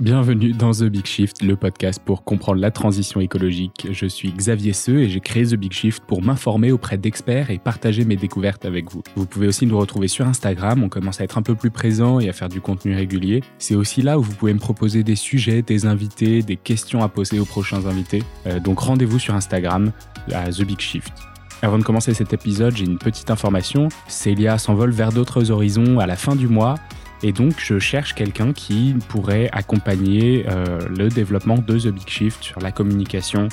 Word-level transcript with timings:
Bienvenue 0.00 0.52
dans 0.52 0.72
The 0.72 0.86
Big 0.86 1.06
Shift, 1.06 1.40
le 1.40 1.54
podcast 1.54 2.02
pour 2.04 2.24
comprendre 2.24 2.60
la 2.60 2.72
transition 2.72 3.20
écologique. 3.20 3.86
Je 3.92 4.06
suis 4.06 4.32
Xavier 4.32 4.72
Seux 4.72 5.02
et 5.02 5.08
j'ai 5.08 5.20
créé 5.20 5.46
The 5.46 5.54
Big 5.54 5.72
Shift 5.72 6.02
pour 6.04 6.20
m'informer 6.20 6.72
auprès 6.72 6.98
d'experts 6.98 7.50
et 7.52 7.58
partager 7.58 8.04
mes 8.04 8.16
découvertes 8.16 8.64
avec 8.64 8.90
vous. 8.90 9.04
Vous 9.14 9.24
pouvez 9.24 9.46
aussi 9.46 9.66
nous 9.66 9.78
retrouver 9.78 10.08
sur 10.08 10.26
Instagram, 10.26 10.82
on 10.82 10.88
commence 10.88 11.20
à 11.20 11.24
être 11.24 11.38
un 11.38 11.42
peu 11.42 11.54
plus 11.54 11.70
présent 11.70 12.18
et 12.18 12.28
à 12.28 12.32
faire 12.32 12.48
du 12.48 12.60
contenu 12.60 12.92
régulier. 12.92 13.44
C'est 13.58 13.76
aussi 13.76 14.02
là 14.02 14.18
où 14.18 14.22
vous 14.22 14.34
pouvez 14.34 14.52
me 14.52 14.58
proposer 14.58 15.04
des 15.04 15.14
sujets, 15.14 15.62
des 15.62 15.86
invités, 15.86 16.42
des 16.42 16.56
questions 16.56 17.04
à 17.04 17.08
poser 17.08 17.38
aux 17.38 17.44
prochains 17.44 17.86
invités. 17.86 18.24
Euh, 18.48 18.58
donc 18.58 18.80
rendez-vous 18.80 19.20
sur 19.20 19.36
Instagram 19.36 19.92
à 20.32 20.50
The 20.50 20.64
Big 20.64 20.80
Shift. 20.80 21.12
Avant 21.62 21.78
de 21.78 21.84
commencer 21.84 22.14
cet 22.14 22.32
épisode, 22.32 22.76
j'ai 22.76 22.84
une 22.84 22.98
petite 22.98 23.30
information. 23.30 23.88
Célia 24.08 24.58
s'envole 24.58 24.90
vers 24.90 25.12
d'autres 25.12 25.52
horizons 25.52 26.00
à 26.00 26.06
la 26.06 26.16
fin 26.16 26.34
du 26.34 26.48
mois 26.48 26.74
et 27.22 27.32
donc, 27.32 27.54
je 27.58 27.78
cherche 27.78 28.14
quelqu'un 28.14 28.52
qui 28.52 28.94
pourrait 29.08 29.48
accompagner 29.52 30.44
euh, 30.48 30.80
le 30.88 31.08
développement 31.08 31.56
de 31.56 31.78
The 31.78 31.88
Big 31.88 32.08
Shift 32.08 32.42
sur 32.42 32.60
la 32.60 32.72
communication, 32.72 33.48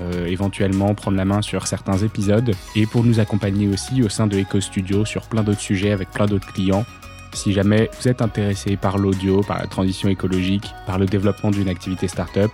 euh, 0.00 0.26
éventuellement 0.26 0.94
prendre 0.94 1.16
la 1.16 1.24
main 1.24 1.42
sur 1.42 1.66
certains 1.66 1.98
épisodes, 1.98 2.52
et 2.76 2.86
pour 2.86 3.02
nous 3.02 3.18
accompagner 3.18 3.68
aussi 3.68 4.02
au 4.02 4.08
sein 4.08 4.26
de 4.26 4.38
Eco 4.38 4.60
Studio 4.60 5.04
sur 5.04 5.22
plein 5.22 5.42
d'autres 5.42 5.60
sujets 5.60 5.90
avec 5.90 6.10
plein 6.10 6.26
d'autres 6.26 6.52
clients. 6.52 6.84
Si 7.32 7.52
jamais 7.52 7.90
vous 8.00 8.08
êtes 8.08 8.22
intéressé 8.22 8.76
par 8.76 8.96
l'audio, 8.96 9.42
par 9.42 9.58
la 9.58 9.66
transition 9.66 10.08
écologique, 10.08 10.70
par 10.86 10.98
le 10.98 11.06
développement 11.06 11.50
d'une 11.50 11.68
activité 11.68 12.08
startup, 12.08 12.50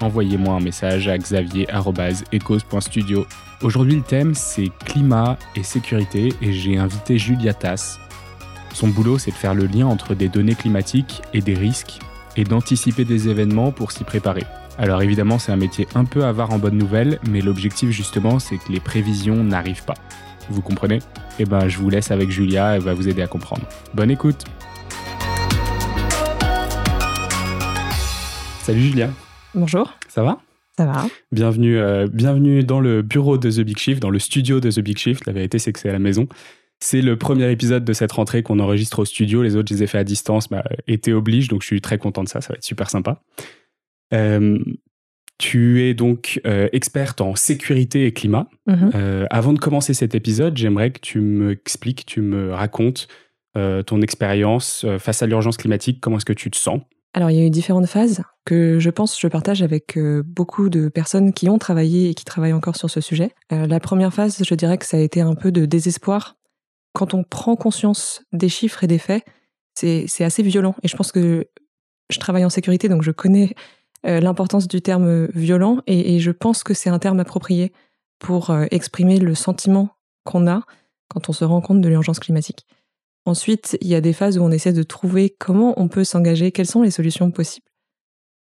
envoyez-moi 0.00 0.54
un 0.54 0.60
message 0.60 1.08
à 1.08 1.18
xavier.ecos.studio. 1.18 3.26
Aujourd'hui, 3.62 3.96
le 3.96 4.02
thème, 4.02 4.34
c'est 4.34 4.70
climat 4.84 5.36
et 5.54 5.62
sécurité, 5.62 6.32
et 6.42 6.52
j'ai 6.52 6.78
invité 6.78 7.18
Julia 7.18 7.54
Tass, 7.54 8.00
son 8.74 8.88
boulot, 8.88 9.18
c'est 9.18 9.30
de 9.30 9.36
faire 9.36 9.54
le 9.54 9.66
lien 9.66 9.86
entre 9.86 10.14
des 10.14 10.28
données 10.28 10.56
climatiques 10.56 11.22
et 11.32 11.40
des 11.40 11.54
risques, 11.54 12.00
et 12.36 12.42
d'anticiper 12.42 13.04
des 13.04 13.28
événements 13.28 13.70
pour 13.70 13.92
s'y 13.92 14.02
préparer. 14.02 14.42
Alors 14.78 15.00
évidemment, 15.02 15.38
c'est 15.38 15.52
un 15.52 15.56
métier 15.56 15.86
un 15.94 16.04
peu 16.04 16.24
avare 16.24 16.52
en 16.52 16.58
bonnes 16.58 16.76
nouvelles, 16.76 17.20
mais 17.30 17.40
l'objectif 17.40 17.90
justement, 17.90 18.40
c'est 18.40 18.56
que 18.58 18.72
les 18.72 18.80
prévisions 18.80 19.44
n'arrivent 19.44 19.84
pas. 19.84 19.94
Vous 20.50 20.60
comprenez? 20.60 20.98
Eh 21.38 21.44
ben, 21.44 21.68
je 21.68 21.78
vous 21.78 21.88
laisse 21.88 22.10
avec 22.10 22.30
Julia, 22.30 22.74
elle 22.74 22.82
va 22.82 22.94
vous 22.94 23.08
aider 23.08 23.22
à 23.22 23.28
comprendre. 23.28 23.62
Bonne 23.94 24.10
écoute 24.10 24.44
Salut 28.62 28.80
Julia 28.80 29.10
Bonjour. 29.54 29.94
Ça 30.08 30.24
va? 30.24 30.40
Ça 30.76 30.86
va. 30.86 31.06
Bienvenue, 31.30 31.78
euh, 31.78 32.08
bienvenue 32.12 32.64
dans 32.64 32.80
le 32.80 33.02
bureau 33.02 33.38
de 33.38 33.48
The 33.48 33.60
Big 33.60 33.78
Shift, 33.78 34.02
dans 34.02 34.10
le 34.10 34.18
studio 34.18 34.58
de 34.58 34.72
The 34.72 34.80
Big 34.80 34.98
Shift. 34.98 35.26
La 35.26 35.32
vérité, 35.32 35.60
c'est 35.60 35.72
que 35.72 35.78
c'est 35.78 35.90
à 35.90 35.92
la 35.92 36.00
maison. 36.00 36.26
C'est 36.84 37.00
le 37.00 37.16
premier 37.16 37.50
épisode 37.50 37.82
de 37.82 37.94
cette 37.94 38.12
rentrée 38.12 38.42
qu'on 38.42 38.58
enregistre 38.58 38.98
au 38.98 39.04
studio. 39.06 39.42
Les 39.42 39.56
autres, 39.56 39.70
je 39.70 39.74
les 39.74 39.84
ai 39.84 39.86
fait 39.86 39.96
à 39.96 40.04
distance. 40.04 40.50
Bah, 40.50 40.62
été 40.86 41.14
oblige, 41.14 41.48
donc 41.48 41.62
je 41.62 41.66
suis 41.66 41.80
très 41.80 41.96
content 41.96 42.22
de 42.22 42.28
ça. 42.28 42.42
Ça 42.42 42.52
va 42.52 42.56
être 42.56 42.64
super 42.64 42.90
sympa. 42.90 43.22
Euh, 44.12 44.58
tu 45.38 45.82
es 45.82 45.94
donc 45.94 46.42
euh, 46.44 46.68
experte 46.74 47.22
en 47.22 47.36
sécurité 47.36 48.04
et 48.04 48.12
climat. 48.12 48.50
Mhm. 48.66 48.90
Euh, 48.94 49.26
avant 49.30 49.54
de 49.54 49.58
commencer 49.60 49.94
cet 49.94 50.14
épisode, 50.14 50.58
j'aimerais 50.58 50.90
que 50.90 51.00
tu 51.00 51.20
m'expliques, 51.20 52.04
tu 52.04 52.20
me 52.20 52.52
racontes 52.52 53.08
ton 53.86 54.02
expérience 54.02 54.84
face 54.98 55.22
à 55.22 55.26
l'urgence 55.26 55.56
climatique. 55.56 56.00
Comment 56.00 56.16
est-ce 56.16 56.24
que 56.24 56.32
tu 56.32 56.50
te 56.50 56.56
sens? 56.56 56.80
Alors, 57.14 57.30
il 57.30 57.38
y 57.38 57.40
a 57.40 57.46
eu 57.46 57.50
différentes 57.50 57.86
phases 57.86 58.20
que 58.44 58.80
je 58.80 58.90
pense 58.90 59.18
je 59.18 59.28
partage 59.28 59.62
avec 59.62 59.96
beaucoup 60.26 60.68
de 60.68 60.88
personnes 60.88 61.32
qui 61.32 61.48
ont 61.48 61.58
travaillé 61.58 62.10
et 62.10 62.14
qui 62.14 62.24
travaillent 62.24 62.52
encore 62.52 62.74
sur 62.74 62.90
ce 62.90 63.00
sujet. 63.00 63.30
la 63.52 63.78
première 63.78 64.12
phase, 64.12 64.42
je 64.44 64.54
dirais 64.56 64.76
que 64.76 64.84
ça 64.84 64.96
a 64.96 65.00
été 65.00 65.20
un 65.20 65.36
peu 65.36 65.52
de 65.52 65.66
désespoir 65.66 66.34
quand 66.94 67.12
on 67.12 67.24
prend 67.24 67.56
conscience 67.56 68.22
des 68.32 68.48
chiffres 68.48 68.82
et 68.84 68.86
des 68.86 68.98
faits, 68.98 69.24
c'est 69.74 70.24
assez 70.24 70.42
violent. 70.42 70.74
Et 70.82 70.88
je 70.88 70.96
pense 70.96 71.12
que 71.12 71.48
je 72.08 72.18
travaille 72.18 72.44
en 72.44 72.50
sécurité, 72.50 72.88
donc 72.88 73.02
je 73.02 73.10
connais 73.10 73.54
euh, 74.06 74.20
l'importance 74.20 74.68
du 74.68 74.80
terme 74.80 75.26
violent, 75.34 75.80
et, 75.86 76.20
je 76.20 76.30
pense 76.30 76.62
que 76.62 76.72
c'est 76.72 76.90
un 76.90 76.98
terme 76.98 77.20
approprié 77.20 77.72
pour 78.18 78.50
euh, 78.50 78.66
exprimer 78.70 79.18
le 79.18 79.34
sentiment 79.34 79.90
qu'on 80.24 80.46
a 80.46 80.62
quand 81.08 81.28
on 81.28 81.32
se 81.32 81.44
rend 81.44 81.60
compte 81.60 81.80
de 81.80 81.88
l'urgence 81.88 82.20
climatique. 82.20 82.66
Ensuite, 83.26 83.76
il 83.80 83.88
y 83.88 83.94
a 83.94 84.00
des 84.00 84.12
phases 84.12 84.38
où 84.38 84.42
on 84.42 84.50
essaie 84.50 84.72
de 84.72 84.82
trouver 84.82 85.30
comment 85.30 85.74
on 85.80 85.88
peut 85.88 86.04
s'engager, 86.04 86.52
quelles 86.52 86.66
sont 86.66 86.82
les 86.82 86.90
solutions 86.90 87.30
possibles. 87.30 87.66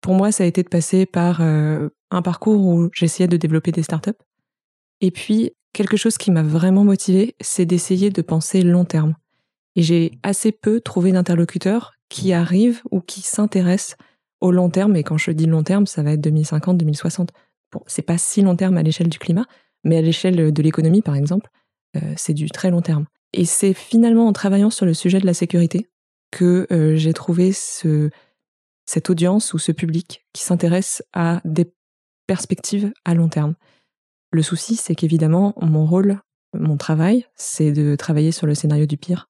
Pour 0.00 0.14
moi, 0.14 0.32
ça 0.32 0.44
a 0.44 0.46
été 0.46 0.62
de 0.62 0.68
passer 0.68 1.06
par 1.06 1.40
euh, 1.40 1.90
un 2.10 2.22
parcours 2.22 2.66
où 2.66 2.88
j'essayais 2.94 3.28
de 3.28 3.36
développer 3.36 3.72
des 3.72 3.82
startups. 3.82 4.10
Et 5.02 5.10
puis, 5.10 5.52
quelque 5.72 5.96
chose 5.96 6.18
qui 6.18 6.30
m'a 6.30 6.42
vraiment 6.42 6.84
motivée, 6.84 7.34
c'est 7.40 7.66
d'essayer 7.66 8.10
de 8.10 8.22
penser 8.22 8.62
long 8.62 8.84
terme. 8.84 9.14
Et 9.76 9.82
j'ai 9.82 10.18
assez 10.22 10.52
peu 10.52 10.80
trouvé 10.80 11.12
d'interlocuteurs 11.12 11.92
qui 12.08 12.32
arrivent 12.32 12.82
ou 12.90 13.00
qui 13.00 13.20
s'intéressent 13.20 13.96
au 14.40 14.50
long 14.50 14.70
terme. 14.70 14.96
Et 14.96 15.04
quand 15.04 15.18
je 15.18 15.30
dis 15.30 15.46
long 15.46 15.62
terme, 15.62 15.86
ça 15.86 16.02
va 16.02 16.12
être 16.12 16.20
2050, 16.20 16.76
2060. 16.76 17.30
Bon, 17.72 17.80
c'est 17.86 18.02
pas 18.02 18.18
si 18.18 18.42
long 18.42 18.56
terme 18.56 18.76
à 18.78 18.82
l'échelle 18.82 19.08
du 19.08 19.18
climat, 19.18 19.46
mais 19.84 19.96
à 19.96 20.02
l'échelle 20.02 20.52
de 20.52 20.62
l'économie, 20.62 21.02
par 21.02 21.14
exemple, 21.14 21.50
euh, 21.96 22.12
c'est 22.16 22.34
du 22.34 22.50
très 22.50 22.70
long 22.70 22.82
terme. 22.82 23.06
Et 23.32 23.44
c'est 23.44 23.74
finalement 23.74 24.26
en 24.26 24.32
travaillant 24.32 24.70
sur 24.70 24.86
le 24.86 24.94
sujet 24.94 25.20
de 25.20 25.26
la 25.26 25.34
sécurité 25.34 25.88
que 26.32 26.66
euh, 26.72 26.96
j'ai 26.96 27.12
trouvé 27.12 27.52
ce, 27.52 28.10
cette 28.86 29.08
audience 29.10 29.54
ou 29.54 29.58
ce 29.58 29.72
public 29.72 30.26
qui 30.32 30.42
s'intéresse 30.42 31.02
à 31.12 31.40
des 31.44 31.72
perspectives 32.26 32.92
à 33.04 33.14
long 33.14 33.28
terme. 33.28 33.54
Le 34.30 34.42
souci, 34.42 34.76
c'est 34.76 34.94
qu'évidemment, 34.94 35.54
mon 35.60 35.86
rôle, 35.86 36.20
mon 36.54 36.76
travail, 36.76 37.26
c'est 37.34 37.72
de 37.72 37.96
travailler 37.96 38.32
sur 38.32 38.46
le 38.46 38.54
scénario 38.54 38.86
du 38.86 38.96
pire. 38.96 39.28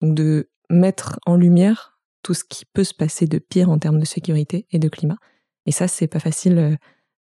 Donc 0.00 0.14
de 0.14 0.50
mettre 0.70 1.18
en 1.26 1.36
lumière 1.36 1.98
tout 2.22 2.34
ce 2.34 2.44
qui 2.44 2.64
peut 2.64 2.84
se 2.84 2.94
passer 2.94 3.26
de 3.26 3.38
pire 3.38 3.70
en 3.70 3.78
termes 3.78 3.98
de 3.98 4.04
sécurité 4.04 4.66
et 4.70 4.78
de 4.78 4.88
climat. 4.88 5.18
Et 5.66 5.72
ça, 5.72 5.88
c'est 5.88 6.06
pas 6.06 6.20
facile 6.20 6.58
euh, 6.58 6.76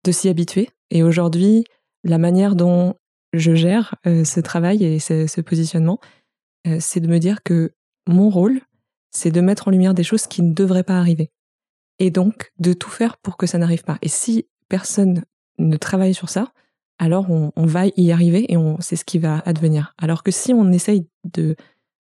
de 0.05 0.13
s'y 0.13 0.29
habituer. 0.29 0.71
Et 0.91 1.03
aujourd'hui, 1.03 1.65
la 2.05 2.19
manière 2.19 2.55
dont 2.55 2.95
je 3.33 3.55
gère 3.55 3.97
euh, 4.07 4.25
ce 4.25 4.41
travail 4.41 4.85
et 4.85 4.99
ce, 4.99 5.41
positionnement, 5.41 5.99
euh, 6.67 6.79
c'est 6.81 7.01
de 7.01 7.09
me 7.09 7.19
dire 7.19 7.43
que 7.43 7.73
mon 8.07 8.31
rôle, 8.31 8.61
c'est 9.11 9.31
de 9.31 9.41
mettre 9.41 9.69
en 9.69 9.71
lumière 9.71 9.95
des 9.95 10.05
choses 10.05 10.27
qui 10.27 10.43
ne 10.43 10.53
devraient 10.53 10.85
pas 10.85 10.99
arriver. 10.99 11.31
Et 11.99 12.11
donc, 12.11 12.53
de 12.59 12.73
tout 12.73 12.91
faire 12.91 13.17
pour 13.19 13.37
que 13.37 13.47
ça 13.47 13.59
n'arrive 13.59 13.83
pas. 13.83 13.99
Et 14.03 14.09
si 14.09 14.49
personne 14.69 15.25
ne 15.59 15.77
travaille 15.77 16.15
sur 16.15 16.29
ça, 16.29 16.53
alors 16.99 17.31
on, 17.31 17.53
va 17.67 17.85
y 17.97 18.11
arriver 18.13 18.47
et 18.51 18.57
on, 18.57 18.77
c'est 18.81 18.97
ce 18.97 19.05
qui 19.05 19.19
va 19.19 19.43
advenir. 19.45 19.95
Alors 19.99 20.23
que 20.23 20.31
si 20.31 20.53
on 20.53 20.73
essaye 20.73 21.07
de 21.25 21.57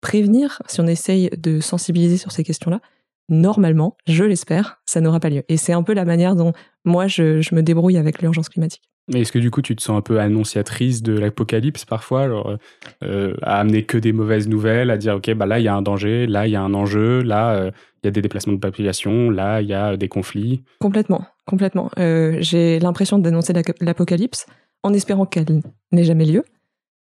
prévenir, 0.00 0.60
si 0.66 0.80
on 0.80 0.86
essaye 0.86 1.30
de 1.36 1.60
sensibiliser 1.60 2.18
sur 2.18 2.32
ces 2.32 2.44
questions-là, 2.44 2.80
normalement, 3.28 3.96
je 4.06 4.24
l'espère, 4.24 4.82
ça 4.84 5.00
n'aura 5.00 5.20
pas 5.20 5.30
lieu. 5.30 5.42
Et 5.48 5.56
c'est 5.56 5.72
un 5.72 5.82
peu 5.82 5.94
la 5.94 6.04
manière 6.04 6.36
dont 6.36 6.52
moi, 6.84 7.06
je, 7.06 7.54
me 7.54 7.62
débrouille 7.62 7.96
avec 7.96 8.20
l'urgence 8.20 8.48
climatique. 8.48 8.82
Mais 9.08 9.20
est-ce 9.20 9.32
que 9.32 9.38
du 9.38 9.50
coup, 9.50 9.60
tu 9.60 9.76
te 9.76 9.82
sens 9.82 9.98
un 9.98 10.00
peu 10.00 10.18
annonciatrice 10.18 11.02
de 11.02 11.18
l'apocalypse 11.18 11.84
parfois, 11.84 12.22
alors, 12.22 12.56
euh, 13.02 13.34
à 13.42 13.60
amener 13.60 13.84
que 13.84 13.98
des 13.98 14.12
mauvaises 14.12 14.48
nouvelles, 14.48 14.90
à 14.90 14.96
dire, 14.96 15.16
OK, 15.16 15.30
bah 15.34 15.44
là, 15.44 15.58
il 15.58 15.64
y 15.64 15.68
a 15.68 15.74
un 15.74 15.82
danger, 15.82 16.26
là, 16.26 16.46
il 16.46 16.52
y 16.52 16.56
a 16.56 16.62
un 16.62 16.72
enjeu, 16.72 17.22
là, 17.22 17.54
euh, 17.54 17.70
il 18.02 18.06
y 18.06 18.08
a 18.08 18.10
des 18.10 18.22
déplacements 18.22 18.54
de 18.54 18.58
population, 18.58 19.30
là, 19.30 19.60
il 19.60 19.68
y 19.68 19.74
a 19.74 19.98
des 19.98 20.08
conflits? 20.08 20.62
Complètement, 20.80 21.26
complètement. 21.46 21.90
Euh, 21.98 22.38
j'ai 22.40 22.78
l'impression 22.78 23.18
d'annoncer 23.18 23.52
l'apocalypse 23.80 24.46
en 24.84 24.92
espérant 24.92 25.26
qu'elle 25.26 25.62
n'ait 25.90 26.04
jamais 26.04 26.26
lieu, 26.26 26.44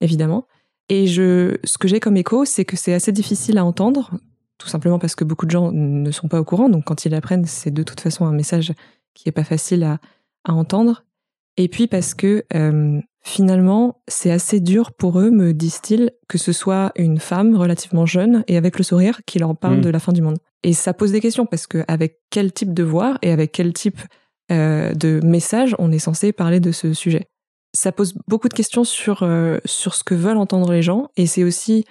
évidemment. 0.00 0.46
Et 0.88 1.06
je, 1.06 1.56
ce 1.64 1.76
que 1.76 1.88
j'ai 1.88 2.00
comme 2.00 2.16
écho, 2.16 2.44
c'est 2.44 2.64
que 2.64 2.76
c'est 2.76 2.94
assez 2.94 3.12
difficile 3.12 3.58
à 3.58 3.64
entendre, 3.64 4.12
tout 4.56 4.68
simplement 4.68 4.98
parce 4.98 5.14
que 5.14 5.24
beaucoup 5.24 5.46
de 5.46 5.50
gens 5.50 5.72
ne 5.72 6.10
sont 6.10 6.28
pas 6.28 6.40
au 6.40 6.44
courant. 6.44 6.68
Donc 6.68 6.84
quand 6.84 7.04
ils 7.04 7.10
l'apprennent, 7.10 7.44
c'est 7.44 7.70
de 7.70 7.82
toute 7.82 8.00
façon 8.00 8.24
un 8.24 8.32
message 8.32 8.72
qui 9.14 9.26
n'est 9.26 9.32
pas 9.32 9.44
facile 9.44 9.82
à, 9.84 9.98
entendre. 10.48 11.04
Et 11.56 11.68
puis 11.68 11.86
parce 11.86 12.14
que 12.14 12.44
euh, 12.54 13.00
finalement, 13.22 14.02
c'est 14.08 14.30
assez 14.30 14.60
dur 14.60 14.92
pour 14.92 15.20
eux, 15.20 15.30
me 15.30 15.52
disent-ils, 15.52 16.10
que 16.28 16.38
ce 16.38 16.52
soit 16.52 16.92
une 16.96 17.18
femme 17.18 17.56
relativement 17.56 18.06
jeune 18.06 18.44
et 18.48 18.56
avec 18.56 18.78
le 18.78 18.84
sourire 18.84 19.20
qui 19.26 19.38
leur 19.38 19.56
parle 19.56 19.78
mmh. 19.78 19.82
de 19.82 19.90
la 19.90 19.98
fin 19.98 20.12
du 20.12 20.22
monde. 20.22 20.38
Et 20.62 20.72
ça 20.72 20.94
pose 20.94 21.12
des 21.12 21.20
questions 21.20 21.46
parce 21.46 21.66
que 21.66 21.84
avec 21.88 22.20
quel 22.30 22.52
type 22.52 22.74
de 22.74 22.82
voix 22.82 23.18
et 23.22 23.30
avec 23.30 23.52
quel 23.52 23.72
type 23.72 24.00
euh, 24.50 24.92
de 24.94 25.20
message 25.24 25.74
on 25.78 25.92
est 25.92 25.98
censé 25.98 26.32
parler 26.32 26.60
de 26.60 26.72
ce 26.72 26.92
sujet? 26.92 27.28
Ça 27.72 27.92
pose 27.92 28.14
beaucoup 28.28 28.48
de 28.48 28.54
questions 28.54 28.84
sur, 28.84 29.22
euh, 29.22 29.58
sur 29.64 29.94
ce 29.94 30.04
que 30.04 30.14
veulent 30.14 30.36
entendre 30.36 30.72
les 30.72 30.82
gens 30.82 31.08
et 31.16 31.26
c'est 31.26 31.44
aussi 31.44 31.84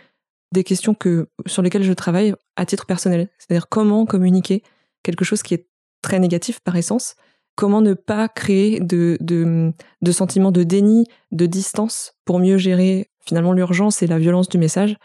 des 0.53 0.63
questions 0.63 0.93
que, 0.93 1.29
sur 1.45 1.61
lesquelles 1.61 1.83
je 1.83 1.93
travaille 1.93 2.33
à 2.55 2.65
titre 2.65 2.85
personnel. 2.85 3.29
C'est-à-dire 3.37 3.69
comment 3.69 4.05
communiquer 4.05 4.63
quelque 5.03 5.25
chose 5.25 5.43
qui 5.43 5.53
est 5.53 5.67
très 6.01 6.19
négatif 6.19 6.59
par 6.59 6.75
essence, 6.75 7.15
comment 7.55 7.81
ne 7.81 7.93
pas 7.93 8.27
créer 8.27 8.79
de, 8.79 9.17
de, 9.21 9.71
de 10.01 10.11
sentiments 10.11 10.51
de 10.51 10.63
déni, 10.63 11.05
de 11.31 11.45
distance 11.45 12.13
pour 12.25 12.39
mieux 12.39 12.57
gérer 12.57 13.09
finalement 13.25 13.53
l'urgence 13.53 14.01
et 14.01 14.07
la 14.07 14.19
violence 14.19 14.49
du 14.49 14.57
message. 14.57 14.97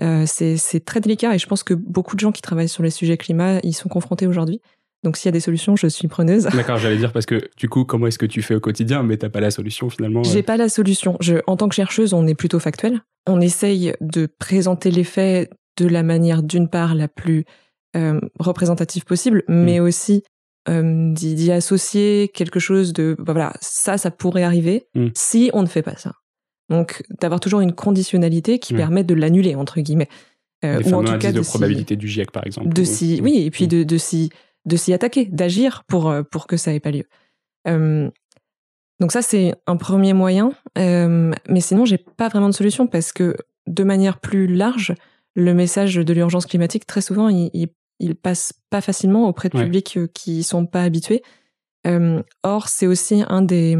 Euh, 0.00 0.24
c'est 0.26 0.84
très 0.84 1.00
délicat 1.00 1.34
et 1.34 1.38
je 1.38 1.46
pense 1.46 1.62
que 1.62 1.74
beaucoup 1.74 2.16
de 2.16 2.20
gens 2.20 2.32
qui 2.32 2.42
travaillent 2.42 2.68
sur 2.68 2.82
les 2.82 2.90
sujets 2.90 3.16
climat 3.16 3.60
y 3.62 3.72
sont 3.72 3.88
confrontés 3.88 4.26
aujourd'hui. 4.26 4.60
Donc 5.04 5.16
s'il 5.16 5.26
y 5.26 5.28
a 5.28 5.32
des 5.32 5.40
solutions, 5.40 5.76
je 5.76 5.86
suis 5.86 6.08
preneuse. 6.08 6.44
D'accord, 6.54 6.78
j'allais 6.78 6.96
dire 6.96 7.12
parce 7.12 7.26
que 7.26 7.40
du 7.56 7.68
coup, 7.68 7.84
comment 7.84 8.06
est-ce 8.08 8.18
que 8.18 8.26
tu 8.26 8.42
fais 8.42 8.54
au 8.56 8.60
quotidien 8.60 9.02
Mais 9.04 9.16
t'as 9.18 9.28
pas 9.28 9.40
la 9.40 9.50
solution 9.52 9.88
finalement. 9.90 10.22
J'ai 10.24 10.42
pas 10.42 10.56
la 10.56 10.68
solution. 10.68 11.16
Je, 11.20 11.36
en 11.46 11.56
tant 11.56 11.68
que 11.68 11.74
chercheuse, 11.76 12.12
on 12.14 12.26
est 12.26 12.34
plutôt 12.34 12.58
factuel. 12.58 13.00
On 13.28 13.40
essaye 13.40 13.94
de 14.00 14.26
présenter 14.38 14.90
les 14.90 15.04
faits 15.04 15.50
de 15.78 15.86
la 15.86 16.02
manière 16.02 16.42
d'une 16.42 16.68
part 16.68 16.94
la 16.94 17.06
plus 17.08 17.44
euh, 17.96 18.18
représentative 18.40 19.04
possible, 19.04 19.44
mais 19.48 19.78
mm. 19.78 19.82
aussi 19.84 20.22
d'y 20.66 21.52
associer 21.52 22.30
quelque 22.32 22.58
chose 22.58 22.94
de 22.94 23.14
bah 23.18 23.34
voilà 23.34 23.52
ça 23.60 23.98
ça 23.98 24.10
pourrait 24.10 24.44
arriver 24.44 24.86
Mm. 24.94 25.08
si 25.14 25.50
on 25.52 25.60
ne 25.60 25.66
fait 25.66 25.82
pas 25.82 25.96
ça 25.96 26.12
donc 26.70 27.02
d'avoir 27.20 27.38
toujours 27.38 27.60
une 27.60 27.74
conditionnalité 27.74 28.58
qui 28.58 28.72
Ouais. 28.72 28.78
permet 28.78 29.04
de 29.04 29.12
l'annuler 29.14 29.54
entre 29.56 29.80
guillemets 29.80 30.08
Euh, 30.64 30.80
ou 30.86 30.94
en 30.94 31.04
tout 31.04 31.18
cas 31.18 31.32
de, 31.32 31.42
probabilité 31.42 31.96
du 31.96 32.08
GIEC, 32.08 32.30
par 32.30 32.46
exemple. 32.46 32.70
de 32.70 32.82
s'y 32.84 33.20
oui 33.22 33.42
et 33.44 33.50
puis 33.50 33.66
Mm. 33.66 33.68
de, 33.68 33.82
de 33.84 33.98
s'y 33.98 34.30
de 34.64 34.76
s'y 34.76 34.92
attaquer 34.92 35.26
d'agir 35.26 35.84
pour 35.84 36.08
euh, 36.10 36.22
pour 36.22 36.46
que 36.46 36.56
ça 36.56 36.72
ait 36.72 36.80
pas 36.80 36.90
lieu 36.90 37.04
Euh, 37.68 38.10
donc 39.00 39.12
ça 39.12 39.22
c'est 39.22 39.54
un 39.66 39.76
premier 39.76 40.12
moyen 40.12 40.52
Euh, 40.78 41.32
mais 41.48 41.60
sinon 41.60 41.84
j'ai 41.84 41.98
pas 41.98 42.28
vraiment 42.28 42.48
de 42.48 42.54
solution 42.54 42.86
parce 42.86 43.12
que 43.12 43.36
de 43.66 43.84
manière 43.84 44.18
plus 44.20 44.46
large 44.46 44.94
le 45.34 45.54
message 45.54 45.94
de 45.96 46.12
l'urgence 46.12 46.46
climatique 46.46 46.86
très 46.86 47.00
souvent 47.00 47.28
il, 47.28 47.50
il, 47.54 47.68
il 48.00 48.14
passe 48.14 48.52
pas 48.70 48.80
facilement 48.80 49.28
auprès 49.28 49.48
de 49.48 49.56
Ouais. 49.56 49.64
publics 49.64 49.98
qui 50.12 50.42
sont 50.42 50.66
pas 50.66 50.82
habitués 50.82 51.22
Euh, 51.86 52.22
or 52.42 52.68
c'est 52.68 52.86
aussi 52.86 53.22
un 53.28 53.42
des 53.42 53.76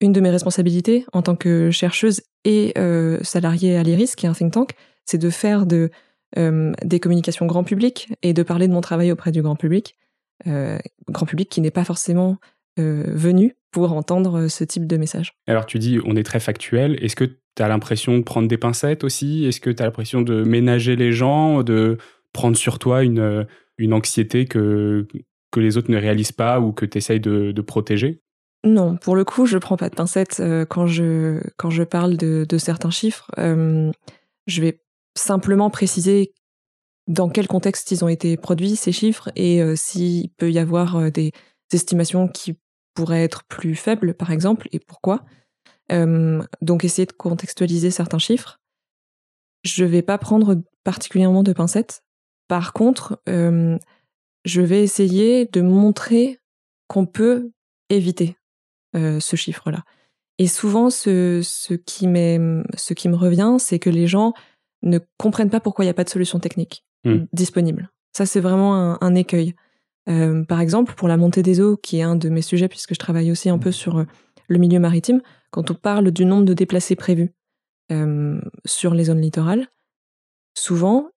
une 0.00 0.12
de 0.12 0.20
mes 0.20 0.30
responsabilités 0.30 1.04
en 1.12 1.22
tant 1.22 1.36
que 1.36 1.70
chercheuse 1.70 2.20
et 2.44 2.74
salariée 3.22 3.76
à 3.76 3.82
l'IRIS, 3.82 4.14
qui 4.16 4.26
est 4.26 4.28
un 4.28 4.34
think 4.34 4.52
tank, 4.52 4.70
c'est 5.04 5.18
de 5.18 5.30
faire 5.30 5.66
de, 5.66 5.90
des 6.34 7.00
communications 7.00 7.46
grand 7.46 7.64
public 7.64 8.12
et 8.22 8.32
de 8.32 8.42
parler 8.42 8.68
de 8.68 8.72
mon 8.72 8.80
travail 8.80 9.12
auprès 9.12 9.32
du 9.32 9.42
grand 9.42 9.56
public, 9.56 9.96
euh, 10.46 10.78
grand 11.08 11.26
public 11.26 11.48
qui 11.48 11.60
n'est 11.60 11.70
pas 11.70 11.84
forcément 11.84 12.38
euh, 12.78 13.04
venu 13.08 13.56
pour 13.70 13.92
entendre 13.92 14.48
ce 14.48 14.64
type 14.64 14.86
de 14.86 14.96
message. 14.96 15.34
Alors 15.46 15.66
tu 15.66 15.78
dis 15.78 15.98
on 16.04 16.16
est 16.16 16.22
très 16.22 16.40
factuel. 16.40 17.02
Est-ce 17.02 17.16
que 17.16 17.24
tu 17.24 17.62
as 17.62 17.68
l'impression 17.68 18.18
de 18.18 18.22
prendre 18.22 18.48
des 18.48 18.58
pincettes 18.58 19.04
aussi? 19.04 19.46
Est-ce 19.46 19.60
que 19.60 19.70
tu 19.70 19.82
as 19.82 19.86
l'impression 19.86 20.20
de 20.20 20.42
ménager 20.44 20.96
les 20.96 21.12
gens, 21.12 21.62
de 21.62 21.96
prendre 22.32 22.56
sur 22.56 22.78
toi 22.78 23.02
une, 23.02 23.18
euh, 23.18 23.44
une 23.78 23.94
anxiété 23.94 24.44
que, 24.44 25.06
que 25.50 25.60
les 25.60 25.78
autres 25.78 25.90
ne 25.90 25.96
réalisent 25.96 26.32
pas 26.32 26.60
ou 26.60 26.72
que 26.72 26.84
tu 26.84 26.98
essayes 26.98 27.20
de, 27.20 27.52
de 27.52 27.62
protéger? 27.62 28.20
Non, 28.64 28.96
pour 28.96 29.16
le 29.16 29.24
coup, 29.24 29.46
je 29.46 29.58
prends 29.58 29.76
pas 29.76 29.88
de 29.88 29.94
pincettes 29.94 30.38
euh, 30.40 30.66
quand 30.66 30.86
je 30.86 31.40
quand 31.56 31.70
je 31.70 31.82
parle 31.82 32.16
de, 32.16 32.44
de 32.46 32.58
certains 32.58 32.90
chiffres. 32.90 33.30
Euh, 33.38 33.90
je 34.46 34.60
vais 34.60 34.80
simplement 35.16 35.70
préciser 35.70 36.32
dans 37.06 37.28
quel 37.28 37.46
contexte 37.46 37.90
ils 37.90 38.04
ont 38.04 38.08
été 38.08 38.36
produits 38.36 38.76
ces 38.76 38.92
chiffres 38.92 39.30
et 39.36 39.62
euh, 39.62 39.76
s'il 39.76 40.30
peut 40.30 40.50
y 40.50 40.58
avoir 40.58 40.96
euh, 40.96 41.10
des 41.10 41.32
estimations 41.72 42.28
qui 42.28 42.56
pourraient 42.94 43.24
être 43.24 43.44
plus 43.44 43.74
faibles, 43.74 44.14
par 44.14 44.30
exemple, 44.30 44.68
et 44.72 44.78
pourquoi. 44.78 45.24
Donc 45.90 46.84
essayer 46.84 47.06
de 47.06 47.12
contextualiser 47.12 47.92
certains 47.92 48.18
chiffres. 48.18 48.58
Je 49.62 49.84
vais 49.84 50.02
pas 50.02 50.18
prendre 50.18 50.60
particulièrement 50.82 51.44
de 51.44 51.52
pincettes. 51.52 52.02
Par 52.48 52.72
contre, 52.72 53.20
je 53.26 54.60
vais 54.62 54.82
essayer 54.82 55.44
de 55.46 55.60
montrer 55.60 56.40
qu'on 56.88 57.06
peut 57.06 57.50
éviter 57.90 58.36
euh, 58.94 59.20
ce 59.20 59.36
chiffre-là. 59.36 59.82
Et 60.38 60.46
souvent, 60.46 60.90
ce, 60.90 61.40
ce, 61.42 61.74
qui 61.74 62.06
ce 62.06 62.94
qui 62.94 63.08
me 63.08 63.16
revient, 63.16 63.56
c'est 63.58 63.78
que 63.78 63.90
les 63.90 64.06
gens 64.06 64.34
ne 64.82 64.98
comprennent 65.18 65.50
pas 65.50 65.60
pourquoi 65.60 65.84
il 65.84 65.86
n'y 65.88 65.90
a 65.90 65.94
pas 65.94 66.04
de 66.04 66.10
solution 66.10 66.38
technique 66.40 66.84
Mm. 67.04 67.26
disponible. 67.32 67.90
Ça, 68.16 68.26
c'est 68.26 68.40
vraiment 68.40 68.74
un, 68.74 68.98
un 69.00 69.14
écueil. 69.14 69.54
Euh, 70.08 70.44
par 70.44 70.60
exemple, 70.60 70.94
pour 70.94 71.06
la 71.08 71.16
montée 71.16 71.42
des 71.42 71.60
eaux, 71.60 71.76
qui 71.76 71.98
est 71.98 72.02
un 72.02 72.16
de 72.16 72.28
mes 72.28 72.42
sujets, 72.42 72.68
puisque 72.68 72.94
je 72.94 72.98
travaille 72.98 73.30
aussi 73.30 73.48
un 73.48 73.58
peu 73.58 73.70
sur 73.70 73.98
euh, 73.98 74.04
le 74.48 74.58
milieu 74.58 74.80
maritime, 74.80 75.20
quand 75.50 75.70
on 75.70 75.74
parle 75.74 76.10
du 76.10 76.24
nombre 76.24 76.44
de 76.44 76.54
déplacés 76.54 76.96
prévus 76.96 77.32
euh, 77.92 78.40
sur 78.64 78.92
les 78.94 79.04
zones 79.04 79.20
littorales, 79.20 79.68
souvent, 80.54 81.10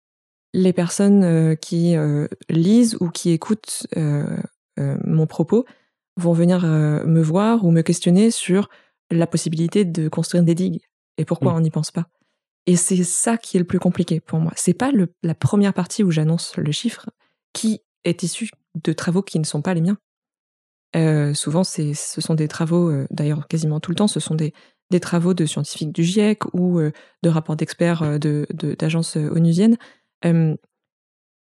les 0.52 0.72
personnes 0.72 1.24
euh, 1.24 1.54
qui 1.54 1.94
lisent 2.50 2.96
ou 3.00 3.08
qui 3.10 3.30
écoutent 3.30 3.86
mon 4.76 5.26
propos 5.26 5.64
vont 6.16 6.32
venir 6.32 6.64
me 6.66 7.20
voir 7.22 7.64
ou 7.64 7.70
me 7.70 7.82
questionner 7.82 8.30
sur 8.30 8.68
la 9.10 9.26
possibilité 9.26 9.84
de 9.84 10.08
construire 10.08 10.42
des 10.44 10.54
digues 10.54 10.80
et 11.16 11.24
pourquoi 11.24 11.52
Mm. 11.52 11.56
on 11.56 11.60
n'y 11.60 11.70
pense 11.70 11.90
pas? 11.90 12.06
Et 12.68 12.76
c'est 12.76 13.02
ça 13.02 13.38
qui 13.38 13.56
est 13.56 13.60
le 13.60 13.66
plus 13.66 13.78
compliqué 13.78 14.20
pour 14.20 14.40
moi. 14.40 14.52
C'est 14.54 14.74
pas 14.74 14.90
le- 14.92 15.12
la 15.22 15.34
première 15.34 15.72
partie 15.72 16.04
où 16.04 16.10
j'annonce 16.10 16.54
le 16.58 16.70
chiffre 16.70 17.08
qui 17.54 17.80
est 18.04 18.22
issu 18.22 18.50
de 18.74 18.92
travaux 18.92 19.22
qui 19.22 19.38
ne 19.38 19.44
sont 19.44 19.62
pas 19.62 19.72
les 19.72 19.80
miens. 19.80 19.96
Euh, 20.94 21.32
souvent, 21.32 21.64
ce 21.64 21.94
sont 21.94 22.34
des 22.34 22.46
travaux, 22.46 22.90
euh, 22.90 23.06
d'ailleurs 23.10 23.48
quasiment 23.48 23.80
tout 23.80 23.90
le 23.90 23.94
temps, 23.96 24.06
ce 24.06 24.20
sont 24.20 24.34
des, 24.34 24.52
des 24.90 25.00
travaux 25.00 25.32
de 25.32 25.46
scientifiques 25.46 25.92
du 25.92 26.04
GIEC 26.04 26.44
ou 26.54 26.78
euh, 26.78 26.92
de 27.22 27.28
rapports 27.30 27.56
d'experts 27.56 28.02
euh, 28.02 28.18
de, 28.18 28.46
de- 28.52 28.74
d'agences 28.74 29.16
onusiennes. 29.16 29.78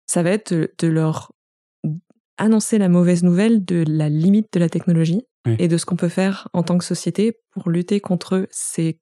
Ça 0.06 0.22
va 0.22 0.30
être 0.30 0.52
de, 0.54 0.72
de 0.78 0.88
leur 0.88 1.32
annoncer 2.36 2.78
la 2.78 2.88
mauvaise 2.88 3.22
nouvelle 3.22 3.64
de 3.64 3.84
la 3.86 4.08
limite 4.08 4.52
de 4.52 4.60
la 4.60 4.68
technologie 4.68 5.22
Oui. 5.46 5.56
et 5.58 5.68
de 5.68 5.76
ce 5.76 5.86
qu'on 5.86 5.96
peut 5.96 6.08
faire 6.08 6.48
en 6.52 6.62
tant 6.62 6.78
que 6.78 6.84
société 6.84 7.38
pour 7.50 7.70
lutter 7.70 8.00
contre 8.00 8.46
ces 8.50 9.00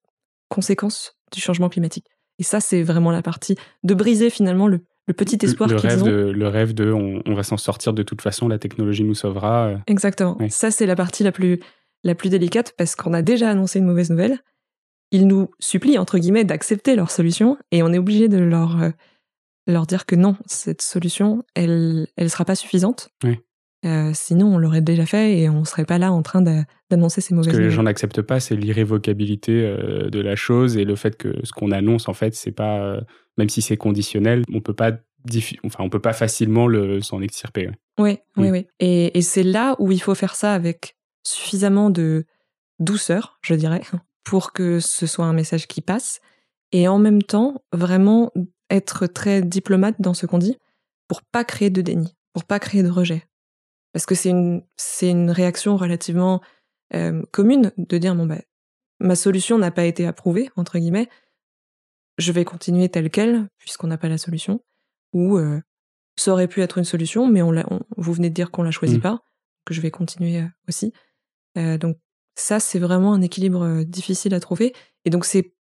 conséquences 0.49 1.16
du 1.33 1.41
changement 1.41 1.69
climatique. 1.69 2.07
Et 2.39 2.43
ça, 2.43 2.61
c'est 2.61 2.83
vraiment 2.83 3.11
la 3.11 3.23
partie 3.23 3.57
de 3.83 3.95
briser 3.95 4.31
finalement 4.31 4.69
le, 4.69 4.81
le 5.07 5.15
petit 5.15 5.39
espoir 5.43 5.69
le 5.69 5.77
qu'ils 5.77 5.89
rêve, 5.89 6.03
ont. 6.03 6.07
de, 6.07 6.13
le 6.13 6.49
rêve 6.49 6.75
de 6.75 6.93
on, 6.93 7.23
on 7.27 7.35
va 7.35 7.43
s'en 7.43 7.57
sortir 7.57 7.93
de 7.93 8.03
toute 8.03 8.21
façon, 8.21 8.49
la 8.49 8.59
technologie 8.59 9.05
nous 9.05 9.15
sauvera. 9.15 9.67
euh. 9.69 9.77
Exactement. 9.87 10.39
Ça, 10.51 10.71
c'est 10.71 10.87
la 10.87 10.97
partie 10.97 11.23
la 11.23 11.33
plus, 11.33 11.61
la 12.05 12.15
plus 12.15 12.29
délicate 12.29 12.75
parce 12.77 12.95
qu'on 12.95 13.15
a 13.15 13.23
déjà 13.23 13.51
annoncé 13.51 13.79
une 13.79 13.87
mauvaise 13.87 14.11
nouvelle. 14.11 14.39
Ils 15.13 15.27
nous 15.27 15.51
supplient, 15.61 15.99
entre 15.99 16.19
guillemets, 16.19 16.45
d'accepter 16.45 16.97
leur 16.97 17.11
solution 17.11 17.57
et 17.71 17.83
on 17.83 17.93
est 17.93 17.99
obligé 17.99 18.29
de 18.29 18.39
leur, 18.39 18.83
euh, 18.83 18.91
leur 19.67 19.87
dire 19.87 20.05
que 20.05 20.17
non, 20.17 20.37
cette 20.47 20.83
solution, 20.83 21.43
elle 21.55 22.07
ne 22.19 22.29
sera 22.29 22.45
pas 22.45 22.55
suffisante. 22.57 23.11
Euh, 23.87 24.11
sinon, 24.15 24.55
on 24.55 24.59
l'aurait 24.59 24.81
déjà 24.81 25.07
fait 25.07 25.39
et 25.39 25.49
on 25.49 25.61
ne 25.61 25.65
serait 25.65 25.85
pas 25.85 25.99
là 25.99 26.11
en 26.13 26.21
train 26.23 26.43
d'a- 26.43 26.65
d'annoncer 26.91 27.21
ces 27.21 27.35
mauvaises 27.35 27.53
Ce 27.53 27.57
que 27.59 27.63
les 27.63 27.71
gens 27.71 27.85
n'acceptent 27.85 28.23
pas, 28.23 28.41
c'est 28.41 28.57
l'irrévocabilité 28.57 29.53
euh, 29.65 30.11
de 30.11 30.21
la 30.21 30.35
chose 30.37 30.77
et 30.77 30.85
le 30.85 30.97
fait 30.97 31.17
que 31.17 31.35
ce 31.45 31.53
qu'on 31.53 31.71
annonce, 31.71 32.09
en 32.09 32.13
fait, 32.15 32.35
c'est 32.35 32.51
pas, 32.53 32.81
euh, 32.81 33.01
même 33.39 33.49
si 33.49 33.63
c'est 33.63 33.77
conditionnel, 33.77 34.43
on 34.53 34.61
peut 34.61 34.75
pas, 34.75 34.93
enfin, 35.65 35.85
on 35.85 35.89
peut 35.89 36.01
pas 36.01 36.13
facilement 36.13 36.67
le, 36.67 37.01
s'en 37.01 37.21
extirper. 37.23 37.69
ouais. 37.69 37.75
Oui, 37.99 38.19
oui, 38.37 38.49
Mm. 38.49 38.53
oui. 38.53 38.67
Et, 38.81 39.17
et 39.19 39.23
c'est 39.23 39.43
là 39.43 39.77
où 39.79 39.93
il 39.93 40.01
faut 40.03 40.15
faire 40.15 40.35
ça 40.35 40.53
avec 40.53 40.97
suffisamment 41.25 41.89
de 41.91 42.27
douceur, 42.79 43.39
je 43.43 43.55
dirais, 43.55 43.81
pour 44.25 44.53
que 44.53 44.81
ce 44.81 45.07
soit 45.07 45.25
un 45.27 45.33
message 45.33 45.67
qui 45.67 45.81
passe. 45.81 46.21
Et 46.73 46.89
en 46.89 46.99
même 46.99 47.23
temps, 47.23 47.63
vraiment 47.73 48.33
être 48.71 49.07
très 49.07 49.43
diplomate 49.43 49.95
dans 50.01 50.15
ce 50.15 50.27
qu'on 50.27 50.39
dit 50.39 50.57
pour 51.09 51.23
pas 51.23 51.45
créer 51.45 51.71
de 51.71 51.81
déni, 51.83 52.17
pour 52.33 52.45
pas 52.45 52.59
créer 52.59 52.83
de 52.83 52.91
rejet. 52.91 53.23
Parce 53.97 54.05
que 54.05 54.15
c'est 54.15 54.29
une, 54.29 54.63
c'est 54.77 55.09
une 55.11 55.31
réaction 55.31 55.79
relativement 55.79 56.43
euh, 56.95 57.23
commune 57.33 57.73
de 57.79 57.97
dire 57.97 58.15
bon, 58.15 58.27
bah, 58.27 58.43
ma 59.01 59.17
solution 59.17 59.57
n'a 59.57 59.71
pas 59.71 59.87
été 59.87 60.07
approuvée, 60.07 60.51
entre 60.55 60.79
guillemets, 60.79 61.09
je 62.19 62.31
vais 62.31 62.45
continuer 62.45 62.91
telle 62.91 63.09
quelle, 63.09 63.49
puisqu'on 63.57 63.87
n'a 63.87 63.97
pas 63.97 64.11
la 64.11 64.19
solution. 64.19 64.61
Ou 65.15 65.39
euh, 65.39 65.63
ça 66.19 66.33
aurait 66.33 66.47
pu 66.47 66.61
être 66.61 66.77
une 66.77 66.85
solution, 66.85 67.27
mais 67.27 67.41
on 67.41 67.51
l'a- 67.53 67.65
on- 67.71 67.81
vous 67.97 68.13
venez 68.13 68.29
de 68.29 68.35
dire 68.35 68.51
qu'on 68.51 68.63
la 68.65 68.71
choisit 68.71 68.99
Mm. 68.99 69.03
pas, 69.03 69.23
que 69.65 69.73
je 69.73 69.81
vais 69.81 69.91
continuer 69.91 70.43
euh, 70.43 70.47
aussi. 70.69 70.93
Donc 71.81 71.97
ça, 72.35 72.61
c'est 72.61 72.79
vraiment 72.79 73.15
un 73.15 73.23
équilibre 73.23 73.83
difficile 73.85 74.35
à 74.35 74.41
trouver. 74.41 74.75
Et 75.07 75.11
donc 75.11 75.25
c'est 75.25 75.55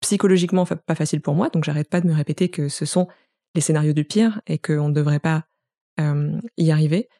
psychologiquement 0.00 0.64
fa- 0.64 0.76
pas 0.76 0.94
facile 0.94 1.20
pour 1.20 1.34
moi, 1.34 1.50
donc 1.50 1.64
j'arrête 1.64 1.90
pas 1.90 2.00
de 2.00 2.06
me 2.06 2.14
répéter 2.14 2.48
que 2.48 2.70
ce 2.70 2.86
sont 2.86 3.06
les 3.54 3.60
scénarios 3.60 3.92
du 3.92 4.04
pire 4.04 4.40
et 4.46 4.56
qu'on 4.58 4.88
ne 4.88 4.94
devrait 4.94 5.20
pas 5.20 5.44
y 6.56 6.70
arriver. 6.70 7.10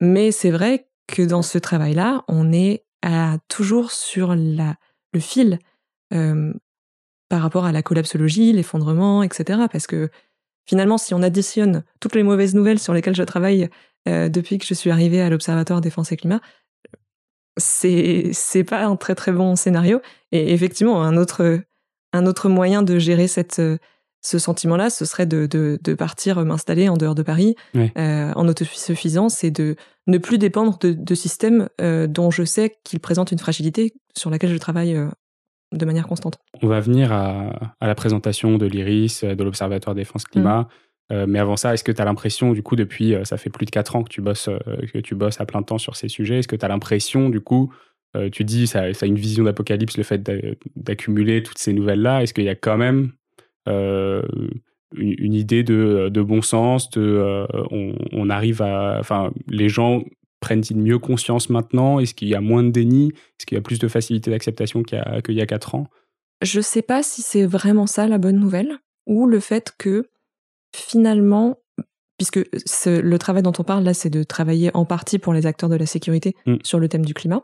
Mais 0.00 0.32
c'est 0.32 0.50
vrai 0.50 0.88
que 1.06 1.22
dans 1.22 1.42
ce 1.42 1.58
travail-là, 1.58 2.24
on 2.28 2.52
est 2.52 2.84
à- 3.02 3.38
toujours 3.48 3.90
sur 3.92 4.34
le 4.34 5.20
fil 5.20 5.58
euh, 6.12 6.52
par 7.28 7.42
rapport 7.42 7.64
à 7.64 7.72
la 7.72 7.82
collapsologie, 7.82 8.52
l'effondrement, 8.52 9.22
etc. 9.22 9.60
Parce 9.70 9.86
que 9.86 10.10
finalement, 10.68 10.98
si 10.98 11.14
on 11.14 11.22
additionne 11.22 11.84
toutes 12.00 12.14
les 12.14 12.22
mauvaises 12.22 12.54
nouvelles 12.54 12.78
sur 12.78 12.92
lesquelles 12.94 13.16
je 13.16 13.22
travaille 13.22 13.68
euh, 14.08 14.28
depuis 14.28 14.58
que 14.58 14.66
je 14.66 14.74
suis 14.74 14.90
arrivée 14.90 15.20
à 15.20 15.30
l'Observatoire 15.30 15.80
Défense 15.80 16.12
et 16.12 16.16
Climat, 16.16 16.40
c'est 17.58 18.64
pas 18.68 18.84
un 18.84 18.96
très 18.96 19.14
très 19.14 19.32
bon 19.32 19.56
scénario. 19.56 20.00
Et 20.32 20.52
effectivement, 20.52 21.02
un 21.02 21.16
autre 21.16 22.48
moyen 22.48 22.82
de 22.82 22.98
gérer 22.98 23.28
cette 23.28 23.60
ce 24.22 24.38
sentiment-là, 24.38 24.90
ce 24.90 25.04
serait 25.04 25.26
de, 25.26 25.46
de, 25.46 25.78
de 25.82 25.94
partir 25.94 26.44
m'installer 26.44 26.88
en 26.88 26.96
dehors 26.96 27.14
de 27.14 27.22
Paris 27.22 27.54
Ouais. 27.74 27.92
euh, 27.96 28.32
en 28.34 28.48
autosuffisance 28.48 29.44
et 29.44 29.50
de 29.50 29.76
ne 30.08 30.18
plus 30.18 30.38
dépendre 30.38 30.78
de, 30.78 30.92
de 30.92 31.14
systèmes 31.14 31.68
euh, 31.80 32.06
dont 32.06 32.30
je 32.30 32.44
sais 32.44 32.76
qu'ils 32.84 33.00
présentent 33.00 33.32
une 33.32 33.38
fragilité 33.38 33.92
sur 34.16 34.30
laquelle 34.30 34.50
je 34.50 34.56
travaille 34.58 34.96
euh, 34.96 35.08
de 35.72 35.84
manière 35.84 36.06
constante. 36.08 36.38
On 36.62 36.66
va 36.68 36.80
venir 36.80 37.12
à, 37.12 37.74
à 37.80 37.86
la 37.86 37.94
présentation 37.94 38.56
de 38.58 38.66
l'IRIS, 38.66 39.22
de 39.24 39.44
l'Observatoire 39.44 39.94
Défense 39.94 40.24
Climat. 40.24 40.68
Euh, 41.12 41.26
mais 41.28 41.38
avant 41.38 41.56
ça, 41.56 41.72
est-ce 41.72 41.84
que 41.84 41.92
tu 41.92 42.02
as 42.02 42.04
l'impression, 42.04 42.52
du 42.52 42.62
coup, 42.64 42.74
depuis, 42.74 43.14
ça 43.24 43.36
fait 43.36 43.50
plus 43.50 43.64
de 43.66 43.70
4 43.70 43.94
ans 43.94 44.02
que 44.02 44.08
tu 44.08 44.20
bosses, 44.20 44.48
que 44.92 44.98
tu 44.98 45.14
bosses 45.14 45.40
à 45.40 45.46
plein 45.46 45.62
temps 45.62 45.78
sur 45.78 45.94
ces 45.94 46.08
sujets, 46.08 46.38
est-ce 46.40 46.48
que 46.48 46.56
tu 46.56 46.64
as 46.64 46.68
l'impression, 46.68 47.28
du 47.30 47.40
coup, 47.40 47.72
tu 48.32 48.42
dis, 48.44 48.66
ça, 48.66 48.92
ça 48.92 49.06
a 49.06 49.08
une 49.08 49.14
vision 49.18 49.44
d'apocalypse, 49.44 49.96
le 49.98 50.02
fait 50.02 50.18
d'a- 50.22 50.34
d'accumuler 50.74 51.42
toutes 51.44 51.58
ces 51.58 51.72
nouvelles-là, 51.72 52.22
est-ce 52.22 52.34
qu'il 52.34 52.44
y 52.44 52.48
a 52.48 52.54
quand 52.56 52.76
même 52.76 53.12
euh, 53.68 54.22
une, 54.96 55.34
idée 55.34 55.62
de, 55.62 56.22
bon 56.22 56.42
sens, 56.42 56.90
de, 56.90 57.46
on, 58.12 58.30
arrive 58.30 58.62
à, 58.62 58.98
enfin, 59.00 59.32
les 59.48 59.68
gens 59.68 60.02
prennent-ils 60.40 60.76
mieux 60.76 60.98
conscience 60.98 61.50
maintenant? 61.50 61.98
Est-ce 61.98 62.14
qu'il 62.14 62.28
y 62.28 62.34
a 62.34 62.40
moins 62.40 62.62
de 62.62 62.70
déni? 62.70 63.08
Est-ce 63.08 63.46
qu'il 63.46 63.56
y 63.56 63.58
a 63.58 63.62
plus 63.62 63.78
de 63.78 63.88
facilité 63.88 64.30
d'acceptation 64.30 64.82
qu'il 64.82 65.34
y, 65.34 65.40
a 65.40 65.46
quatre 65.46 65.74
ans? 65.74 65.88
Je 66.42 66.58
ne 66.58 66.62
sais 66.62 66.82
pas 66.82 67.02
si 67.02 67.22
c'est 67.22 67.46
vraiment 67.46 67.86
ça 67.86 68.06
la 68.06 68.18
bonne 68.18 68.38
nouvelle, 68.38 68.78
ou 69.06 69.26
le 69.26 69.40
fait 69.40 69.72
que 69.76 70.08
finalement, 70.74 71.58
puisque 72.18 72.40
le 72.86 73.16
travail 73.16 73.42
dont 73.42 73.52
on 73.58 73.64
parle 73.64 73.84
là, 73.84 73.94
c'est 73.94 74.10
de 74.10 74.22
travailler 74.22 74.70
en 74.74 74.84
partie 74.84 75.18
pour 75.18 75.32
les 75.32 75.46
acteurs 75.46 75.68
de 75.68 75.76
la 75.76 75.86
sécurité 75.86 76.34
mm. 76.46 76.56
sur 76.62 76.78
le 76.78 76.88
thème 76.88 77.04
du 77.04 77.14
climat, 77.14 77.42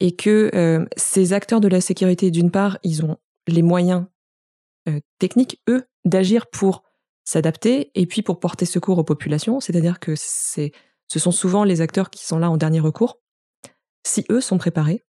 et 0.00 0.14
que 0.14 0.50
euh, 0.54 0.84
ces 0.96 1.32
acteurs 1.32 1.60
de 1.60 1.68
la 1.68 1.80
sécurité, 1.80 2.30
d'une 2.30 2.50
part, 2.50 2.78
ils 2.82 3.04
ont 3.04 3.16
les 3.48 3.62
moyens 3.62 4.04
euh, 4.04 4.06
techniques, 5.18 5.60
eux, 5.68 5.84
d'agir 6.04 6.46
pour 6.48 6.82
s'adapter 7.24 7.90
et 7.94 8.06
puis 8.06 8.22
pour 8.22 8.40
porter 8.40 8.64
secours 8.64 8.98
aux 8.98 9.04
populations, 9.04 9.60
c'est-à-dire 9.60 10.00
que 10.00 10.14
c'est 10.16 10.72
ce 11.12 11.18
sont 11.18 11.30
souvent 11.30 11.64
les 11.64 11.82
acteurs 11.82 12.08
qui 12.08 12.24
sont 12.24 12.38
là 12.38 12.50
en 12.50 12.56
dernier 12.56 12.80
recours. 12.80 13.20
Si 14.02 14.24
eux 14.30 14.40
sont 14.40 14.56
préparés, 14.56 15.04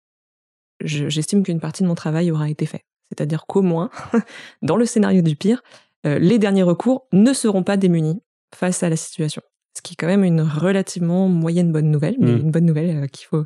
j'estime 0.82 1.44
qu'une 1.44 1.60
partie 1.60 1.84
de 1.84 1.88
mon 1.88 1.94
travail 1.94 2.32
aura 2.32 2.50
été 2.50 2.66
fait. 2.66 2.84
C'est-à-dire 3.08 3.46
qu'au 3.46 3.62
moins, 3.62 3.88
dans 4.62 4.76
le 4.76 4.84
scénario 4.84 5.22
du 5.22 5.36
pire, 5.36 5.62
euh, 6.04 6.18
les 6.18 6.40
derniers 6.40 6.64
recours 6.64 7.06
ne 7.12 7.32
seront 7.32 7.62
pas 7.62 7.76
démunis 7.76 8.20
face 8.52 8.82
à 8.82 8.88
la 8.88 8.96
situation. 8.96 9.42
Ce 9.76 9.82
qui 9.82 9.92
est 9.92 9.96
quand 9.96 10.08
même 10.08 10.24
une 10.24 10.40
relativement 10.40 11.28
moyenne 11.28 11.70
bonne 11.70 11.90
nouvelle, 11.90 12.16
mais 12.18 12.32
mmh. 12.32 12.40
une 12.40 12.50
bonne 12.50 12.66
nouvelle 12.66 13.04
euh, 13.04 13.06
qu'il 13.06 13.26
faut, 13.26 13.44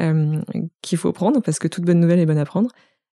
euh, 0.00 0.42
qu'il 0.82 0.98
faut 0.98 1.12
prendre, 1.12 1.40
parce 1.40 1.58
que 1.58 1.66
toute 1.66 1.84
bonne 1.84 2.00
nouvelle 2.00 2.18
est 2.18 2.26
bonne 2.26 2.36
à 2.36 2.44
prendre. 2.44 2.70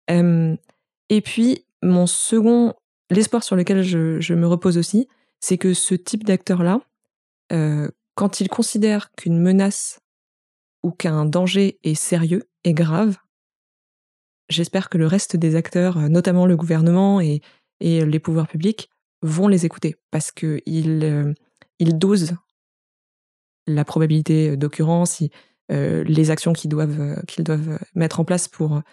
et 0.10 1.22
puis, 1.22 1.66
mon 1.82 2.08
second, 2.08 2.74
l'espoir 3.10 3.44
sur 3.44 3.56
lequel 3.56 3.82
je, 3.82 4.20
je, 4.20 4.34
me 4.34 4.48
repose 4.48 4.78
aussi, 4.78 5.08
c'est 5.40 5.58
que 5.58 5.74
ce 5.74 5.96
type 5.96 6.24
d'acteur-là, 6.24 6.82
quand 8.16 8.40
il 8.40 8.48
considère 8.48 9.12
qu'une 9.12 9.40
menace 9.40 10.00
ou 10.84 10.92
qu'un 10.92 11.26
danger 11.26 11.80
est 11.84 11.96
sérieux 11.96 12.44
et 12.64 12.74
grave, 12.74 13.18
j'espère 14.52 14.90
que 14.90 14.98
le 14.98 15.08
reste 15.08 15.36
des 15.36 15.56
acteurs, 15.56 15.98
euh, 15.98 16.08
notamment 16.08 16.46
le 16.46 16.56
gouvernement 16.56 17.22
et, 17.22 17.42
les 17.80 18.20
pouvoirs 18.20 18.48
publics, 18.48 18.92
vont 19.24 19.48
les 19.48 19.66
écouter 19.66 19.96
parce 20.12 20.32
qu'ils 20.32 21.04
euh, 21.04 21.34
ils 21.80 21.98
dosent 21.98 22.36
la 23.66 23.84
probabilité 23.84 24.56
d'occurrence, 24.56 25.24
euh, 25.72 26.04
les 26.04 26.30
actions 26.30 26.54
qu'ils 26.54 26.70
doivent, 26.70 27.24
qu'ils 27.26 27.44
doivent 27.44 27.80
mettre 27.96 28.20
en 28.20 28.24
place 28.24 28.48
pour, 28.48 28.84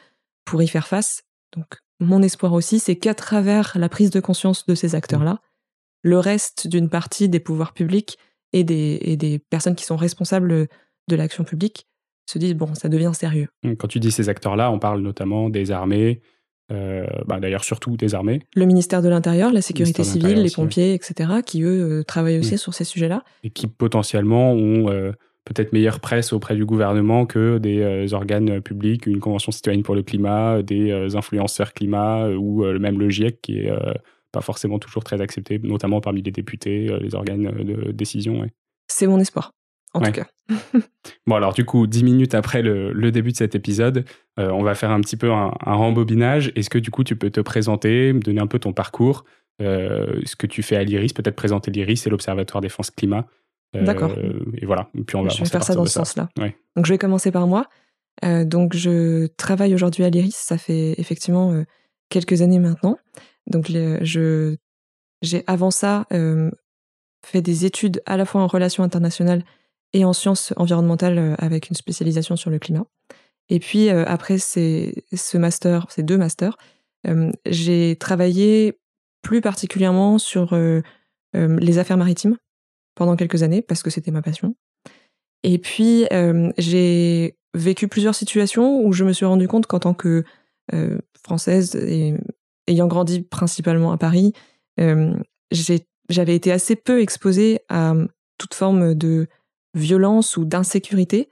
pour 0.47 0.63
y 0.63 0.69
faire 0.69 0.89
face. 0.89 1.25
Donc, 1.55 1.67
mon 2.01 2.23
espoir 2.23 2.53
aussi, 2.53 2.79
c'est 2.79 2.97
qu'à 2.97 3.15
travers 3.15 3.77
la 3.77 3.89
prise 3.89 4.11
de 4.11 4.21
conscience 4.21 4.67
de 4.67 4.75
ces 4.75 4.95
acteurs-là, 4.95 5.41
le 6.03 6.19
reste 6.19 6.69
d'une 6.69 6.89
partie 6.89 7.29
des 7.29 7.41
pouvoirs 7.41 7.73
publics 7.73 8.19
et 8.53 8.65
des, 8.65 8.99
et 9.03 9.17
des 9.17 9.39
personnes 9.39 9.75
qui 9.75 9.85
sont 9.85 9.97
responsables 9.97 10.69
de 11.09 11.17
l'action 11.17 11.45
publique 11.45 11.87
se 12.27 12.39
disent 12.39 12.55
bon, 12.55 12.75
ça 12.75 12.89
devient 12.89 13.13
sérieux. 13.15 13.49
Quand 13.79 13.89
tu 13.89 14.01
dis 14.01 14.11
ces 14.11 14.29
acteurs-là, 14.29 14.71
on 14.71 14.79
parle 14.79 15.01
notamment 15.01 15.49
des 15.49 15.71
armées, 15.71 16.21
euh, 16.71 17.07
bah 17.27 17.41
d'ailleurs 17.41 17.65
surtout 17.65 17.97
des 17.97 18.15
armées. 18.15 18.43
Le 18.55 18.67
ministère 18.67 19.03
de 19.03 19.09
l'Intérieur, 19.09 19.53
la 19.53 19.63
sécurité 19.63 20.05
civile, 20.05 20.43
les 20.43 20.51
pompiers, 20.51 20.95
etc., 20.95 21.41
qui 21.45 21.63
eux 21.63 22.01
euh, 22.01 22.05
travaillent 22.05 22.39
aussi 22.39 22.55
mmh. 22.55 22.59
sur 22.59 22.75
ces 22.75 22.85
sujets-là. 22.85 23.25
Et 23.43 23.51
qui 23.51 23.67
potentiellement 23.67 24.53
ont 24.53 24.91
euh, 24.91 25.13
peut-être 25.49 25.73
meilleure 25.73 26.01
presse 26.01 26.33
auprès 26.33 26.55
du 26.55 26.65
gouvernement 26.65 27.27
que 27.27 27.59
des 27.59 28.13
organes 28.15 28.61
publics, 28.61 29.07
une 29.07 29.21
convention 29.21 29.51
citoyenne 29.53 29.83
pour 29.83 29.95
le 29.95 30.03
climat, 30.03 30.63
des 30.63 31.17
influenceurs 31.17 31.73
climat 31.73 32.29
ou 32.31 32.65
même 32.79 32.99
le 32.99 33.11
GIEC 33.11 33.41
qui 33.43 33.59
est 33.61 33.71
pas 34.33 34.41
forcément 34.41 34.79
toujours 34.79 35.05
très 35.05 35.21
accepté, 35.21 35.59
notamment 35.59 36.01
parmi 36.01 36.23
les 36.23 36.31
députés, 36.31 36.89
euh, 36.91 36.99
les 36.99 37.15
organes 37.15 37.51
de 37.51 37.93
décision. 37.93 38.47
C'est 38.87 39.07
mon 39.07 39.19
espoir, 39.19 39.53
en 39.95 40.01
tout 40.01 40.13
cas. 40.13 40.27
bon, 41.27 41.37
alors 41.37 41.55
du 41.55 41.65
coup, 41.65 41.87
dix 41.87 42.05
minutes 42.05 42.35
après 42.35 42.63
le, 42.63 43.11
début 43.11 43.33
de 43.33 43.37
cet 43.37 43.55
épisode, 43.55 44.05
euh, 44.39 44.51
on 44.51 44.63
va 44.63 44.75
faire 44.75 44.91
un 44.91 45.01
petit 45.01 45.17
peu 45.17 45.33
un, 45.33 45.51
rembobinage. 45.65 46.53
Est-ce 46.57 46.71
que 46.71 46.79
du 46.79 46.91
coup, 46.91 47.05
tu 47.05 47.17
peux 47.17 47.31
te 47.31 47.41
présenter, 47.41 48.13
me 48.13 48.21
donner 48.21 48.41
un 48.41 48.47
peu 48.47 48.59
ton 48.59 48.73
parcours, 48.73 49.25
euh, 49.61 50.21
ce 50.25 50.37
que 50.37 50.47
tu 50.47 50.63
fais 50.63 50.77
à 50.77 50.85
l'IRIS, 50.85 51.13
peut-être 51.13 51.37
présenter 51.37 51.71
l'IRIS 51.71 52.07
et 52.07 52.11
l'Observatoire 52.11 52.61
Défense 52.61 52.91
Climat? 52.91 53.27
D'accord. 53.75 54.13
Et 54.57 54.67
voilà, 54.67 54.89
puis 55.07 55.17
on 55.17 55.23
va 55.23 55.29
Je 55.29 55.41
vais 55.41 55.49
faire 55.49 55.63
ça 55.63 55.75
dans 55.75 55.85
ce 55.85 55.93
sens-là. 55.93 56.29
Donc 56.77 56.87
je 56.87 56.93
vais 56.93 56.99
commencer 56.99 57.31
par 57.31 57.47
moi. 57.47 57.67
donc 58.23 58.75
je 58.75 59.27
travaille 59.37 59.75
aujourd'hui 59.75 60.05
à 60.05 60.11
l'IRIS, 60.11 60.37
ça 60.37 60.59
fait 60.59 60.95
effectivement 60.99 61.65
quelques 62.09 62.43
années 62.43 62.59
maintenant. 62.59 62.99
Donc 63.47 63.67
je 63.69 64.57
j'ai 65.23 65.43
avant 65.47 65.71
ça 65.71 66.07
euh, 66.13 66.51
fait 67.27 67.43
des 67.43 67.65
études 67.65 68.03
à 68.07 68.17
la 68.17 68.25
fois 68.25 68.41
en 68.43 68.47
relations 68.47 68.85
internationales 68.85 69.45
et 69.93 70.05
en 70.05 70.13
sciences 70.13 70.53
environnementales 70.57 71.19
euh, 71.19 71.35
avec 71.39 71.71
une 71.71 71.77
spécialisation 71.77 72.37
sur 72.37 72.51
le 72.51 72.59
climat. 72.59 72.87
Et 73.49 73.59
puis 73.59 73.89
euh, 73.89 74.05
après 74.07 74.39
ces, 74.39 75.05
ce 75.13 75.39
master, 75.39 75.87
ces 75.91 76.03
deux 76.03 76.19
masters, 76.19 76.57
j'ai 77.47 77.97
travaillé 77.97 78.79
plus 79.23 79.41
particulièrement 79.41 80.19
sur 80.19 80.55
les 81.33 81.79
affaires 81.79 81.97
maritimes 81.97 82.37
pendant 82.99 83.17
quelques 83.17 83.43
années 83.43 83.63
parce 83.63 83.83
que 83.83 83.91
c'était 83.91 84.11
ma 84.11 84.23
passion. 84.23 84.55
Et 85.45 85.59
puis 85.59 86.07
j'ai 86.59 87.37
vécu 87.55 87.89
plusieurs 87.89 88.15
situations 88.15 88.85
où 88.85 88.93
je 88.93 89.05
me 89.05 89.13
suis 89.13 89.25
rendu 89.25 89.49
compte 89.49 89.67
qu'en 89.67 89.79
tant 89.79 89.95
que 89.95 90.25
française 91.23 91.77
et 91.77 92.15
ayant 92.69 92.87
grandi 92.87 93.23
principalement 93.23 93.93
à 93.93 93.99
Paris, 93.99 94.33
euh, 94.81 95.15
j'avais 96.09 96.37
été 96.37 96.53
assez 96.53 96.77
peu 96.77 97.01
exposée 97.01 97.61
à 97.69 97.93
euh, 97.93 98.07
toute 98.39 98.55
forme 98.55 98.95
de 98.95 99.27
violence 99.75 100.37
ou 100.37 100.45
d'insécurité. 100.45 101.29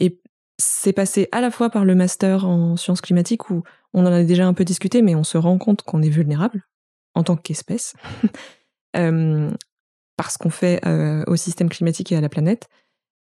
Et 0.00 0.20
c'est 0.58 0.92
passé 0.92 1.28
à 1.32 1.40
la 1.40 1.50
fois 1.50 1.70
par 1.70 1.84
le 1.84 1.94
master 1.94 2.46
en 2.46 2.76
sciences 2.76 3.00
climatiques 3.00 3.50
où 3.50 3.62
on 3.94 4.04
en 4.04 4.12
a 4.12 4.24
déjà 4.24 4.46
un 4.46 4.54
peu 4.54 4.64
discuté, 4.64 5.02
mais 5.02 5.14
on 5.14 5.24
se 5.24 5.38
rend 5.38 5.58
compte 5.58 5.82
qu'on 5.82 6.02
est 6.02 6.08
vulnérable 6.08 6.66
en 7.14 7.22
tant 7.22 7.36
qu'espèce, 7.36 7.94
euh, 8.96 9.50
parce 10.18 10.36
qu'on 10.36 10.50
fait 10.50 10.80
au 11.26 11.36
système 11.36 11.70
climatique 11.70 12.12
et 12.12 12.16
à 12.16 12.20
la 12.20 12.28
planète. 12.28 12.68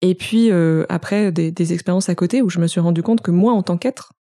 Et 0.01 0.15
puis 0.15 0.51
après 0.89 1.31
des, 1.33 1.51
des, 1.51 1.73
expériences 1.75 2.09
à 2.09 2.15
côté 2.15 2.41
où 2.41 2.49
je 2.49 2.61
me 2.61 2.67
suis 2.67 2.81
rendu 2.81 3.03
compte 3.03 3.21
que 3.21 3.31
moi, 3.31 3.53
en 3.53 3.63
tant 3.63 3.77
qu'être, 3.77 4.15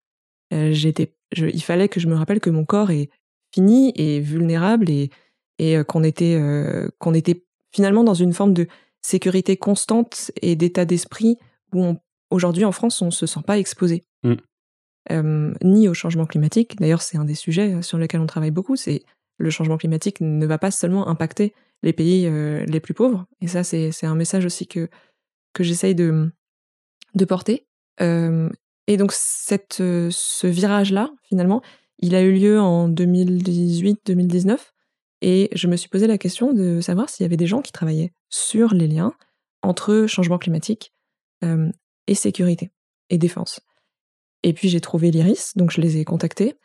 j'étais, 0.50 1.14
il 1.36 1.62
fallait 1.62 1.90
que 1.90 2.00
je 2.00 2.08
me 2.08 2.14
rappelle 2.14 2.40
que 2.40 2.48
mon 2.48 2.64
corps 2.64 2.90
est 2.90 3.10
fini 3.54 3.92
et 3.96 4.20
vulnérable 4.20 4.90
et, 4.90 5.10
et 5.58 5.76
euh, 5.76 5.84
qu'on 5.84 6.02
était, 6.02 6.36
euh, 6.40 6.88
qu'on 6.98 7.14
était 7.14 7.44
finalement 7.70 8.04
dans 8.04 8.14
une 8.14 8.32
forme 8.32 8.54
de 8.54 8.66
sécurité 9.00 9.56
constante 9.56 10.30
et 10.40 10.56
d'état 10.56 10.84
d'esprit 10.84 11.38
où 11.72 11.94
aujourd'hui 12.30 12.64
en 12.64 12.72
France 12.72 13.02
on 13.02 13.06
ne 13.06 13.10
se 13.10 13.26
sent 13.26 13.40
pas 13.46 13.58
exposé. 13.58 14.04
Mm. 14.22 14.34
Euh, 15.10 15.52
ni 15.64 15.88
au 15.88 15.94
changement 15.94 16.26
climatique. 16.26 16.76
D'ailleurs, 16.78 17.02
c'est 17.02 17.18
un 17.18 17.24
des 17.24 17.34
sujets 17.34 17.82
sur 17.82 17.98
lesquels 17.98 18.20
on 18.20 18.26
travaille 18.26 18.52
beaucoup. 18.52 18.76
C'est 18.76 19.02
le 19.42 19.50
changement 19.50 19.76
climatique 19.76 20.20
ne 20.20 20.46
va 20.46 20.58
pas 20.58 20.70
seulement 20.70 21.08
impacter 21.08 21.54
les 21.82 21.92
pays 21.92 22.30
les 22.30 22.80
plus 22.80 22.94
pauvres. 22.94 23.26
Et 23.40 23.48
ça, 23.48 23.64
c'est 23.64 24.06
un 24.06 24.14
message 24.14 24.46
aussi 24.46 24.66
que, 24.66 24.88
j'essaye 25.58 25.94
de, 25.94 26.30
porter. 27.28 27.66
et 28.00 28.96
donc, 28.96 29.12
cette, 29.12 29.78
ce 29.78 30.46
virage-là, 30.46 31.10
finalement, 31.24 31.60
il 31.98 32.14
a 32.14 32.22
eu 32.22 32.32
lieu 32.32 32.60
en 32.60 32.88
2018-2019 32.88 34.58
et 35.22 35.48
je 35.54 35.68
me 35.68 35.76
suis 35.76 35.88
posé 35.88 36.08
la 36.08 36.18
question 36.18 36.52
de 36.52 36.80
savoir 36.80 37.08
s'il 37.08 37.24
y 37.24 37.26
avait 37.26 37.36
des 37.36 37.46
gens 37.46 37.62
qui 37.62 37.70
travaillaient 37.70 38.12
sur 38.28 38.74
les 38.74 38.88
liens 38.88 39.14
entre 39.62 40.06
changement 40.08 40.38
climatique 40.38 40.92
euh, 41.44 41.70
et 42.08 42.16
sécurité 42.16 42.72
et 43.08 43.18
défense. 43.18 43.60
Et 44.42 44.52
puis 44.52 44.68
j'ai 44.68 44.80
trouvé 44.80 45.12
l'IRIS, 45.12 45.52
donc 45.54 45.70
je 45.70 45.80
les 45.80 45.98
ai 45.98 46.04
contactés. 46.04 46.56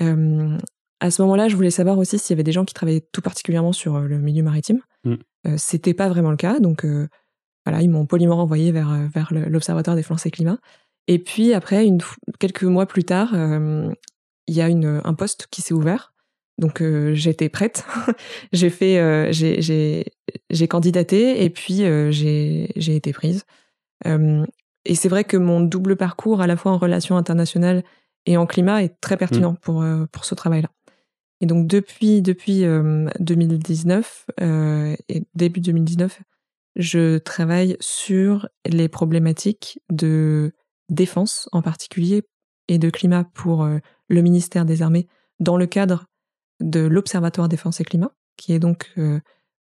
Euh, 0.00 0.58
à 1.00 1.10
ce 1.10 1.22
moment-là, 1.22 1.48
je 1.48 1.56
voulais 1.56 1.70
savoir 1.70 1.98
aussi 1.98 2.18
s'il 2.18 2.34
y 2.34 2.36
avait 2.36 2.44
des 2.44 2.52
gens 2.52 2.64
qui 2.64 2.74
travaillaient 2.74 3.06
tout 3.12 3.22
particulièrement 3.22 3.72
sur 3.72 3.96
euh, 3.96 4.06
le 4.06 4.18
milieu 4.18 4.42
maritime. 4.42 4.80
Mm. 5.04 5.14
C'était 5.56 5.94
pas 5.94 6.08
vraiment 6.08 6.30
le 6.30 6.36
cas, 6.36 6.60
donc 6.60 6.84
voilà, 7.64 7.80
ils 7.80 7.88
m'ont 7.88 8.04
poliment 8.04 8.36
renvoyé 8.36 8.72
vers, 8.72 9.08
vers 9.10 9.32
l'Observatoire 9.32 9.96
des 9.96 10.04
et 10.26 10.30
Climat. 10.30 10.58
Et 11.06 11.18
puis 11.18 11.54
après, 11.54 11.86
une, 11.86 12.02
quelques 12.38 12.64
mois 12.64 12.84
plus 12.84 13.04
tard, 13.04 13.30
il 13.34 14.54
y 14.54 14.60
a 14.60 14.68
une, 14.68 15.00
un 15.02 15.14
poste 15.14 15.46
qui 15.50 15.62
s'est 15.62 15.72
ouvert. 15.72 16.12
Donc 16.60 16.82
euh, 16.82 17.14
j'étais 17.14 17.48
prête. 17.48 17.84
j'ai 18.52 18.70
fait, 18.70 18.98
euh, 18.98 19.32
j'ai 19.32 20.68
candidaté 20.68 21.42
et 21.42 21.50
puis 21.50 21.84
euh, 21.84 22.10
j'ai 22.12 22.94
été 22.94 23.12
prise. 23.12 23.44
et 24.04 24.94
c'est 24.94 25.08
vrai 25.08 25.24
que 25.24 25.36
mon 25.36 25.60
double 25.60 25.96
parcours, 25.96 26.42
à 26.42 26.46
la 26.46 26.56
fois 26.56 26.72
en 26.72 26.78
relations 26.78 27.16
internationales 27.16 27.82
et 28.26 28.36
en 28.36 28.46
climat, 28.46 28.82
est 28.82 29.00
très 29.00 29.16
pertinent 29.16 29.52
mmh. 29.52 29.58
pour 29.62 29.84
pour 30.12 30.24
ce 30.24 30.34
travail-là. 30.34 30.68
Et 31.40 31.46
donc 31.46 31.66
depuis 31.66 32.22
depuis 32.22 32.62
2019 33.20 34.26
et 35.08 35.24
début 35.34 35.60
2019, 35.60 36.20
je 36.76 37.18
travaille 37.18 37.76
sur 37.80 38.48
les 38.66 38.88
problématiques 38.88 39.80
de 39.90 40.52
défense 40.88 41.48
en 41.52 41.62
particulier 41.62 42.22
et 42.68 42.78
de 42.78 42.90
climat 42.90 43.24
pour 43.24 43.66
le 43.66 44.22
ministère 44.22 44.64
des 44.64 44.82
Armées 44.82 45.08
dans 45.38 45.56
le 45.56 45.66
cadre 45.66 46.06
de 46.60 46.80
l'Observatoire 46.80 47.48
Défense 47.48 47.80
et 47.80 47.84
Climat, 47.84 48.12
qui 48.36 48.52
est 48.52 48.58
donc 48.58 48.94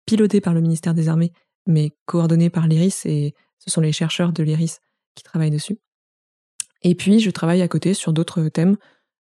piloté 0.05 0.41
par 0.41 0.53
le 0.53 0.61
ministère 0.61 0.93
des 0.93 1.07
Armées, 1.07 1.31
mais 1.65 1.91
coordonné 2.05 2.49
par 2.49 2.67
l'IRIS, 2.67 3.05
et 3.05 3.33
ce 3.57 3.69
sont 3.69 3.81
les 3.81 3.91
chercheurs 3.91 4.33
de 4.33 4.43
l'IRIS 4.43 4.79
qui 5.15 5.23
travaillent 5.23 5.49
dessus. 5.49 5.77
Et 6.81 6.95
puis, 6.95 7.19
je 7.19 7.29
travaille 7.29 7.61
à 7.61 7.67
côté 7.67 7.93
sur 7.93 8.13
d'autres 8.13 8.49
thèmes 8.49 8.77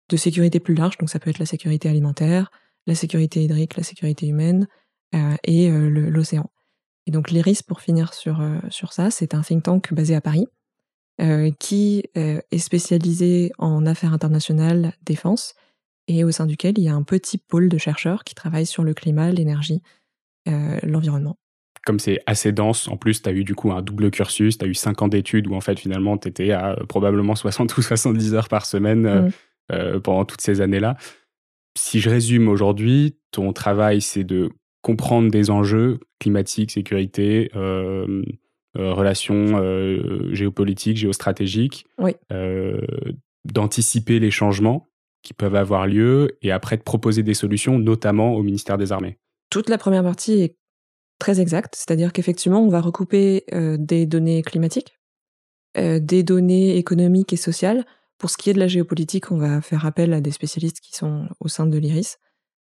de 0.10 0.18
sécurité 0.18 0.60
plus 0.60 0.76
large, 0.76 0.98
donc 0.98 1.10
ça 1.10 1.20
peut 1.20 1.30
être 1.30 1.40
la 1.40 1.46
sécurité 1.46 1.90
alimentaire, 1.90 2.52
la 2.88 2.96
sécurité 2.96 3.44
hydrique, 3.44 3.78
la 3.78 3.84
sécurité 3.84 4.28
humaine 4.28 4.68
euh, 5.16 5.36
et 5.44 5.70
euh, 5.70 5.90
l'océan. 5.90 6.50
Et 7.06 7.12
donc 7.12 7.32
l'IRIS, 7.32 7.64
pour 7.64 7.82
finir 7.82 8.14
sur, 8.14 8.42
euh, 8.42 8.58
sur 8.70 8.94
ça, 8.94 9.12
c'est 9.12 9.34
un 9.34 9.42
think 9.42 9.64
tank 9.64 9.94
basé 9.94 10.16
à 10.16 10.22
Paris 10.22 10.48
qui 11.60 12.04
est 12.16 12.58
spécialisé 12.58 13.52
en 13.60 13.86
affaires 13.86 14.14
internationales, 14.14 14.94
défense, 15.04 15.54
et 16.08 16.24
au 16.24 16.32
sein 16.32 16.48
duquel 16.48 16.80
il 16.80 16.84
y 16.84 16.90
a 16.90 16.96
un 16.96 17.04
petit 17.04 17.38
pôle 17.38 17.70
de 17.70 17.78
chercheurs 17.78 18.24
qui 18.24 18.34
travaillent 18.34 18.66
sur 18.66 18.84
le 18.84 18.96
climat, 18.96 19.30
l'énergie, 19.30 19.84
l'environnement 20.48 21.38
comme 21.86 22.00
c'est 22.00 22.20
assez 22.26 22.52
dense, 22.52 22.88
en 22.88 22.98
plus, 22.98 23.22
tu 23.22 23.30
as 23.30 23.34
eu 23.34 23.44
du 23.44 23.56
coup 23.56 23.72
un 23.72 23.82
double 23.82 24.10
cursus, 24.10 24.58
tu 24.58 24.66
as 24.66 24.68
eu 24.68 24.74
5 24.74 25.02
ans 25.02 25.08
d'études 25.08 25.48
où 25.48 25.54
en 25.54 25.62
fait 25.62 25.78
finalement 25.80 26.18
tu 26.18 26.30
étais 26.30 26.52
à 26.52 26.78
probablement 26.88 27.36
60 27.36 27.78
ou 27.78 27.82
70 27.82 28.34
heures 28.34 28.48
par 28.48 28.66
semaine 28.66 29.02
mmh. 29.02 29.32
Pendant 30.04 30.26
toutes 30.26 30.42
ces 30.42 30.62
années-là 30.62 30.98
si 31.76 32.00
je 32.00 32.10
résume 32.10 32.48
aujourd'hui, 32.48 33.18
ton 33.32 33.54
travail, 33.54 34.02
c'est 34.02 34.24
de 34.24 34.50
comprendre 34.82 35.32
des 35.32 35.50
enjeux 35.50 36.00
climatiques, 36.20 36.72
sécurité, 36.72 37.50
euh, 37.56 38.24
euh, 38.78 38.94
relations 38.94 39.58
euh, 39.58 40.34
géopolitiques, 40.34 40.98
géostratégiques, 40.98 41.86
d'anticiper 43.46 44.20
les 44.20 44.32
changements 44.32 44.88
qui 45.22 45.34
peuvent 45.34 45.56
avoir 45.56 45.88
lieu 45.88 46.38
et 46.42 46.52
après 46.52 46.78
de 46.78 46.82
proposer 46.82 47.24
des 47.24 47.34
solutions, 47.34 47.80
notamment 47.80 48.36
au 48.36 48.44
ministère 48.44 48.78
des 48.78 48.92
Armées. 48.92 49.18
Toute 49.50 49.70
la 49.70 49.78
première 49.78 50.04
partie 50.04 50.42
est 50.42 50.58
très 51.20 51.40
exacte, 51.40 51.76
c'est-à-dire 51.76 52.14
qu'effectivement, 52.14 52.62
on 52.62 52.70
va 52.70 52.82
recouper 52.82 53.46
des 53.52 54.06
données 54.06 54.42
climatiques, 54.42 54.98
des 55.76 56.24
données 56.24 56.78
économiques 56.78 57.34
et 57.34 57.38
sociales, 57.38 57.86
pour 58.24 58.30
ce 58.30 58.38
qui 58.38 58.50
est 58.50 58.54
de 58.54 58.60
la 58.60 58.70
géopolitique, 58.70 59.34
on 59.34 59.38
va 59.38 59.60
faire 59.60 59.86
appel 59.86 60.14
à 60.14 60.22
des 60.22 60.32
spécialistes 60.32 60.80
qui 60.80 60.96
sont 60.96 61.28
au 61.42 61.50
sein 61.50 61.66
de 61.66 61.78
l'IRIS, 61.78 62.20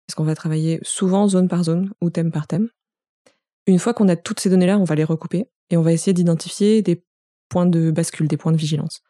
parce 0.06 0.14
qu'on 0.14 0.22
va 0.22 0.34
travailler 0.34 0.80
souvent 0.82 1.28
zone 1.28 1.48
par 1.48 1.64
zone 1.64 1.92
ou 2.02 2.10
thème 2.10 2.30
par 2.30 2.46
thème. 2.46 2.68
Une 3.66 3.78
fois 3.78 3.94
qu'on 3.94 4.06
a 4.08 4.16
toutes 4.16 4.38
ces 4.38 4.50
données-là, 4.50 4.78
on 4.78 4.84
va 4.84 4.94
les 4.96 5.02
recouper 5.02 5.46
et 5.70 5.78
on 5.78 5.80
va 5.80 5.94
essayer 5.94 6.12
d'identifier 6.12 6.82
des 6.82 7.02
points 7.48 7.64
de 7.64 7.90
bascule, 7.90 8.28
des 8.28 8.36
points 8.36 8.52
de 8.52 8.58
vigilance. 8.58 9.00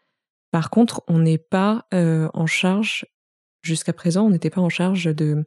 Par 0.52 0.70
contre, 0.70 1.02
on 1.08 1.18
n'est 1.18 1.36
pas 1.36 1.88
euh, 1.92 2.28
en 2.32 2.46
charge, 2.46 3.06
jusqu'à 3.62 3.92
présent, 3.92 4.24
on 4.24 4.30
n'était 4.30 4.48
pas 4.48 4.60
en 4.60 4.68
charge 4.68 5.06
de, 5.06 5.44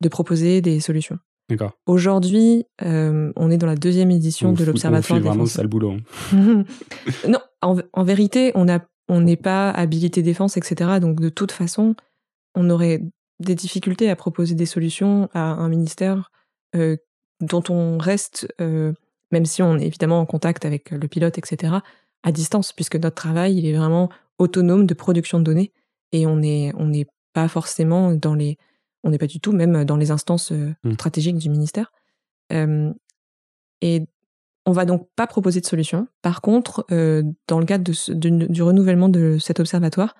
de 0.00 0.08
proposer 0.08 0.60
des 0.60 0.78
solutions. 0.78 1.18
D'accord. 1.48 1.72
Aujourd'hui, 1.86 2.66
euh, 2.84 3.32
on 3.34 3.50
est 3.50 3.58
dans 3.58 3.66
la 3.66 3.74
deuxième 3.74 4.12
édition 4.12 4.52
de 4.52 4.64
l'Observatoire. 4.64 5.18
On 5.18 5.22
fait 5.22 5.28
vraiment 5.28 5.46
sale 5.46 5.66
boulot. 5.66 5.96
Hein. 6.32 6.64
non, 7.28 7.40
en, 7.62 7.78
en, 7.92 8.04
vérité, 8.04 8.52
on 8.54 8.68
a 8.68 8.78
on 9.08 9.20
n'est 9.20 9.36
pas 9.36 9.70
habilité 9.70 10.22
défense, 10.22 10.56
etc. 10.56 10.98
Donc 11.00 11.20
de 11.20 11.28
toute 11.28 11.52
façon, 11.52 11.94
on 12.54 12.70
aurait 12.70 13.02
des 13.38 13.54
difficultés 13.54 14.10
à 14.10 14.16
proposer 14.16 14.54
des 14.54 14.66
solutions 14.66 15.28
à 15.34 15.40
un 15.40 15.68
ministère 15.68 16.30
euh, 16.74 16.96
dont 17.40 17.62
on 17.68 17.98
reste, 17.98 18.48
euh, 18.60 18.92
même 19.30 19.44
si 19.44 19.62
on 19.62 19.76
est 19.76 19.86
évidemment 19.86 20.20
en 20.20 20.26
contact 20.26 20.64
avec 20.64 20.90
le 20.90 21.06
pilote, 21.06 21.38
etc., 21.38 21.74
à 22.22 22.32
distance, 22.32 22.72
puisque 22.72 22.96
notre 22.96 23.14
travail, 23.14 23.58
il 23.58 23.66
est 23.66 23.76
vraiment 23.76 24.08
autonome 24.38 24.86
de 24.86 24.94
production 24.94 25.38
de 25.38 25.44
données 25.44 25.72
et 26.12 26.26
on 26.26 26.36
n'est 26.36 26.72
on 26.76 26.90
pas 27.32 27.48
forcément 27.48 28.12
dans 28.12 28.34
les, 28.34 28.56
on 29.04 29.10
n'est 29.10 29.18
pas 29.18 29.26
du 29.26 29.40
tout 29.40 29.52
même 29.52 29.84
dans 29.84 29.96
les 29.96 30.10
instances 30.10 30.52
euh, 30.52 30.74
mmh. 30.82 30.92
stratégiques 30.94 31.38
du 31.38 31.50
ministère. 31.50 31.92
et 32.50 34.06
on 34.66 34.72
va 34.72 34.84
donc 34.84 35.08
pas 35.14 35.26
proposer 35.26 35.60
de 35.60 35.66
solution. 35.66 36.08
Par 36.22 36.40
contre, 36.40 36.84
euh, 36.90 37.22
dans 37.46 37.60
le 37.60 37.66
cadre 37.66 37.84
du 38.12 38.62
renouvellement 38.62 39.08
de 39.08 39.38
cet 39.40 39.60
observatoire, 39.60 40.16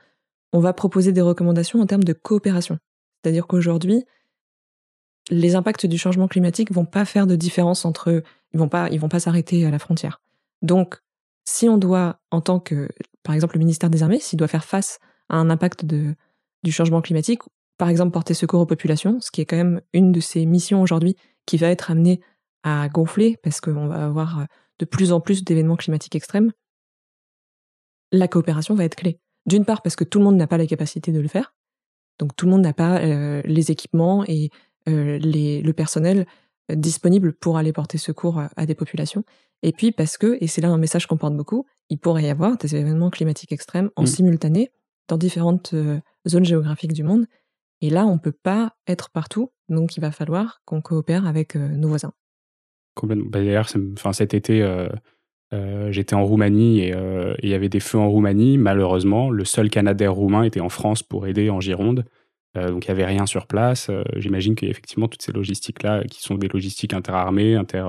on 0.52 0.60
va 0.60 0.72
proposer 0.72 1.12
des 1.12 1.20
recommandations 1.20 1.80
en 1.80 1.86
termes 1.86 2.04
de 2.04 2.12
coopération. 2.12 2.78
C'est-à-dire 3.22 3.48
qu'aujourd'hui, 3.48 4.04
les 5.30 5.56
impacts 5.56 5.86
du 5.86 5.98
changement 5.98 6.28
climatique 6.28 6.72
vont 6.72 6.84
pas 6.84 7.04
faire 7.04 7.26
de 7.26 7.34
différence 7.34 7.84
entre. 7.84 8.22
Ils 8.52 8.60
vont 8.60 8.68
pas, 8.68 8.88
ils 8.90 9.00
vont 9.00 9.08
pas 9.08 9.18
s'arrêter 9.18 9.66
à 9.66 9.70
la 9.70 9.80
frontière. 9.80 10.20
Donc, 10.62 11.02
si 11.44 11.68
on 11.68 11.76
doit, 11.76 12.20
en 12.30 12.40
tant 12.40 12.60
que, 12.60 12.88
par 13.24 13.34
exemple, 13.34 13.56
le 13.56 13.58
ministère 13.58 13.90
des 13.90 14.04
Armées, 14.04 14.20
s'il 14.20 14.38
doit 14.38 14.48
faire 14.48 14.64
face 14.64 15.00
à 15.28 15.36
un 15.36 15.50
impact 15.50 15.84
de, 15.84 16.14
du 16.62 16.70
changement 16.70 17.02
climatique, 17.02 17.40
par 17.78 17.88
exemple 17.88 18.12
porter 18.12 18.34
secours 18.34 18.60
aux 18.60 18.66
populations, 18.66 19.20
ce 19.20 19.30
qui 19.30 19.40
est 19.40 19.44
quand 19.44 19.56
même 19.56 19.80
une 19.92 20.12
de 20.12 20.20
ses 20.20 20.46
missions 20.46 20.80
aujourd'hui 20.80 21.16
qui 21.44 21.56
va 21.56 21.68
être 21.68 21.90
amenée 21.90 22.20
à 22.66 22.88
gonfler 22.88 23.38
parce 23.42 23.60
qu'on 23.60 23.86
va 23.86 24.04
avoir 24.04 24.40
euh, 24.40 24.44
de 24.80 24.84
plus 24.84 25.12
en 25.12 25.20
plus 25.20 25.44
d'événements 25.44 25.76
climatiques 25.76 26.16
extrêmes, 26.16 26.52
la 28.10 28.26
coopération 28.26 28.74
va 28.74 28.84
être 28.84 28.96
clé. 28.96 29.20
D'une 29.46 29.64
part 29.64 29.82
parce 29.82 29.94
que 29.94 30.02
tout 30.02 30.18
le 30.18 30.24
monde 30.24 30.36
n'a 30.36 30.48
pas 30.48 30.58
la 30.58 30.66
capacité 30.66 31.12
de 31.12 31.20
le 31.20 31.28
faire, 31.28 31.54
donc 32.18 32.34
tout 32.34 32.44
le 32.44 32.50
monde 32.50 32.62
n'a 32.62 32.72
pas 32.72 33.00
euh, 33.00 33.40
les 33.44 33.70
équipements 33.70 34.24
et 34.26 34.50
euh, 34.88 35.16
les, 35.18 35.62
le 35.62 35.72
personnel 35.72 36.26
disponible 36.68 37.32
pour 37.32 37.56
aller 37.56 37.72
porter 37.72 37.98
secours 37.98 38.42
à, 38.56 38.66
des 38.66 38.74
populations. 38.74 39.22
Et 39.62 39.70
puis 39.70 39.92
parce 39.92 40.18
que, 40.18 40.36
et 40.40 40.48
c'est 40.48 40.60
là 40.60 40.68
un 40.68 40.78
message 40.78 41.06
qu'on 41.06 41.16
porte 41.16 41.36
beaucoup, 41.36 41.64
il 41.88 41.98
pourrait 41.98 42.24
y 42.24 42.28
avoir 42.28 42.56
des 42.56 42.74
événements 42.74 43.10
climatiques 43.10 43.52
extrêmes 43.52 43.90
en 43.94 44.02
mmh. 44.02 44.06
simultané 44.06 44.72
dans 45.06 45.16
différentes 45.16 45.76
zones 46.26 46.44
géographiques 46.44 46.92
du 46.92 47.04
monde. 47.04 47.26
Et 47.80 47.90
là, 47.90 48.04
on 48.04 48.14
ne 48.14 48.18
peut 48.18 48.32
pas 48.32 48.74
être 48.88 49.10
partout, 49.10 49.52
donc 49.68 49.96
il 49.96 50.00
va 50.00 50.10
falloir 50.10 50.60
qu'on 50.64 50.80
coopère 50.80 51.28
avec 51.28 51.54
nos 51.54 51.86
voisins. 51.86 52.12
Bah, 53.02 53.14
d'ailleurs, 53.30 53.66
enfin, 53.92 54.12
cet 54.12 54.34
été, 54.34 54.62
euh, 54.62 54.88
euh, 55.52 55.92
j'étais 55.92 56.14
en 56.14 56.24
Roumanie 56.24 56.90
euh, 56.92 57.34
et 57.38 57.46
il 57.46 57.50
y 57.50 57.54
avait 57.54 57.68
des 57.68 57.80
feux 57.80 57.98
en 57.98 58.08
Roumanie. 58.08 58.58
Malheureusement, 58.58 59.30
le 59.30 59.44
seul 59.44 59.68
Canadair 59.70 60.12
roumain 60.12 60.42
était 60.44 60.60
en 60.60 60.68
France 60.68 61.02
pour 61.02 61.26
aider 61.26 61.50
en 61.50 61.60
Gironde. 61.60 62.04
donc 62.54 62.86
il 62.86 62.90
n'y 62.90 62.92
avait 62.92 63.04
rien 63.04 63.26
sur 63.26 63.46
place. 63.46 63.90
J'imagine 64.16 64.54
qu'il 64.54 64.68
y 64.68 64.70
a 64.70 64.72
effectivement 64.72 65.08
toutes 65.08 65.22
ces 65.22 65.32
logistiques-là 65.32 66.04
qui 66.04 66.22
sont 66.22 66.36
des 66.36 66.48
logistiques 66.48 66.94
interarmées, 66.94 67.54
inter, 67.54 67.86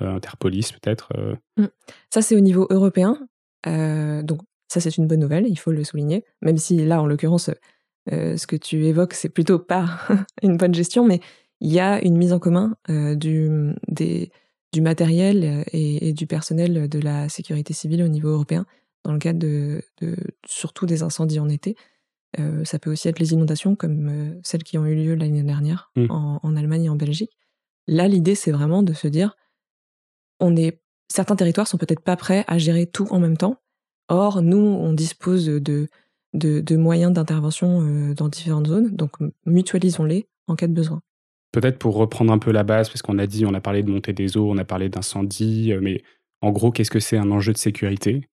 interpolice 0.00 0.72
peut-être. 0.72 1.12
Mmh. 1.58 1.66
Ça, 2.08 2.22
c'est 2.22 2.34
au 2.34 2.40
niveau 2.40 2.66
européen. 2.70 3.18
donc 3.66 4.40
ça, 4.68 4.80
c'est 4.80 4.96
une 4.96 5.06
bonne 5.06 5.20
nouvelle, 5.20 5.46
il 5.48 5.58
faut 5.58 5.72
le 5.72 5.84
souligner. 5.84 6.24
Même 6.40 6.56
si 6.56 6.76
là, 6.86 7.02
en 7.02 7.06
l'occurrence, 7.06 7.50
ce 8.10 8.46
que 8.46 8.56
tu 8.56 8.86
évoques, 8.86 9.12
c'est 9.12 9.28
plutôt 9.28 9.58
pas 9.58 9.86
une 10.42 10.56
bonne 10.56 10.74
gestion, 10.74 11.04
mais 11.04 11.20
il 11.60 11.72
y 11.72 11.80
a 11.80 12.02
une 12.04 12.16
mise 12.16 12.32
en 12.32 12.38
commun 12.38 12.76
euh, 12.88 13.14
du, 13.14 13.48
du 14.72 14.80
matériel 14.80 15.44
euh, 15.44 15.62
et, 15.72 16.12
du 16.12 16.26
personnel 16.26 16.88
de 16.88 16.98
la 16.98 17.28
sécurité 17.28 17.74
civile 17.74 18.02
au 18.02 18.08
niveau 18.08 18.28
européen 18.28 18.66
dans 19.04 19.12
le 19.12 19.18
cadre 19.18 19.38
de, 19.38 19.82
surtout 20.46 20.86
des 20.86 21.02
incendies 21.02 21.40
en 21.40 21.48
été. 21.48 21.76
Euh, 22.38 22.64
ça 22.64 22.78
peut 22.78 22.90
aussi 22.90 23.08
être 23.08 23.18
les 23.18 23.32
inondations 23.32 23.76
comme 23.76 24.40
celles 24.42 24.62
qui 24.62 24.78
ont 24.78 24.86
eu 24.86 24.94
lieu 24.94 25.14
l'année 25.14 25.42
dernière 25.42 25.90
mmh. 25.96 26.06
en, 26.10 26.56
Allemagne 26.56 26.84
et 26.84 26.88
en 26.88 26.96
Belgique. 26.96 27.36
Là, 27.86 28.08
l'idée, 28.08 28.34
c'est 28.34 28.52
vraiment 28.52 28.82
de 28.82 28.92
se 28.92 29.08
dire, 29.08 29.36
on 30.38 30.54
est, 30.54 30.80
certains 31.08 31.34
territoires 31.34 31.66
sont 31.66 31.78
peut-être 31.78 32.02
pas 32.02 32.16
prêts 32.16 32.44
à 32.46 32.58
gérer 32.58 32.86
tout 32.86 33.08
en 33.10 33.18
même 33.18 33.36
temps. 33.36 33.56
Or, 34.08 34.42
nous, 34.42 34.58
on 34.58 34.92
dispose 34.92 35.46
de, 35.46 35.88
de, 36.34 36.60
de 36.60 36.76
moyens 36.76 37.12
d'intervention 37.12 38.12
dans 38.14 38.28
différentes 38.28 38.68
zones, 38.68 38.90
donc 38.94 39.12
mutualisons-les 39.46 40.28
en 40.46 40.56
cas 40.56 40.68
de 40.68 40.74
besoin. 40.74 41.00
Peut-être 41.52 41.78
pour 41.78 41.96
reprendre 41.96 42.32
un 42.32 42.38
peu 42.38 42.52
la 42.52 42.62
base, 42.62 42.88
parce 42.88 43.02
qu'on 43.02 43.18
a 43.18 43.26
dit, 43.26 43.44
on 43.44 43.54
a 43.54 43.60
parlé 43.60 43.82
de 43.82 43.90
montée 43.90 44.12
des 44.12 44.36
eaux, 44.36 44.48
on 44.50 44.58
a 44.58 44.64
parlé 44.64 44.88
d'incendie, 44.88 45.72
euh, 45.72 45.80
mais 45.82 46.02
en 46.42 46.52
gros, 46.52 46.70
qu'est-ce 46.70 46.90
que 46.90 47.00
c'est 47.00 47.16
un 47.16 47.30
enjeu 47.30 47.52
de 47.52 47.58
sécurité 47.58 48.28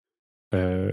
euh, 0.52 0.90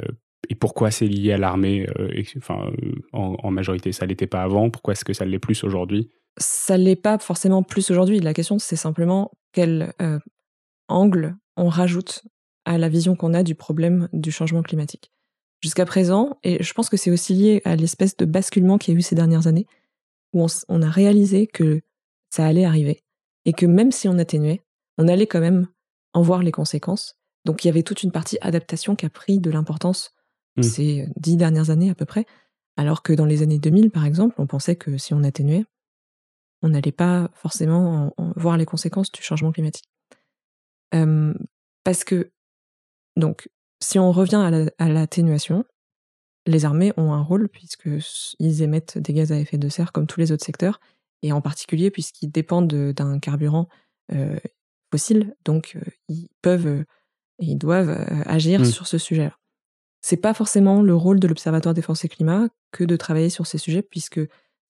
Et 0.49 0.55
pourquoi 0.55 0.91
c'est 0.91 1.07
lié 1.07 1.33
à 1.33 1.37
l'armée 1.37 1.87
euh, 1.99 2.21
Enfin, 2.37 2.71
en, 3.11 3.51
majorité, 3.51 3.91
ça 3.91 4.05
l'était 4.05 4.27
pas 4.27 4.43
avant. 4.43 4.69
Pourquoi 4.69 4.93
est-ce 4.93 5.03
que 5.03 5.13
ça 5.13 5.25
l'est 5.25 5.39
plus 5.39 5.63
aujourd'hui? 5.63 6.09
Ça 6.37 6.77
l'est 6.77 6.95
pas 6.95 7.17
forcément 7.17 7.63
plus 7.63 7.89
aujourd'hui. 7.89 8.19
La 8.19 8.33
question, 8.33 8.59
c'est 8.59 8.75
simplement 8.75 9.31
quel 9.51 9.93
angle 10.87 11.35
on 11.57 11.67
rajoute 11.67 12.23
à 12.65 12.77
la 12.77 12.87
vision 12.87 13.15
qu'on 13.15 13.33
a 13.33 13.43
du 13.43 13.55
problème 13.55 14.07
du 14.13 14.31
changement 14.31 14.61
climatique. 14.61 15.11
Jusqu'à 15.61 15.85
présent, 15.85 16.39
et 16.43 16.63
je 16.63 16.73
pense 16.73 16.89
que 16.89 16.97
c'est 16.97 17.11
aussi 17.11 17.33
lié 17.33 17.61
à 17.65 17.75
l'espèce 17.75 18.15
de 18.17 18.25
basculement 18.25 18.77
qu'il 18.77 18.93
y 18.93 18.97
a 18.97 18.99
eu 18.99 19.03
ces 19.03 19.15
dernières 19.15 19.47
années, 19.47 19.67
où 20.33 20.45
on 20.69 20.81
a 20.81 20.89
réalisé 20.89 21.47
que 21.47 21.81
ça 22.31 22.45
allait 22.45 22.65
arriver. 22.65 23.03
Et 23.45 23.53
que 23.53 23.65
même 23.67 23.91
si 23.91 24.07
on 24.07 24.17
atténuait, 24.17 24.61
on 24.97 25.07
allait 25.07 25.27
quand 25.27 25.39
même 25.39 25.67
en 26.13 26.21
voir 26.21 26.41
les 26.41 26.51
conséquences. 26.51 27.17
Donc 27.45 27.63
il 27.63 27.67
y 27.67 27.69
avait 27.69 27.83
toute 27.83 28.03
une 28.03 28.11
partie 28.11 28.37
adaptation 28.41 28.95
qui 28.95 29.05
a 29.05 29.09
pris 29.09 29.39
de 29.39 29.51
l'importance 29.51 30.13
mmh. 30.57 30.63
ces 30.63 31.07
dix 31.17 31.37
dernières 31.37 31.69
années 31.69 31.89
à 31.89 31.95
peu 31.95 32.05
près. 32.05 32.25
Alors 32.77 33.03
que 33.03 33.13
dans 33.13 33.25
les 33.25 33.41
années 33.41 33.59
2000, 33.59 33.91
par 33.91 34.05
exemple, 34.05 34.35
on 34.39 34.47
pensait 34.47 34.75
que 34.75 34.97
si 34.97 35.13
on 35.13 35.23
atténuait, 35.23 35.65
on 36.61 36.69
n'allait 36.69 36.91
pas 36.91 37.29
forcément 37.33 38.13
voir 38.35 38.57
les 38.57 38.65
conséquences 38.65 39.11
du 39.11 39.21
changement 39.21 39.51
climatique. 39.51 39.89
parce 41.83 42.03
que, 42.03 42.31
donc, 43.17 43.49
si 43.81 43.97
on 43.97 44.11
revient 44.11 44.69
à 44.77 44.89
l'atténuation, 44.89 45.65
les 46.45 46.65
armées 46.65 46.93
ont 46.97 47.13
un 47.13 47.21
rôle 47.21 47.49
puisqu'ils 47.49 48.61
émettent 48.61 48.97
des 48.97 49.13
gaz 49.13 49.31
à 49.31 49.37
effet 49.37 49.57
de 49.57 49.69
serre 49.69 49.91
comme 49.91 50.07
tous 50.07 50.19
les 50.19 50.31
autres 50.31 50.45
secteurs 50.45 50.79
et 51.21 51.31
en 51.31 51.41
particulier 51.41 51.91
puisqu'ils 51.91 52.31
dépendent 52.31 52.73
d'un 52.93 53.19
carburant 53.19 53.67
fossile, 54.91 55.35
donc 55.45 55.77
ils 56.09 56.29
peuvent 56.41 56.83
et 57.39 57.45
ils 57.45 57.57
doivent 57.57 58.05
agir 58.25 58.61
mmh. 58.61 58.65
sur 58.65 58.87
ce 58.87 58.97
sujet-là. 58.97 59.37
C'est 60.01 60.17
pas 60.17 60.33
forcément 60.33 60.81
le 60.81 60.95
rôle 60.95 61.19
de 61.19 61.27
l'Observatoire 61.27 61.75
Défense 61.75 62.03
et 62.05 62.09
Climat 62.09 62.47
que 62.71 62.83
de 62.83 62.95
travailler 62.95 63.29
sur 63.29 63.45
ces 63.45 63.57
sujets, 63.57 63.83
puisque 63.83 64.19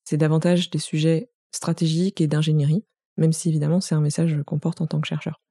c'est 0.03 0.17
davantage 0.17 0.69
des 0.69 0.79
sujets 0.79 1.29
stratégiques 1.51 2.21
et 2.21 2.27
d'ingénierie, 2.27 2.83
même 3.17 3.31
si 3.31 3.49
évidemment 3.49 3.81
c'est 3.81 3.95
un 3.95 4.01
message 4.01 4.37
qu'on 4.45 4.59
porte 4.59 4.81
en 4.81 4.87
tant 4.87 4.99
que 4.99 5.07
chercheur. 5.07 5.41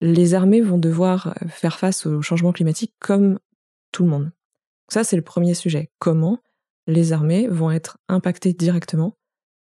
Les 0.00 0.34
armées 0.34 0.60
vont 0.60 0.78
devoir 0.78 1.34
faire 1.48 1.78
face 1.78 2.06
au 2.06 2.22
changement 2.22 2.52
climatique 2.52 2.94
comme 2.98 3.38
tout 3.92 4.04
le 4.04 4.10
monde. 4.10 4.30
Ça, 4.88 5.04
c'est 5.04 5.16
le 5.16 5.22
premier 5.22 5.54
sujet. 5.54 5.90
Comment 5.98 6.38
les 6.86 7.12
armées 7.12 7.48
vont 7.48 7.70
être 7.70 7.98
impactées 8.08 8.52
directement 8.52 9.17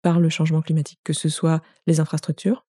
par 0.02 0.20
le 0.20 0.28
changement 0.28 0.60
climatique, 0.60 1.00
que 1.04 1.12
ce 1.12 1.28
soit 1.28 1.62
les 1.86 2.00
infrastructures, 2.00 2.66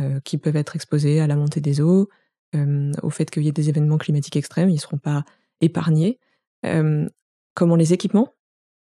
euh, 0.00 0.20
qui 0.20 0.38
peuvent 0.38 0.56
être 0.56 0.74
exposées 0.74 1.20
à 1.20 1.26
la 1.26 1.36
montée 1.36 1.60
des 1.60 1.80
eaux, 1.80 2.08
euh, 2.54 2.92
au 3.02 3.10
fait 3.10 3.30
qu'il 3.30 3.42
y 3.42 3.48
ait 3.48 3.52
des 3.52 3.68
événements 3.68 3.98
climatiques 3.98 4.36
extrêmes, 4.36 4.70
ils 4.70 4.76
ne 4.76 4.80
seront 4.80 4.98
pas 4.98 5.24
épargnés. 5.60 6.18
Euh, 6.64 7.06
comment 7.54 7.76
les 7.76 7.92
équipements, 7.92 8.34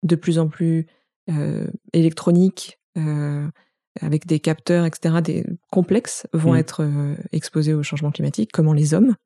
de 0.03 0.17
plus 0.17 0.39
en 0.39 0.49
plus 0.49 0.87
électroniques, 1.95 2.79
avec 4.01 4.27
des 4.27 4.41
capteurs, 4.41 4.85
etc., 4.85 5.23
des 5.23 5.47
complexes, 5.71 6.27
vont 6.35 6.53
mmh. 6.53 6.59
être 6.59 7.17
exposés 7.33 7.73
au 7.73 7.83
changement 7.83 8.11
climatique, 8.11 8.51
comment 8.53 8.75
les 8.75 8.93
hommes. 8.93 9.17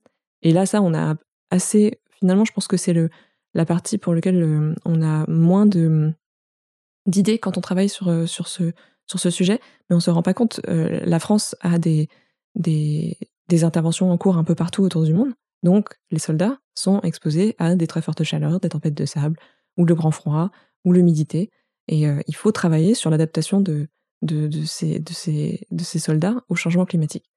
Et 0.43 0.53
là, 0.53 0.65
ça, 0.65 0.81
on 0.81 0.95
a 0.95 1.17
assez. 1.51 1.99
Finalement, 2.13 2.45
je 2.45 2.53
pense 2.53 2.69
que 2.69 2.77
c'est 2.77 2.93
le 2.93 3.11
la 3.55 3.65
partie 3.65 3.99
pour 3.99 4.15
laquelle 4.15 4.77
on 4.85 5.03
a 5.03 5.29
moins 5.29 5.67
de 5.67 6.13
d'idées 7.09 7.39
quand 7.39 7.59
on 7.59 7.61
travaille 7.61 7.89
sur, 7.89 8.29
sur, 8.29 8.47
ce, 8.47 8.73
sur 9.07 9.19
ce 9.19 9.31
sujet, 9.31 9.61
mais 9.91 9.97
on 9.97 10.01
se 10.01 10.11
rend 10.11 10.23
pas 10.23 10.35
compte. 10.35 10.61
la 10.67 11.19
France 11.19 11.57
a 11.61 11.79
des, 11.79 12.09
des, 12.55 13.19
des 13.49 13.65
interventions 13.65 14.11
en 14.11 14.19
cours 14.19 14.37
un 14.37 14.45
peu 14.45 14.55
partout 14.55 14.83
autour 14.83 15.05
du 15.05 15.15
monde. 15.15 15.33
Donc, 15.63 15.89
les 16.11 16.19
soldats 16.19 16.59
sont 16.75 17.01
exposés 17.01 17.57
à 17.59 17.75
des 17.75 17.87
très 17.87 18.03
fortes 18.03 18.23
chaleurs, 18.23 18.61
des 18.61 18.69
tempêtes 18.69 18.95
de 18.95 19.07
sable, 19.07 19.39
ou 19.77 19.85
le 19.85 19.95
grand 19.95 20.13
froid, 20.13 20.51
ou 20.85 20.93
l'humidité. 20.93 21.51
Et 21.89 22.07
euh, 22.07 22.21
il 22.27 22.37
faut 22.37 22.53
travailler 22.53 22.95
sur 22.95 23.11
l'adaptation 23.11 23.61
de, 23.61 23.89
de, 24.23 24.51
ces, 24.65 25.01
de, 25.01 25.13
ces, 25.13 25.67
de 25.71 25.83
ces 25.83 25.99
soldats 25.99 26.37
au 26.49 26.55
changement 26.55 26.85
climatique. 26.85 27.31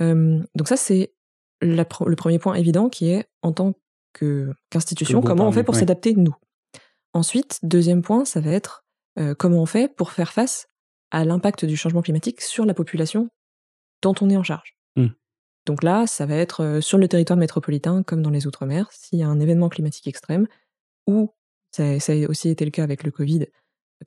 donc 0.00 0.68
ça, 0.68 0.76
c'est 0.76 1.12
le 1.60 1.84
premier 2.14 2.38
point 2.38 2.54
évident 2.54 2.88
qui 2.88 3.08
est, 3.08 3.28
en 3.42 3.52
tant 3.52 3.74
qu'institution, 4.12 5.20
comment 5.20 5.48
on 5.48 5.52
fait 5.52 5.64
pour 5.64 5.74
s'adapter, 5.74 6.14
nous. 6.14 6.34
Ensuite, 7.12 7.58
deuxième 7.62 8.02
point, 8.02 8.24
ça 8.24 8.40
va 8.40 8.50
être 8.50 8.85
euh, 9.18 9.34
comment 9.34 9.62
on 9.62 9.66
fait 9.66 9.94
pour 9.94 10.12
faire 10.12 10.32
face 10.32 10.68
à 11.10 11.24
l'impact 11.24 11.64
du 11.64 11.76
changement 11.76 12.02
climatique 12.02 12.40
sur 12.40 12.66
la 12.66 12.74
population 12.74 13.28
dont 14.02 14.14
on 14.20 14.28
est 14.28 14.36
en 14.36 14.42
charge. 14.42 14.76
Mmh. 14.96 15.06
Donc 15.66 15.82
là, 15.82 16.06
ça 16.06 16.26
va 16.26 16.36
être 16.36 16.80
sur 16.80 16.98
le 16.98 17.08
territoire 17.08 17.38
métropolitain 17.38 18.02
comme 18.02 18.22
dans 18.22 18.30
les 18.30 18.46
Outre-mer, 18.46 18.88
s'il 18.92 19.18
y 19.18 19.22
a 19.22 19.28
un 19.28 19.40
événement 19.40 19.68
climatique 19.68 20.06
extrême, 20.06 20.46
ou, 21.06 21.32
ça, 21.70 21.84
a 21.84 22.28
aussi 22.28 22.48
été 22.48 22.64
le 22.64 22.70
cas 22.70 22.82
avec 22.82 23.04
le 23.04 23.10
Covid, 23.10 23.46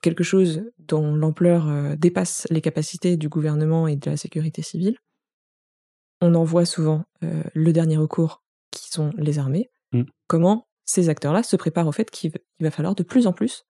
quelque 0.02 0.24
chose 0.24 0.62
dont 0.78 1.14
l'ampleur 1.14 1.96
dépasse 1.96 2.46
les 2.50 2.60
capacités 2.60 3.16
du 3.16 3.28
gouvernement 3.28 3.88
et 3.88 3.96
de 3.96 4.10
la 4.10 4.16
sécurité 4.16 4.62
civile. 4.62 4.96
On 6.20 6.34
en 6.34 6.44
voit 6.44 6.64
souvent 6.66 7.04
le 7.20 7.72
dernier 7.72 7.96
recours, 7.96 8.42
qui 8.70 8.90
sont 8.90 9.10
les 9.16 9.38
armées. 9.38 9.70
Mmh. 9.92 10.04
Comment 10.28 10.68
ces 10.84 11.08
acteurs-là 11.08 11.42
se 11.42 11.56
préparent 11.56 11.88
au 11.88 11.92
fait 11.92 12.10
qu'il 12.10 12.32
va 12.60 12.70
falloir 12.70 12.94
de 12.94 13.02
plus 13.02 13.26
en 13.26 13.32
plus 13.32 13.64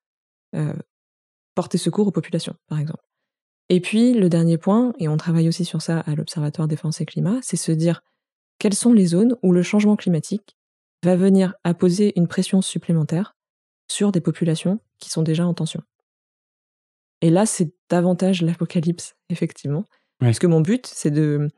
porter 1.60 1.76
secours 1.76 2.06
aux 2.06 2.10
populations, 2.10 2.54
par 2.68 2.78
exemple. 2.78 3.04
Et 3.68 3.80
puis, 3.80 4.14
le 4.14 4.30
dernier 4.30 4.56
point, 4.56 4.94
et 4.98 5.08
on 5.08 5.18
travaille 5.18 5.46
aussi 5.46 5.66
sur 5.66 5.82
ça 5.82 6.00
à 6.00 6.14
l'Observatoire 6.14 6.68
Défense 6.68 7.02
et 7.02 7.04
Climat, 7.04 7.38
c'est 7.42 7.58
se 7.58 7.70
dire 7.70 8.00
quelles 8.58 8.72
sont 8.72 8.94
les 8.94 9.04
zones 9.04 9.36
où 9.42 9.52
le 9.52 9.62
changement 9.62 9.94
climatique 9.94 10.56
va 11.04 11.16
venir 11.16 11.52
à 11.62 11.74
poser 11.74 12.18
une 12.18 12.28
pression 12.28 12.62
supplémentaire 12.62 13.36
sur 13.88 14.10
des 14.10 14.22
populations 14.22 14.80
qui 15.00 15.10
sont 15.10 15.22
déjà 15.22 15.46
en 15.46 15.52
tension. 15.52 15.82
Et 17.20 17.28
là, 17.28 17.44
c'est 17.44 17.70
davantage 17.90 18.40
l'apocalypse, 18.40 19.16
effectivement. 19.28 19.84
Parce 20.18 20.38
que 20.38 20.46
mon 20.46 20.62
but, 20.62 20.86
c'est 20.86 21.10
de. 21.10 21.48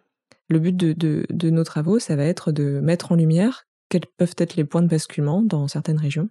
Le 0.48 0.58
but 0.58 0.76
de, 0.76 0.94
de, 1.30 1.50
nos 1.50 1.62
travaux, 1.62 2.00
ça 2.00 2.16
va 2.16 2.24
être 2.24 2.50
de 2.50 2.80
mettre 2.80 3.12
en 3.12 3.14
lumière 3.14 3.68
quels 3.88 4.06
peuvent 4.18 4.34
être 4.36 4.56
les 4.56 4.64
points 4.64 4.82
de 4.82 4.88
basculement 4.88 5.42
dans 5.42 5.68
certaines 5.68 5.98
régions. 5.98 6.28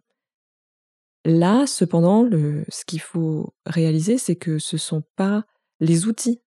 Là, 1.24 1.68
cependant, 1.68 2.28
ce 2.70 2.86
qu'il 2.86 3.02
faut 3.02 3.54
réaliser, 3.66 4.18
c'est 4.18 4.36
que 4.36 4.58
ce 4.60 4.76
ne 4.76 4.80
sont 4.80 5.04
pas 5.16 5.46
les 5.80 6.08
outils 6.08 6.42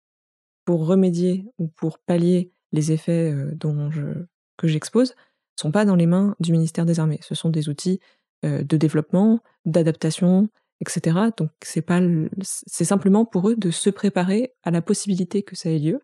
pour 0.65 0.87
remédier 0.87 1.47
ou 1.59 1.69
pour 1.69 1.99
pallier 1.99 2.53
les 2.73 2.91
effets 2.91 3.33
dont 3.55 3.91
que 4.57 4.69
j'expose 4.69 5.15
sont 5.57 5.71
pas 5.71 5.85
dans 5.85 5.95
les 5.95 6.07
mains 6.07 6.35
du 6.41 6.51
ministère 6.51 6.85
des 6.85 6.99
Armées. 6.99 7.21
Ce 7.23 7.37
sont 7.37 7.51
des 7.51 7.69
outils 7.69 8.01
de 8.43 8.77
développement, 8.77 9.41
d'adaptation, 9.65 10.49
etc. 10.81 11.19
Donc 11.37 11.51
c'est 11.63 12.85
simplement 12.85 13.25
pour 13.25 13.49
eux 13.49 13.57
de 13.57 13.71
se 13.71 13.91
préparer 13.91 14.53
à 14.65 14.73
la 14.73 14.83
possibilité 14.83 15.45
que 15.45 15.55
ça 15.55 15.71
ait 15.71 15.79
lieu, 15.79 16.01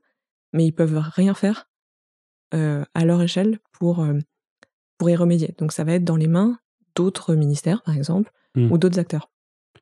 mais 0.52 0.64
ils 0.64 0.72
peuvent 0.72 0.96
rien 0.96 1.35
faire 1.35 1.68
à 2.52 3.04
leur 3.04 3.20
échelle 3.20 3.59
pour 3.72 4.06
y 5.02 5.16
remédier. 5.16 5.54
Donc 5.59 5.72
ça 5.72 5.83
va 5.83 5.94
être 5.94 6.04
dans 6.04 6.16
les 6.16 6.28
mains 6.28 6.59
d'autres 6.94 7.35
ministères, 7.35 7.83
par 7.83 7.96
exemple, 7.96 8.30
mmh. 8.57 8.71
ou 8.71 8.79
d'autres 8.79 8.99
acteurs. 8.99 9.31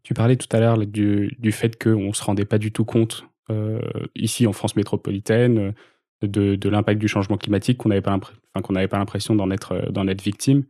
Tu 0.03 0.15
parlais 0.15 0.37
tout 0.37 0.49
à 0.57 0.61
l'heure 0.61 0.79
du, 0.79 1.37
du 1.39 1.53
fait 1.53 1.83
qu'on 1.83 2.09
ne 2.09 2.13
se 2.13 2.23
rendait 2.23 2.45
pas 2.45 2.59
du 2.59 2.73
tout 2.73 2.85
compte 2.85 3.29
euh, 3.51 3.81
ici 4.15 4.47
en 4.47 4.53
France 4.53 4.77
métropolitaine, 4.77 5.73
de, 6.23 6.57
de 6.57 6.69
l'impact 6.69 7.01
du 7.01 7.09
changement 7.09 7.37
climatique 7.37 7.79
qu'on 7.79 7.89
n'avait 7.89 8.03
pas 8.03 8.99
l'impression 8.99 9.35
d'en 9.35 9.51
être, 9.51 9.73
euh, 9.73 9.91
d'en 9.91 10.07
être 10.07 10.23
victime. 10.23 10.65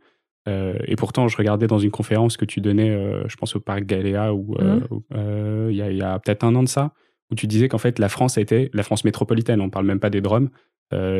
Euh, 0.47 0.77
et 0.85 0.95
pourtant, 0.95 1.27
je 1.27 1.35
regardais 1.35 1.67
dans 1.67 1.79
une 1.79 1.91
conférence 1.91 2.37
que 2.37 2.45
tu 2.45 2.61
donnais, 2.61 2.97
je 3.27 3.35
pense 3.35 3.55
au 3.55 3.59
parc 3.59 3.83
Galéa, 3.83 4.33
où 4.33 4.55
mmh. 4.57 5.69
il 5.69 5.75
y 5.75 6.01
a, 6.01 6.13
a 6.13 6.19
peut-être 6.19 6.43
un 6.43 6.55
an 6.55 6.63
de 6.63 6.69
ça, 6.69 6.93
où 7.31 7.35
tu 7.35 7.45
disais 7.45 7.67
qu'en 7.67 7.77
fait 7.77 7.99
la 7.99 8.09
France 8.09 8.37
était, 8.37 8.69
la 8.73 8.83
France 8.83 9.03
métropolitaine, 9.03 9.61
on 9.61 9.69
parle 9.69 9.85
même 9.85 9.99
pas 9.99 10.09
des 10.09 10.21
Drômes, 10.21 10.49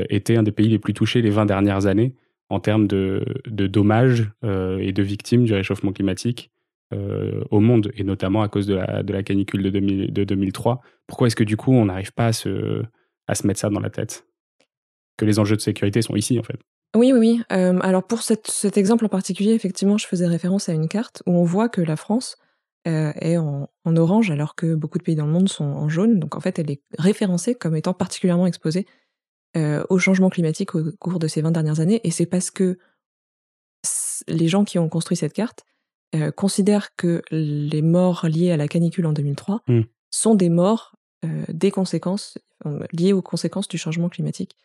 était 0.10 0.38
un 0.38 0.44
des 0.44 0.52
pays 0.52 0.70
les 0.70 0.80
plus 0.80 0.94
touchés 0.94 1.22
les 1.22 1.30
20 1.30 1.46
dernières 1.46 1.86
années 1.86 2.16
en 2.50 2.60
termes 2.60 2.88
de, 2.88 3.24
de 3.46 3.68
dommages 3.68 4.32
et 4.44 4.94
de 4.94 5.04
victimes 5.04 5.44
du 5.44 5.54
réchauffement 5.54 5.92
climatique. 5.92 6.50
Euh, 6.92 7.44
au 7.52 7.60
monde, 7.60 7.92
et 7.98 8.04
notamment 8.04 8.42
à 8.42 8.48
cause 8.48 8.66
de 8.66 8.74
la, 8.74 9.22
canicule 9.22 9.62
de, 9.62 9.70
de 9.70 10.24
2003. 10.24 10.82
Pourquoi 11.06 11.28
est-ce 11.28 11.36
que 11.36 11.44
du 11.44 11.56
coup, 11.56 11.72
on 11.72 11.86
n'arrive 11.86 12.14
pas 12.14 12.26
à 12.26 12.34
se, 12.34 12.82
mettre 13.44 13.60
ça 13.60 13.70
dans 13.70 13.80
la 13.80 13.92
tête? 13.92 14.26
Que 15.16 15.24
les 15.24 15.38
enjeux 15.38 15.56
de 15.56 15.62
sécurité 15.62 16.02
sont 16.02 16.16
ici, 16.16 16.40
en 16.40 16.44
fait. 16.44 16.58
Oui, 16.96 17.14
oui, 17.14 17.20
oui. 17.20 17.42
Euh, 17.52 17.78
alors 17.82 18.08
pour 18.08 18.24
cet 18.24 18.76
exemple 18.76 19.06
en 19.06 19.10
particulier, 19.10 19.52
effectivement, 19.52 20.00
je 20.00 20.08
faisais 20.08 20.26
référence 20.26 20.68
à 20.68 20.74
une 20.74 20.88
carte 20.88 21.22
où 21.28 21.34
on 21.34 21.44
voit 21.44 21.70
que 21.70 21.82
la 21.82 21.96
France 21.96 22.38
euh, 22.88 23.12
est 23.22 23.38
en, 23.38 23.70
orange 23.86 24.32
alors 24.32 24.56
que 24.56 24.74
beaucoup 24.74 24.98
de 24.98 25.04
pays 25.04 25.16
dans 25.16 25.28
le 25.28 25.32
monde 25.32 25.48
sont 25.48 25.66
en 25.66 25.90
jaune. 25.90 26.18
Donc 26.18 26.36
en 26.36 26.40
fait, 26.40 26.58
elle 26.58 26.72
est 26.72 26.82
référencée 26.98 27.54
comme 27.54 27.76
étant 27.76 27.94
particulièrement 27.94 28.48
exposée 28.48 28.88
au 29.56 30.00
changement 30.00 30.30
climatique 30.30 30.74
au 30.74 30.92
cours 31.00 31.20
de 31.20 31.28
ces 31.28 31.42
20 31.42 31.52
dernières 31.52 31.82
années. 31.82 32.02
Et 32.04 32.10
c'est 32.10 32.26
parce 32.26 32.50
que 32.50 32.80
les 34.28 34.48
gens 34.48 34.64
qui 34.64 34.80
ont 34.80 34.90
construit 34.90 35.18
cette 35.18 35.34
carte 35.34 35.66
euh, 36.16 36.32
considère 36.32 36.96
que 36.96 37.22
les 37.32 37.82
morts 37.82 38.26
liées 38.28 38.52
à 38.52 38.58
la 38.58 38.68
canicule 38.68 39.06
en 39.06 39.14
2003 39.14 39.62
mmh. 39.68 39.82
sont 40.10 40.36
des 40.36 40.50
morts 40.50 40.96
euh, 41.26 41.44
des 41.50 41.72
conséquences 41.72 42.38
liées 42.92 43.14
aux 43.14 43.22
conséquences 43.22 43.68
du 43.68 43.78
changement 43.78 44.10
climatique. 44.10 44.56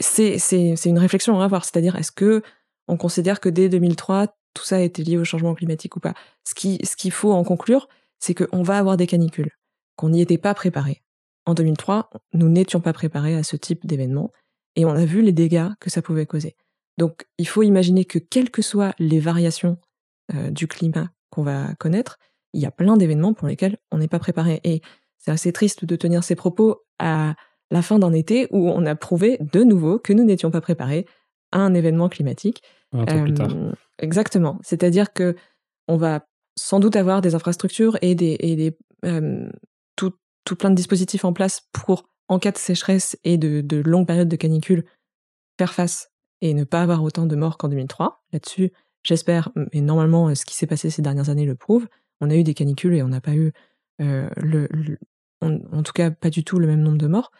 c'est 0.00 0.86
une 0.86 0.98
réflexion 0.98 1.40
à 1.40 1.44
avoir, 1.44 1.64
c'est-à-dire 1.64 1.96
est-ce 1.96 2.12
que 2.12 2.42
on 2.86 2.96
considère 2.96 3.40
que 3.40 3.50
dès 3.50 3.68
2003 3.68 4.28
tout 4.54 4.64
ça 4.64 4.76
a 4.76 4.80
été 4.80 5.04
lié 5.04 5.18
au 5.18 5.24
changement 5.24 5.54
climatique 5.54 5.96
ou 5.96 6.00
pas? 6.00 6.14
Ce 6.44 6.54
qu'il 6.54 6.84
ce 6.86 6.96
qu'il 6.96 7.12
faut 7.12 7.32
en 7.32 7.44
conclure, 7.44 7.88
c'est 8.18 8.34
qu'on 8.34 8.62
va 8.62 8.78
avoir 8.78 8.96
des 8.96 9.06
canicules, 9.06 9.50
qu'on 9.96 10.10
n'y 10.10 10.20
était 10.20 10.38
pas 10.38 10.54
préparé. 10.54 11.02
En 11.46 11.54
2003, 11.54 12.10
nous 12.34 12.48
n'étions 12.48 12.80
pas 12.80 12.92
préparés 12.92 13.34
à 13.34 13.42
ce 13.42 13.56
type 13.56 13.86
d'événement 13.86 14.32
et 14.76 14.84
on 14.84 14.90
a 14.90 15.04
vu 15.04 15.22
les 15.22 15.32
dégâts 15.32 15.70
que 15.80 15.90
ça 15.90 16.02
pouvait 16.02 16.26
causer. 16.26 16.56
Donc 16.98 17.26
il 17.38 17.48
faut 17.48 17.62
imaginer 17.62 18.04
que 18.04 18.18
quelles 18.18 18.50
que 18.50 18.60
soient 18.60 18.92
les 18.98 19.20
variations 19.20 19.78
euh, 20.34 20.50
du 20.50 20.66
climat 20.66 21.10
qu'on 21.30 21.42
va 21.42 21.74
connaître, 21.76 22.18
il 22.52 22.60
y 22.60 22.66
a 22.66 22.70
plein 22.70 22.96
d'événements 22.96 23.32
pour 23.32 23.48
lesquels 23.48 23.78
on 23.90 23.98
n'est 23.98 24.08
pas 24.08 24.18
préparé. 24.18 24.60
Et 24.64 24.82
c'est 25.18 25.30
assez 25.30 25.52
triste 25.52 25.84
de 25.84 25.96
tenir 25.96 26.24
ces 26.24 26.34
propos 26.34 26.82
à 26.98 27.34
la 27.70 27.82
fin 27.82 27.98
d'un 27.98 28.12
été 28.12 28.48
où 28.50 28.68
on 28.68 28.84
a 28.84 28.96
prouvé 28.96 29.38
de 29.40 29.62
nouveau 29.62 29.98
que 29.98 30.12
nous 30.12 30.24
n'étions 30.24 30.50
pas 30.50 30.60
préparés 30.60 31.06
à 31.52 31.58
un 31.58 31.72
événement 31.74 32.08
climatique. 32.08 32.62
Euh, 32.94 33.72
exactement. 33.98 34.58
C'est-à-dire 34.62 35.12
que 35.12 35.36
on 35.86 35.96
va 35.96 36.26
sans 36.56 36.80
doute 36.80 36.96
avoir 36.96 37.20
des 37.20 37.34
infrastructures 37.34 37.96
et 38.02 38.14
des, 38.14 38.36
et 38.40 38.56
des 38.56 38.76
euh, 39.04 39.48
tout, 39.96 40.12
tout, 40.44 40.56
plein 40.56 40.70
de 40.70 40.74
dispositifs 40.74 41.24
en 41.24 41.32
place 41.32 41.62
pour, 41.72 42.08
en 42.28 42.38
cas 42.38 42.50
de 42.50 42.58
sécheresse 42.58 43.16
et 43.24 43.38
de, 43.38 43.60
de 43.60 43.76
longues 43.78 44.06
périodes 44.06 44.28
de 44.28 44.36
canicule, 44.36 44.84
faire 45.58 45.72
face 45.72 46.10
et 46.40 46.54
ne 46.54 46.64
pas 46.64 46.82
avoir 46.82 47.02
autant 47.02 47.26
de 47.26 47.36
morts 47.36 47.58
qu'en 47.58 47.68
2003. 47.68 48.22
Là-dessus, 48.32 48.72
j'espère, 49.02 49.50
mais 49.72 49.80
normalement, 49.80 50.34
ce 50.34 50.44
qui 50.44 50.54
s'est 50.54 50.66
passé 50.66 50.90
ces 50.90 51.02
dernières 51.02 51.30
années 51.30 51.46
le 51.46 51.56
prouve, 51.56 51.88
On 52.20 52.30
a 52.30 52.36
eu 52.36 52.42
des 52.42 52.54
canicules 52.54 52.94
et 52.94 53.02
on 53.02 53.08
n'a 53.08 53.20
pas 53.20 53.34
eu 53.34 53.52
le, 53.98 54.68
en, 55.40 55.82
tout 55.82 55.92
cas 55.92 56.10
pas 56.10 56.30
du 56.30 56.44
tout 56.44 56.58
le 56.58 56.66
même 56.66 56.80
nombre 56.80 56.98
de 56.98 57.06
morts. 57.06 57.30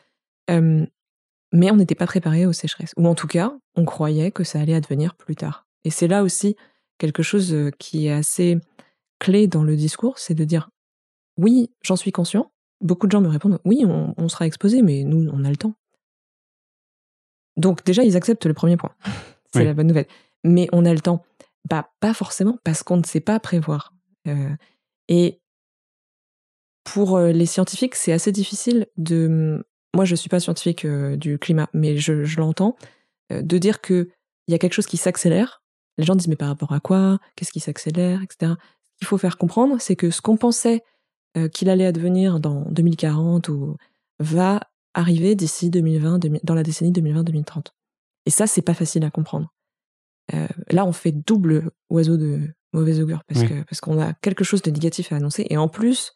mais 0.48 1.70
on 1.70 1.76
n'était 1.76 1.94
pas 1.94 2.06
préparé 2.06 2.46
aux 2.46 2.52
sécheresses. 2.52 2.94
Ou 2.96 3.06
en 3.06 3.14
tout 3.14 3.26
cas, 3.26 3.56
on 3.74 3.84
croyait 3.84 4.30
que 4.30 4.44
ça 4.44 4.61
allait 4.61 4.74
advenir 4.74 5.14
plus 5.14 5.37
tard. 5.37 5.66
Et 5.84 5.90
c'est 5.90 6.08
là 6.08 6.22
aussi 6.22 6.56
quelque 6.98 7.22
chose 7.22 7.56
qui 7.78 8.06
est 8.06 8.12
assez 8.12 8.58
clé 9.18 9.46
dans 9.46 9.62
le 9.62 9.76
discours, 9.76 10.18
c'est 10.18 10.34
de 10.34 10.44
dire 10.44 10.70
oui, 11.37 11.70
j'en 11.82 11.96
suis 11.96 12.12
conscient. 12.12 12.50
Beaucoup 12.80 13.06
de 13.06 13.12
gens 13.12 13.20
me 13.20 13.28
répondent 13.28 13.58
oui, 13.64 13.84
on, 13.84 14.28
sera 14.28 14.46
exposé, 14.46 14.82
mais 14.82 15.04
nous, 15.04 15.28
on 15.32 15.44
a 15.44 15.50
le 15.50 15.56
temps. 15.56 15.74
Donc 17.58 17.84
déjà, 17.84 18.02
ils 18.04 18.16
acceptent 18.16 18.46
le 18.46 18.54
premier 18.54 18.76
point. 18.76 18.94
c'est 19.52 19.64
la 19.64 19.74
bonne 19.74 19.88
nouvelle. 19.88 20.06
Mais 20.44 20.68
on 20.72 20.86
a 20.86 20.94
le 20.94 21.00
temps. 21.00 21.24
Bah, 21.68 21.90
pas 22.00 22.14
forcément, 22.14 22.58
parce 22.64 22.82
qu'on 22.82 22.96
ne 22.96 23.04
sait 23.04 23.20
pas 23.20 23.38
prévoir. 23.40 23.92
et 25.08 25.40
pour 26.84 27.18
les 27.18 27.44
scientifiques, 27.44 27.94
c'est 27.94 28.12
assez 28.12 28.32
difficile 28.32 28.86
de. 28.96 29.62
Moi, 29.94 30.04
je 30.04 30.12
ne 30.12 30.16
suis 30.16 30.28
pas 30.28 30.40
scientifique 30.40 30.86
du 30.86 31.38
climat, 31.38 31.68
mais 31.74 31.96
je, 31.98 32.24
je 32.24 32.38
l'entends, 32.38 32.76
de 33.30 33.58
dire 33.58 33.80
qu'il 33.80 34.06
y 34.46 34.54
a 34.54 34.58
quelque 34.58 34.72
chose 34.72 34.86
qui 34.86 34.96
s'accélère. 34.96 35.62
Les 35.98 36.04
gens 36.04 36.14
disent 36.14 36.28
mais 36.28 36.36
par 36.36 36.48
rapport 36.48 36.72
à 36.72 36.80
quoi? 36.80 37.18
Qu'est-ce 37.36 37.52
qui 37.52 37.60
s'accélère, 37.60 38.22
etc. 38.22 38.52
Ce 38.84 38.98
qu'il 38.98 39.06
faut 39.06 39.18
faire 39.18 39.36
comprendre, 39.36 39.76
c'est 39.80 39.96
que 39.96 40.10
ce 40.10 40.22
qu'on 40.22 40.36
pensait 40.36 40.82
qu'il 41.52 41.68
allait 41.68 41.86
advenir 41.86 42.40
dans 42.40 42.64
2040 42.70 43.48
ou 43.48 43.76
va 44.20 44.60
arriver 44.98 45.34
d'ici 45.34 45.70
2020, 45.70 46.20
dans 46.42 46.54
la 46.54 46.62
décennie 46.62 46.92
2020-2030. 46.92 47.66
Et 48.26 48.30
ça, 48.30 48.46
c'est 48.46 48.62
pas 48.62 48.74
facile 48.74 49.04
à 49.04 49.11
comprendre. 49.11 49.52
là, 50.70 50.84
on 50.84 50.92
fait 50.92 51.12
double 51.12 51.70
oiseau 51.88 52.16
de 52.16 52.40
mauvais 52.74 53.00
augure 53.00 53.24
parce 53.24 53.44
que 53.44 53.62
parce 53.62 53.80
qu'on 53.80 53.98
a 53.98 54.12
quelque 54.12 54.44
chose 54.44 54.61
de 54.61 54.70
négatif 54.70 55.11
à 55.12 55.16
annoncer 55.16 55.46
et 55.48 55.56
en 55.56 55.68
plus, 55.68 56.12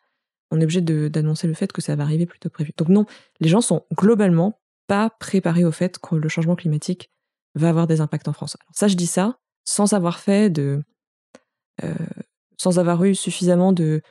on 0.51 0.61
est 0.61 0.65
obligé 0.65 0.83
d'annoncer 0.83 1.47
le 1.47 1.55
fait 1.55 1.73
que 1.73 1.81
ça 1.81 1.97
va 1.97 2.03
arriver 2.03 2.27
plus 2.27 2.39
tôt 2.39 2.51
que 2.51 2.55
prévu. 2.55 2.73
Donc 2.77 2.89
non, 2.89 3.07
les 3.41 3.49
gens 3.49 3.63
sont 3.63 3.87
globalement 3.95 4.61
pas 4.87 5.09
préparés 5.09 5.65
au 5.65 5.73
fait 5.73 5.99
que 5.99 6.15
le 6.15 6.29
changement 6.29 6.57
climatique 6.57 7.11
va 7.55 7.71
avoir 7.71 7.87
des 7.87 8.03
impacts 8.03 8.29
en 8.29 8.35
France. 8.35 8.57
Alors 8.61 8.75
ça, 8.75 8.89
je 8.89 8.97
dis 8.97 9.07
ça 9.07 9.39
sans 9.65 9.95
avoir 9.95 10.19
fait 10.19 10.51
de, 10.51 10.83
euh, 11.83 11.95
sans 12.59 12.79
avoir 12.79 13.03
eu 13.05 13.15
suffisamment 13.15 13.73
de, 13.73 14.03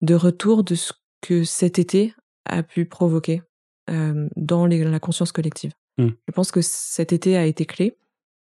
de 0.00 0.14
retour 0.14 0.64
de 0.64 0.74
ce 0.74 0.92
que 1.20 1.44
cet 1.44 1.78
été 1.78 2.14
a 2.46 2.62
pu 2.62 2.86
provoquer 2.86 3.42
euh, 3.90 4.28
dans 4.36 4.66
la 4.66 5.00
conscience 5.00 5.32
collective. 5.32 5.72
Mmh. 5.98 6.08
Je 6.28 6.32
pense 6.32 6.52
que 6.52 6.60
cet 6.62 7.12
été 7.12 7.36
a 7.36 7.46
été 7.46 7.66
clé. 7.66 7.96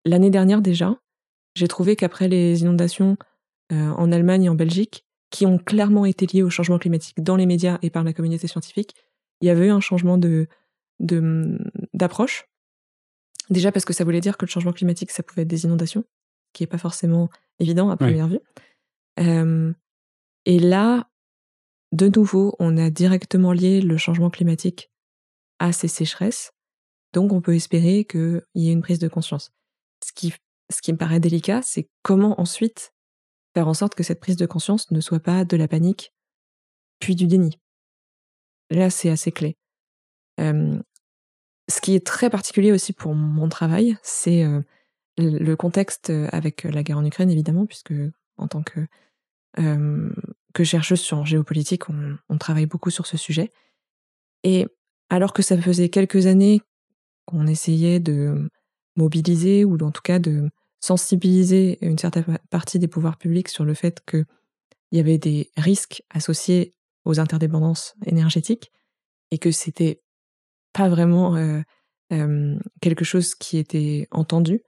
L'année 0.05 0.29
dernière 0.29 0.61
déjà, 0.61 0.95
j'ai 1.55 1.67
trouvé 1.67 1.95
qu'après 1.95 2.27
les 2.27 2.61
inondations 2.61 3.17
euh, 3.71 3.89
en 3.89 4.11
Allemagne 4.11 4.43
et 4.43 4.49
en 4.49 4.55
Belgique, 4.55 5.05
qui 5.31 5.47
ont 5.47 5.57
clairement 5.57 6.05
été 6.05 6.27
liés 6.27 6.43
au 6.43 6.51
changement 6.51 6.77
climatique 6.77 7.23
dans 7.23 7.35
les 7.35 7.47
médias 7.47 7.79
et 7.81 7.89
par 7.89 8.03
la 8.03 8.13
communauté 8.13 8.47
scientifique, 8.47 8.93
il 9.41 9.47
y 9.47 9.49
avait 9.49 9.67
eu 9.67 9.71
un 9.71 9.79
changement 9.79 10.19
de, 10.19 10.47
d'approche. 10.99 12.47
Déjà 13.49 13.71
parce 13.71 13.85
que 13.85 13.93
ça 13.93 14.03
voulait 14.03 14.21
dire 14.21 14.37
que 14.37 14.45
le 14.45 14.51
changement 14.51 14.71
climatique, 14.71 15.09
ça 15.09 15.23
pouvait 15.23 15.41
être 15.41 15.47
des 15.47 15.65
inondations, 15.65 16.03
qui 16.53 16.61
n'est 16.61 16.67
pas 16.67 16.77
forcément 16.77 17.29
évident 17.59 17.89
à 17.89 17.97
première 17.97 18.27
vue. 18.27 18.39
et 19.17 20.59
là, 20.59 21.09
de 21.91 22.07
nouveau, 22.07 22.55
on 22.59 22.77
a 22.77 22.91
directement 22.91 23.51
lié 23.51 23.81
le 23.81 23.97
changement 23.97 24.29
climatique 24.29 24.92
à 25.63 25.71
ces 25.71 25.87
sécheresses. 25.87 26.51
Donc, 27.13 27.31
on 27.31 27.39
peut 27.39 27.55
espérer 27.55 28.03
qu'il 28.03 28.43
y 28.53 28.67
ait 28.67 28.73
une 28.73 28.81
prise 28.81 28.99
de 28.99 29.07
conscience. 29.07 29.53
Ce 30.05 30.11
qui, 30.11 30.33
ce 30.69 30.81
qui 30.81 30.91
me 30.91 30.97
paraît 30.97 31.21
délicat, 31.21 31.61
c'est 31.61 31.87
comment 32.01 32.39
ensuite 32.39 32.93
faire 33.53 33.69
en 33.69 33.73
sorte 33.73 33.95
que 33.95 34.03
cette 34.03 34.19
prise 34.19 34.35
de 34.35 34.45
conscience 34.45 34.91
ne 34.91 34.99
soit 34.99 35.21
pas 35.21 35.45
de 35.45 35.55
la 35.55 35.69
panique, 35.69 36.13
puis 36.99 37.15
du 37.15 37.27
déni. 37.27 37.59
Là, 38.71 38.89
c'est 38.89 39.09
assez 39.09 39.31
clé. 39.31 39.55
ce 40.37 41.81
qui 41.81 41.95
est 41.95 42.05
très 42.05 42.29
particulier 42.29 42.73
aussi 42.73 42.91
pour 42.91 43.15
mon 43.15 43.47
travail, 43.47 43.95
c'est 44.03 44.43
le 45.17 45.55
contexte 45.55 46.11
avec 46.31 46.63
la 46.63 46.83
guerre 46.83 46.97
en 46.97 47.05
Ukraine, 47.05 47.29
évidemment, 47.29 47.65
puisque 47.65 47.93
en 48.35 48.49
tant 48.49 48.63
que, 48.63 48.85
que 49.55 50.63
chercheuse 50.65 50.99
sur 50.99 51.25
géopolitique, 51.25 51.89
on, 51.89 52.17
on, 52.27 52.37
travaille 52.37 52.65
beaucoup 52.65 52.89
sur 52.89 53.05
ce 53.05 53.15
sujet. 53.15 53.51
Et 54.43 54.67
alors 55.13 55.31
que 55.31 55.43
ça 55.43 55.61
faisait 55.61 55.89
quelques 55.89 56.25
années 56.25 56.61
qu'on 57.25 57.45
essayait 57.45 57.99
de 57.99 58.49
mobiliser, 58.95 59.63
ou 59.63 59.77
en 59.83 59.91
tout 59.91 60.01
cas 60.01 60.17
de 60.17 60.49
sensibiliser 60.79 61.77
une 61.85 61.99
certaine 61.99 62.39
partie 62.49 62.79
des 62.79 62.87
pouvoirs 62.87 63.19
publics 63.19 63.49
sur 63.49 63.63
le 63.63 63.75
fait 63.75 64.03
qu'il 64.07 64.25
y 64.91 64.99
avait 64.99 65.19
des 65.19 65.51
risques 65.55 66.01
associés 66.09 66.73
aux 67.05 67.19
interdépendances 67.19 67.93
énergétiques 68.07 68.71
et 69.29 69.37
que 69.37 69.51
c'était 69.51 70.01
pas 70.73 70.89
vraiment 70.89 71.35
euh, 71.35 71.61
euh, 72.11 72.57
quelque 72.81 73.05
chose 73.05 73.35
qui 73.35 73.59
était 73.59 74.07
entendu. 74.09 74.63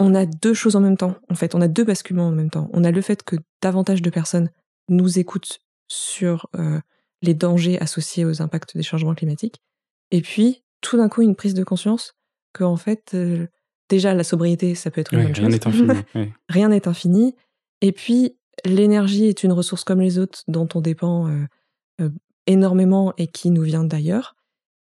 On 0.00 0.16
a 0.16 0.26
deux 0.26 0.54
choses 0.54 0.74
en 0.74 0.80
même 0.80 0.96
temps, 0.96 1.14
en 1.28 1.36
fait, 1.36 1.54
on 1.54 1.60
a 1.60 1.68
deux 1.68 1.84
basculements 1.84 2.26
en 2.26 2.32
même 2.32 2.50
temps. 2.50 2.68
On 2.72 2.82
a 2.82 2.90
le 2.90 3.02
fait 3.02 3.22
que 3.22 3.36
davantage 3.62 4.02
de 4.02 4.10
personnes 4.10 4.50
nous 4.88 5.20
écoutent 5.20 5.60
sur 5.86 6.48
euh, 6.56 6.80
les 7.22 7.34
dangers 7.34 7.78
associés 7.80 8.24
aux 8.24 8.42
impacts 8.42 8.76
des 8.76 8.82
changements 8.82 9.14
climatiques, 9.14 9.60
et 10.10 10.22
puis 10.22 10.62
tout 10.80 10.96
d'un 10.96 11.08
coup 11.08 11.22
une 11.22 11.36
prise 11.36 11.54
de 11.54 11.64
conscience 11.64 12.14
que 12.52 12.64
en 12.64 12.76
fait 12.76 13.14
déjà 13.90 14.14
la 14.14 14.24
sobriété, 14.24 14.74
ça 14.74 14.90
peut 14.90 15.02
être 15.02 15.12
une 15.12 15.24
bonne 15.24 15.32
rien 15.32 15.48
n'est 15.48 15.66
infini. 15.66 15.94
rien 16.48 16.68
n'est 16.68 16.88
infini. 16.88 17.34
Et 17.82 17.92
puis 17.92 18.36
l'énergie 18.64 19.26
est 19.26 19.42
une 19.42 19.52
ressource 19.52 19.84
comme 19.84 20.00
les 20.00 20.18
autres 20.18 20.42
dont 20.48 20.68
on 20.74 20.80
dépend 20.80 21.28
euh, 21.28 21.44
euh, 22.00 22.10
énormément 22.46 23.12
et 23.18 23.26
qui 23.26 23.50
nous 23.50 23.62
vient 23.62 23.84
d'ailleurs. 23.84 24.36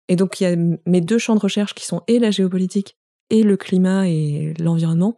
Et 0.09 0.16
donc 0.16 0.40
il 0.40 0.44
y 0.44 0.47
a 0.47 0.57
mes 0.57 1.01
deux 1.01 1.18
champs 1.18 1.37
de 1.37 1.40
recherche 1.40 1.75
qui 1.75 1.87
sont 1.87 2.03
et 2.09 2.18
la 2.18 2.33
géopolitique 2.33 2.97
et 3.31 3.42
le 3.42 3.57
climat 3.57 4.09
et 4.09 4.55
l'environnement 4.59 5.16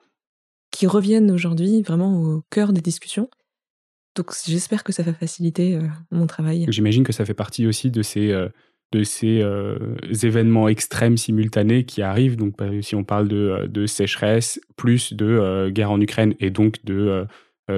qui 0.70 0.86
reviennent 0.86 1.30
aujourd'hui 1.30 1.82
vraiment 1.82 2.20
au 2.20 2.42
cœur 2.50 2.72
des 2.72 2.80
discussions. 2.80 3.30
Donc 4.16 4.32
j'espère 4.46 4.82
que 4.82 4.92
ça 4.92 5.02
va 5.02 5.12
faciliter 5.12 5.76
euh, 5.76 5.82
mon 6.10 6.26
travail. 6.26 6.66
J'imagine 6.68 7.04
que 7.04 7.12
ça 7.12 7.24
fait 7.24 7.34
partie 7.34 7.66
aussi 7.66 7.90
de 7.90 8.02
ces 8.02 8.32
de 8.92 9.02
ces 9.02 9.40
euh, 9.42 9.96
événements 10.22 10.68
extrêmes 10.68 11.16
simultanés 11.16 11.84
qui 11.84 12.02
arrivent. 12.02 12.36
Donc, 12.36 12.56
bah, 12.56 12.66
si 12.82 12.94
on 12.94 13.04
parle 13.04 13.28
de, 13.28 13.36
euh, 13.36 13.66
de 13.66 13.86
sécheresse, 13.86 14.60
plus 14.76 15.12
de 15.12 15.26
euh, 15.26 15.70
guerre 15.70 15.90
en 15.90 16.00
Ukraine 16.00 16.34
et 16.40 16.50
donc 16.50 16.84
de 16.84 17.26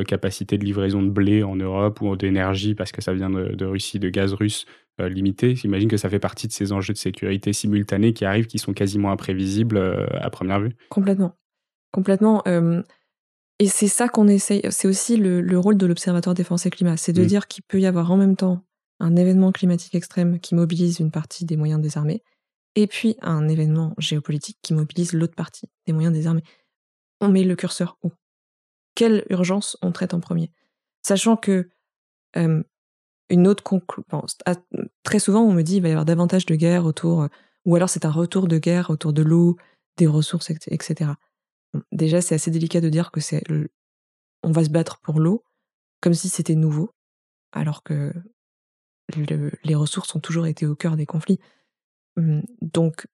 capacité 0.06 0.58
de 0.58 0.66
livraison 0.66 1.02
de 1.02 1.08
blé 1.08 1.42
en 1.42 1.56
Europe 1.56 2.02
ou 2.02 2.14
d'énergie 2.14 2.74
parce 2.74 2.92
que 2.92 3.00
ça 3.00 3.14
vient 3.14 3.30
de, 3.30 3.64
Russie, 3.64 3.98
de 3.98 4.10
gaz 4.10 4.34
russe 4.34 4.66
limité, 4.98 5.54
j'imagine 5.54 5.88
que 5.88 5.96
ça 5.96 6.10
fait 6.10 6.18
partie 6.18 6.46
de 6.46 6.52
ces 6.52 6.72
enjeux 6.72 6.92
de 6.92 6.98
sécurité 6.98 7.54
simultanés 7.54 8.12
qui 8.12 8.26
arrivent, 8.26 8.48
qui 8.48 8.58
sont 8.58 8.74
quasiment 8.74 9.10
imprévisibles 9.12 9.78
à 10.12 10.28
première 10.28 10.60
vue. 10.60 10.76
Complètement. 10.90 11.36
Complètement. 11.90 12.42
Et 13.58 13.68
c'est 13.68 13.88
ça 13.88 14.08
qu'on 14.08 14.28
essaye. 14.28 14.62
C'est 14.70 14.88
aussi 14.88 15.16
le, 15.16 15.58
rôle 15.58 15.76
de 15.76 15.86
l'Observatoire 15.86 16.34
Défense 16.34 16.66
et 16.66 16.70
Climat. 16.70 16.96
C'est 16.96 17.12
de 17.12 17.22
mmh. 17.22 17.26
dire 17.26 17.48
qu'il 17.48 17.64
peut 17.64 17.80
y 17.80 17.86
avoir 17.86 18.10
en 18.10 18.16
même 18.16 18.36
temps 18.36 18.64
un 19.00 19.16
événement 19.16 19.52
climatique 19.52 19.94
extrême 19.94 20.40
qui 20.40 20.54
mobilise 20.54 21.00
une 21.00 21.10
partie 21.10 21.44
des 21.44 21.56
moyens 21.56 21.80
des 21.80 21.96
armées, 21.96 22.22
et 22.74 22.86
puis 22.86 23.16
un 23.20 23.48
événement 23.48 23.94
géopolitique 23.98 24.58
qui 24.62 24.74
mobilise 24.74 25.12
l'autre 25.12 25.34
partie 25.34 25.68
des 25.86 25.92
moyens 25.92 26.14
des 26.14 26.26
armées. 26.26 26.42
On 27.20 27.28
met 27.28 27.44
le 27.44 27.56
curseur 27.56 27.96
où? 28.02 28.12
Quelle 28.94 29.24
urgence 29.30 29.76
on 29.82 29.92
traite 29.92 30.14
en 30.14 30.20
premier? 30.20 30.50
Sachant 31.02 31.36
que 31.36 31.68
une 32.34 33.46
autre 33.48 33.62
conclusion. 33.62 34.24
très 35.02 35.18
souvent, 35.18 35.42
on 35.42 35.52
me 35.52 35.62
dit 35.62 35.74
qu'il 35.74 35.82
va 35.82 35.88
y 35.88 35.92
avoir 35.92 36.04
davantage 36.04 36.46
de 36.46 36.54
guerres 36.54 36.84
autour, 36.84 37.28
ou 37.64 37.76
alors 37.76 37.88
c'est 37.88 38.04
un 38.04 38.10
retour 38.10 38.48
de 38.48 38.58
guerre 38.58 38.90
autour 38.90 39.12
de 39.12 39.22
l'eau, 39.22 39.56
des 39.96 40.06
ressources, 40.06 40.50
etc. 40.50 41.12
déjà, 41.92 42.20
c'est 42.20 42.34
assez 42.34 42.50
délicat 42.50 42.80
de 42.80 42.88
dire 42.88 43.10
que 43.10 43.20
c'est 43.20 43.42
on 44.42 44.52
va 44.52 44.64
se 44.64 44.70
battre 44.70 45.00
pour 45.00 45.20
l'eau, 45.20 45.44
comme 46.00 46.14
si 46.14 46.28
c'était 46.28 46.54
nouveau, 46.54 46.90
alors 47.52 47.82
que 47.82 48.12
les 49.16 49.74
ressources 49.74 50.14
ont 50.14 50.20
toujours 50.20 50.46
été 50.46 50.66
au 50.66 50.74
cœur 50.74 50.96
des 50.96 51.06
conflits. 51.06 51.40
Hum, 52.16 52.42
donc, 52.60 53.06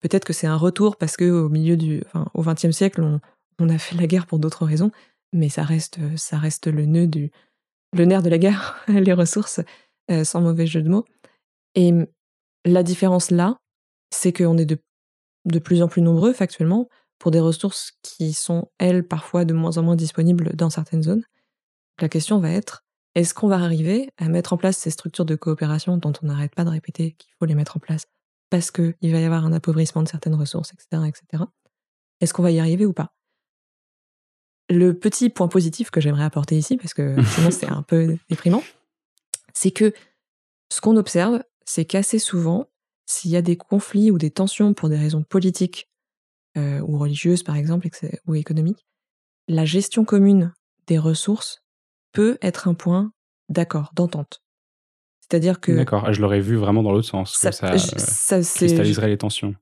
peut-être 0.00 0.24
que 0.24 0.32
c'est 0.32 0.46
un 0.46 0.56
retour 0.56 0.96
parce 0.96 1.16
que 1.16 1.30
au 1.30 1.48
milieu 1.48 1.76
du, 1.76 2.02
XXe 2.36 2.70
siècle, 2.70 3.20
on, 3.58 3.68
a 3.68 3.78
fait 3.78 3.96
la 3.96 4.06
guerre 4.06 4.26
pour 4.26 4.38
d'autres 4.38 4.64
raisons, 4.64 4.90
mais 5.32 5.48
ça 5.48 5.62
reste, 5.62 5.98
ça 6.16 6.40
le 7.94 8.04
nerf 8.04 8.22
de 8.22 8.28
la 8.28 8.38
guerre, 8.38 8.84
les 8.88 9.12
ressources, 9.12 9.60
euh, 10.10 10.24
sans 10.24 10.40
mauvais 10.40 10.66
jeu 10.66 10.82
de 10.82 10.88
mots. 10.88 11.04
Et 11.74 11.92
la 12.64 12.82
différence 12.82 13.30
là, 13.30 13.58
c'est 14.10 14.32
qu'on 14.32 14.58
est 14.58 14.66
de, 14.66 14.78
de 15.44 15.58
plus 15.58 15.82
en 15.82 15.88
plus 15.88 16.02
nombreux 16.02 16.32
factuellement 16.32 16.88
pour 17.18 17.30
des 17.30 17.40
ressources 17.40 17.92
qui 18.02 18.32
sont, 18.32 18.70
elles, 18.78 19.06
parfois 19.06 19.44
de 19.44 19.54
moins 19.54 19.78
en 19.78 19.82
moins 19.82 19.96
disponibles 19.96 20.54
dans 20.54 20.70
certaines 20.70 21.02
zones. 21.02 21.24
La 22.00 22.08
question 22.08 22.38
va 22.38 22.50
être 22.50 22.84
est-ce 23.14 23.32
qu'on 23.32 23.46
va 23.48 23.56
arriver 23.56 24.10
à 24.16 24.28
mettre 24.28 24.52
en 24.52 24.56
place 24.56 24.76
ces 24.76 24.90
structures 24.90 25.24
de 25.24 25.36
coopération 25.36 25.96
dont 25.96 26.12
on 26.22 26.26
n'arrête 26.26 26.54
pas 26.54 26.64
de 26.64 26.70
répéter 26.70 27.12
qu'il 27.12 27.32
faut 27.38 27.44
les 27.44 27.54
mettre 27.54 27.76
en 27.76 27.80
place 27.80 28.06
parce 28.50 28.70
qu'il 28.70 28.94
va 29.02 29.20
y 29.20 29.24
avoir 29.24 29.44
un 29.44 29.52
appauvrissement 29.52 30.02
de 30.02 30.08
certaines 30.08 30.34
ressources, 30.34 30.72
etc. 30.72 31.02
etc. 31.08 31.44
Est-ce 32.20 32.34
qu'on 32.34 32.42
va 32.42 32.50
y 32.50 32.60
arriver 32.60 32.86
ou 32.86 32.92
pas? 32.92 33.14
Le 34.68 34.94
petit 34.94 35.30
point 35.30 35.48
positif 35.48 35.90
que 35.90 36.00
j'aimerais 36.00 36.24
apporter 36.24 36.56
ici, 36.56 36.76
parce 36.76 36.94
que 36.94 37.16
sinon 37.34 37.50
c'est 37.50 37.68
un 37.68 37.82
peu 37.82 38.16
déprimant, 38.28 38.62
c'est 39.52 39.70
que 39.70 39.92
ce 40.70 40.80
qu'on 40.80 40.96
observe, 40.96 41.42
c'est 41.64 41.84
qu'assez 41.84 42.18
souvent, 42.18 42.68
s'il 43.06 43.30
y 43.30 43.36
a 43.36 43.42
des 43.42 43.56
conflits 43.56 44.10
ou 44.10 44.18
des 44.18 44.30
tensions 44.30 44.74
pour 44.74 44.88
des 44.88 44.98
raisons 44.98 45.22
politiques 45.22 45.88
euh, 46.56 46.80
ou 46.80 46.98
religieuses 46.98 47.42
par 47.42 47.56
exemple 47.56 47.88
ou 48.26 48.34
économiques, 48.34 48.86
la 49.48 49.64
gestion 49.64 50.04
commune 50.04 50.52
des 50.86 50.98
ressources 50.98 51.62
peut 52.12 52.38
être 52.40 52.68
un 52.68 52.74
point 52.74 53.12
d'accord, 53.48 53.92
d'entente. 53.94 54.42
C'est-à-dire 55.20 55.60
que. 55.60 55.72
D'accord, 55.72 56.12
je 56.12 56.20
l'aurais 56.20 56.40
vu 56.40 56.56
vraiment 56.56 56.82
dans 56.82 56.92
l'autre 56.92 57.08
sens. 57.08 57.34
Ça, 57.36 57.50
ça, 57.50 57.70
cristalliserait 58.40 59.08
les 59.08 59.18
tensions. 59.18 59.54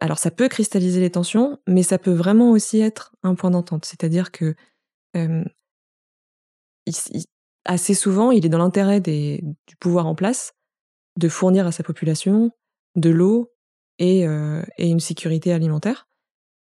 Alors, 0.00 0.18
ça 0.18 0.30
peut 0.30 0.48
cristalliser 0.48 1.00
les 1.00 1.10
tensions, 1.10 1.58
mais 1.68 1.82
ça 1.82 1.98
peut 1.98 2.12
vraiment 2.12 2.50
aussi 2.50 2.80
être 2.80 3.14
un 3.22 3.34
point 3.34 3.50
d'entente. 3.50 3.84
C'est-à-dire 3.84 4.32
que. 4.32 4.54
assez 7.64 7.94
souvent, 7.94 8.30
il 8.30 8.44
est 8.44 8.48
dans 8.48 8.58
l'intérêt 8.58 9.00
du 9.00 9.76
pouvoir 9.78 10.06
en 10.06 10.14
place 10.14 10.54
de 11.16 11.28
fournir 11.28 11.66
à 11.66 11.72
sa 11.72 11.82
population 11.82 12.50
de 12.96 13.10
l'eau 13.10 13.52
et, 13.98 14.22
et, 14.22 14.88
une 14.88 15.00
sécurité 15.00 15.52
alimentaire. 15.52 16.07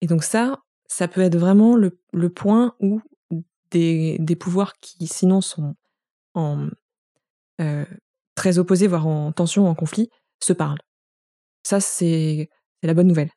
Et 0.02 0.08
donc, 0.08 0.24
ça, 0.24 0.62
ça 0.88 1.08
peut 1.08 1.22
être 1.22 1.38
vraiment 1.38 1.76
le, 1.76 2.00
le 2.12 2.30
point 2.30 2.76
où 2.80 3.02
des, 3.72 4.18
des, 4.20 4.36
pouvoirs 4.36 4.74
qui, 4.80 5.08
sinon, 5.08 5.42
sont 5.42 5.76
en, 6.34 6.68
très 8.36 8.58
opposés, 8.58 8.88
voire 8.88 9.08
en 9.08 9.32
tension, 9.32 9.68
en 9.68 9.76
conflit, 9.76 10.10
se 10.44 10.54
parlent. 10.54 10.82
Ça, 11.64 11.80
c'est 11.80 12.50
la 12.82 12.94
bonne 12.94 13.08
nouvelle. 13.08 13.30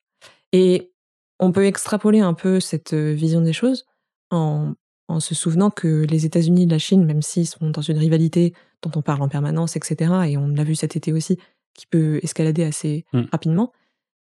Et 0.52 0.92
on 1.38 1.52
peut 1.52 1.66
extrapoler 1.66 2.20
un 2.20 2.34
peu 2.34 2.60
cette 2.60 2.94
euh, 2.94 3.12
vision 3.12 3.40
des 3.40 3.52
choses 3.52 3.84
en, 4.30 4.72
en 5.08 5.20
se 5.20 5.34
souvenant 5.34 5.70
que 5.70 6.06
les 6.08 6.24
États-Unis 6.24 6.62
et 6.62 6.66
la 6.66 6.78
Chine, 6.78 7.04
même 7.04 7.22
s'ils 7.22 7.46
sont 7.46 7.70
dans 7.70 7.82
une 7.82 7.98
rivalité 7.98 8.54
dont 8.82 8.92
on 8.96 9.02
parle 9.02 9.22
en 9.22 9.28
permanence, 9.28 9.76
etc., 9.76 10.12
et 10.28 10.36
on 10.36 10.48
l'a 10.48 10.64
vu 10.64 10.74
cet 10.74 10.96
été 10.96 11.12
aussi, 11.12 11.38
qui 11.74 11.86
peut 11.86 12.20
escalader 12.22 12.64
assez 12.64 13.04
mmh. 13.12 13.22
rapidement, 13.32 13.72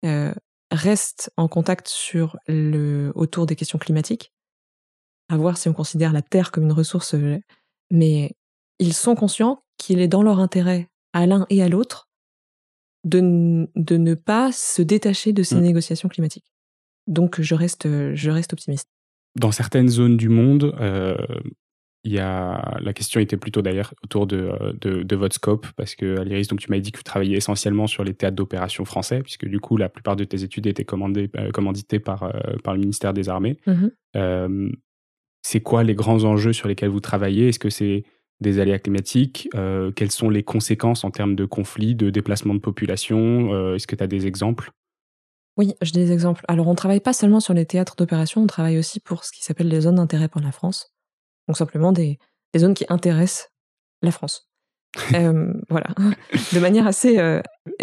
euh, 0.06 0.34
restent 0.72 1.32
en 1.38 1.48
contact 1.48 1.88
sur 1.88 2.38
le, 2.48 3.12
autour 3.16 3.46
des 3.46 3.56
questions 3.56 3.80
climatiques, 3.80 4.34
à 5.30 5.38
voir 5.38 5.58
si 5.58 5.70
on 5.70 5.74
considère 5.74 6.14
la 6.14 6.22
Terre 6.22 6.52
comme 6.52 6.64
une 6.64 6.72
ressource, 6.72 7.16
euh, 7.16 7.40
mais 7.92 8.36
ils 8.80 8.94
sont 8.94 9.16
conscients 9.16 9.64
qu'il 9.78 10.00
est 10.00 10.08
dans 10.08 10.24
leur 10.24 10.40
intérêt, 10.40 10.90
à 11.14 11.26
l'un 11.26 11.46
et 11.50 11.62
à 11.62 11.70
l'autre, 11.70 12.10
de, 13.04 13.68
de, 13.76 13.98
ne 13.98 14.14
pas 14.14 14.52
se 14.52 14.82
détacher 14.82 15.34
de 15.34 15.44
ces 15.44 15.56
mmh. 15.56 15.62
négociations 15.62 16.10
climatiques. 16.10 16.54
Donc 17.08 17.42
je 17.42 17.54
reste, 17.56 17.88
je 18.16 18.30
reste 18.32 18.54
optimiste. 18.54 18.88
Dans 19.36 19.52
certaines 19.52 19.90
zones 19.90 20.16
du 20.16 20.30
monde, 20.30 20.76
euh, 20.80 21.18
il 22.04 22.12
y 22.12 22.20
a 22.20 22.78
la 22.82 22.94
question 22.94 23.20
était 23.22 23.38
plutôt 23.38 23.62
d'ailleurs 23.62 23.94
autour 24.04 24.28
de, 24.28 24.52
de, 24.82 25.04
de, 25.04 25.16
votre 25.16 25.36
scope 25.36 25.68
parce 25.78 25.96
que 25.96 26.20
Aliris, 26.20 26.48
donc 26.48 26.60
tu 26.60 26.70
m'as 26.70 26.80
dit 26.80 26.92
que 26.92 26.98
tu 26.98 27.04
travaillais 27.04 27.38
essentiellement 27.38 27.88
sur 27.88 28.04
les 28.04 28.14
théâtres 28.14 28.36
d'opération 28.36 28.84
français 28.84 29.22
puisque 29.22 29.46
du 29.46 29.60
coup 29.60 29.78
la 29.78 29.88
plupart 29.88 30.16
de 30.16 30.26
tes 30.26 30.44
études 30.44 30.68
étaient 30.68 30.84
commandées, 30.84 31.30
euh, 31.38 31.52
commanditées 31.52 32.00
par, 32.00 32.24
euh, 32.24 32.32
par 32.64 32.74
le 32.74 32.82
ministère 32.82 33.14
des 33.14 33.30
Armées. 33.30 33.58
Mmh 33.66 33.88
c'est 35.46 35.60
quoi 35.60 35.84
les 35.84 35.94
grands 35.94 36.24
enjeux 36.24 36.54
sur 36.54 36.68
lesquels 36.68 36.90
vous 36.90 37.02
travaillez? 37.02 37.50
Est-ce 37.50 37.60
que 37.60 37.70
c'est 37.70 38.04
des 38.40 38.60
aléas 38.60 38.80
climatiques? 38.80 39.50
Euh, 39.56 39.92
Quelles 39.92 40.12
sont 40.12 40.30
les 40.30 40.44
conséquences 40.44 41.04
en 41.04 41.12
termes 41.12 41.36
de 41.36 41.46
conflits, 41.46 41.96
de 41.96 42.10
déplacement 42.10 42.54
de 42.54 42.60
population? 42.60 43.54
Euh, 43.54 43.76
Est-ce 43.76 43.86
que 43.86 43.96
tu 43.96 44.04
as 44.04 44.08
des 44.08 44.26
exemples? 44.26 44.72
Oui, 45.58 45.76
j'ai 45.82 45.92
des 45.92 46.12
exemples. 46.12 46.44
Alors, 46.48 46.68
on 46.68 46.76
travaille 46.76 47.02
pas 47.02 47.14
seulement 47.14 47.40
sur 47.40 47.54
les 47.54 47.66
théâtres 47.66 47.96
d'opération, 47.96 48.42
on 48.42 48.48
travaille 48.48 48.80
aussi 48.80 49.00
pour 49.00 49.24
ce 49.24 49.32
qui 49.32 49.44
s'appelle 49.44 49.68
les 49.68 49.82
zones 49.82 49.96
d'intérêt 49.96 50.28
pour 50.28 50.42
la 50.42 50.52
France. 50.52 50.93
Donc, 51.48 51.58
simplement 51.58 51.92
des, 51.92 52.20
zones 52.56 52.74
qui 52.74 52.86
intéressent 52.90 53.50
la 54.02 54.12
France. 54.12 54.50
Euh, 55.16 55.52
voilà, 55.70 55.88
de 56.54 56.60
manière 56.60 56.86
assez. 56.86 57.18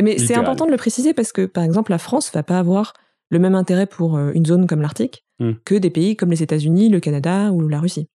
Mais 0.01 0.18
c'est 0.18 0.37
important 0.37 0.64
de 0.64 0.70
le 0.70 0.77
préciser 0.77 1.12
parce 1.12 1.33
que, 1.33 1.44
par 1.44 1.64
exemple, 1.64 1.90
la 1.90 1.99
France 1.99 2.31
va 2.33 2.44
pas 2.44 2.61
avoir 2.61 2.92
le 3.31 3.40
même 3.40 3.57
intérêt 3.57 3.87
pour 3.87 4.16
une 4.16 4.46
zone 4.46 4.68
comme 4.68 4.81
l'Arctique 4.81 5.25
hmm. 5.40 5.55
que 5.64 5.75
des 5.75 5.90
pays 5.90 6.14
comme 6.16 6.31
les 6.31 6.44
États-Unis, 6.44 6.88
le 6.88 7.01
Canada 7.01 7.51
ou 7.51 7.66
la 7.66 7.81
Russie. 7.81 8.09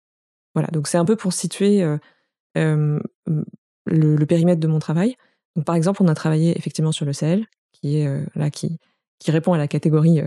Voilà, 0.53 0.69
donc 0.71 0.87
c'est 0.87 0.99
un 0.99 1.05
peu 1.05 1.15
pour 1.15 1.33
situer 1.33 1.83
le, 2.53 3.01
le, 3.87 4.25
périmètre 4.27 4.59
de 4.59 4.67
mon 4.67 4.77
travail. 4.77 5.15
Donc, 5.55 5.65
par 5.65 5.73
exemple, 5.73 6.03
on 6.03 6.07
a 6.07 6.13
travaillé 6.13 6.55
effectivement 6.55 6.91
sur 6.91 7.05
le 7.05 7.13
Sahel, 7.13 7.47
qui 7.71 7.97
est 7.97 8.07
là 8.35 8.51
qui, 8.51 8.79
qui 9.17 9.31
répond 9.31 9.53
à 9.53 9.57
la 9.57 9.67
catégorie 9.67 10.21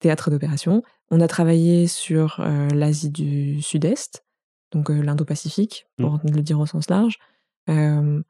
théâtre 0.00 0.28
d'opération. 0.30 0.82
On 1.12 1.20
a 1.20 1.28
travaillé 1.28 1.86
sur 1.86 2.44
l'Asie 2.72 3.10
du 3.10 3.62
Sud-Est, 3.62 4.24
donc 4.72 4.90
l'Indo-Pacifique, 4.90 5.86
mmh. 5.98 6.02
pour 6.02 6.20
le 6.24 6.42
dire 6.42 6.60
au 6.60 6.66
sens 6.66 6.90
large. 6.90 7.18
on 7.66 8.24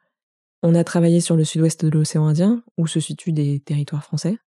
a 0.62 0.84
travaillé 0.84 1.20
sur 1.20 1.36
le 1.36 1.44
sud-ouest 1.44 1.84
de 1.84 1.90
l'océan 1.90 2.26
Indien, 2.26 2.62
où 2.76 2.86
se 2.86 3.00
situent 3.00 3.32
des 3.32 3.60
territoires 3.60 4.04
français. 4.04 4.38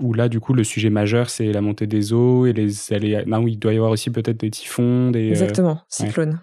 Où 0.00 0.12
là, 0.14 0.28
du 0.28 0.38
coup, 0.38 0.52
le 0.52 0.62
sujet 0.62 0.90
majeur, 0.90 1.28
c'est 1.28 1.52
la 1.52 1.60
montée 1.60 1.88
des 1.88 2.12
eaux 2.12 2.46
et 2.46 2.52
les 2.52 2.70
Non, 3.26 3.46
il 3.46 3.58
doit 3.58 3.72
y 3.72 3.76
avoir 3.76 3.90
aussi 3.90 4.10
peut-être 4.10 4.38
des 4.38 4.50
typhons, 4.50 5.10
des... 5.10 5.28
Exactement, 5.28 5.80
cyclones. 5.88 6.40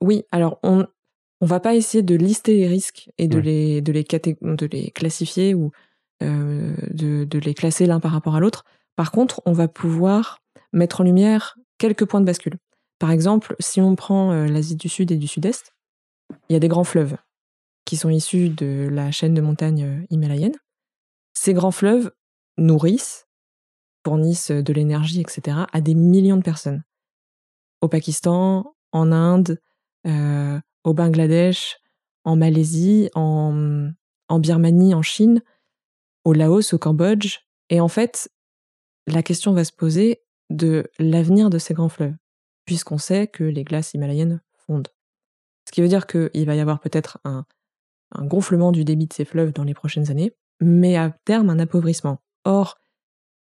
oui, 0.00 0.24
alors 0.32 0.58
on 0.62 0.86
on 1.42 1.46
va 1.46 1.58
pas 1.58 1.74
essayer 1.74 2.02
de 2.02 2.14
lister 2.14 2.56
les 2.56 2.68
risques 2.68 3.10
et 3.18 3.26
de 3.26 3.38
les 3.38 3.82
de 3.82 3.90
les 3.90 4.04
de 4.04 4.66
les 4.66 4.90
classifier 4.92 5.54
ou 5.54 5.72
de, 6.20 7.24
de 7.24 7.38
les 7.40 7.52
classer 7.52 7.86
l'un 7.86 7.98
par 7.98 8.12
rapport 8.12 8.36
à 8.36 8.40
l'autre. 8.40 8.64
Par 8.94 9.10
contre, 9.10 9.42
on 9.44 9.52
va 9.52 9.66
pouvoir 9.66 10.40
mettre 10.72 11.00
en 11.00 11.04
lumière 11.04 11.58
quelques 11.78 12.04
points 12.04 12.20
de 12.20 12.26
bascule. 12.26 12.58
Par 13.02 13.10
exemple, 13.10 13.56
si 13.58 13.80
on 13.80 13.96
prend 13.96 14.32
l'Asie 14.44 14.76
du 14.76 14.88
Sud 14.88 15.10
et 15.10 15.16
du 15.16 15.26
Sud-Est, 15.26 15.74
il 16.48 16.52
y 16.52 16.56
a 16.56 16.60
des 16.60 16.68
grands 16.68 16.84
fleuves 16.84 17.16
qui 17.84 17.96
sont 17.96 18.10
issus 18.10 18.48
de 18.48 18.88
la 18.88 19.10
chaîne 19.10 19.34
de 19.34 19.40
montagnes 19.40 20.06
himalayenne. 20.08 20.54
Ces 21.34 21.52
grands 21.52 21.72
fleuves 21.72 22.12
nourrissent, 22.58 23.26
fournissent 24.06 24.52
de 24.52 24.72
l'énergie, 24.72 25.20
etc., 25.20 25.62
à 25.72 25.80
des 25.80 25.96
millions 25.96 26.36
de 26.36 26.44
personnes 26.44 26.84
au 27.80 27.88
Pakistan, 27.88 28.72
en 28.92 29.10
Inde, 29.10 29.58
euh, 30.06 30.60
au 30.84 30.94
Bangladesh, 30.94 31.78
en 32.22 32.36
Malaisie, 32.36 33.10
en 33.16 33.92
Birmanie, 34.30 34.94
en 34.94 35.02
Chine, 35.02 35.42
au 36.24 36.34
Laos, 36.34 36.72
au 36.72 36.78
Cambodge. 36.78 37.38
Et 37.68 37.80
en 37.80 37.88
fait, 37.88 38.30
la 39.08 39.24
question 39.24 39.54
va 39.54 39.64
se 39.64 39.72
poser 39.72 40.22
de 40.50 40.88
l'avenir 41.00 41.50
de 41.50 41.58
ces 41.58 41.74
grands 41.74 41.88
fleuves, 41.88 42.14
puisqu'on 42.64 42.98
sait 42.98 43.26
que 43.26 43.44
les 43.44 43.64
glaces 43.64 43.94
himalayennes 43.94 44.40
fondent. 44.66 44.88
Ce 45.66 45.72
qui 45.72 45.80
veut 45.80 45.88
dire 45.88 46.06
qu'il 46.06 46.46
va 46.46 46.54
y 46.54 46.60
avoir 46.60 46.80
peut-être 46.80 47.18
un, 47.24 47.44
gonflement 48.18 48.72
du 48.72 48.84
débit 48.84 49.06
de 49.06 49.12
ces 49.12 49.24
fleuves 49.24 49.52
dans 49.52 49.64
les 49.64 49.74
prochaines 49.74 50.10
années, 50.10 50.32
mais 50.60 50.96
à 50.96 51.10
terme 51.24 51.50
un 51.50 51.58
appauvrissement. 51.58 52.18
Or, 52.44 52.78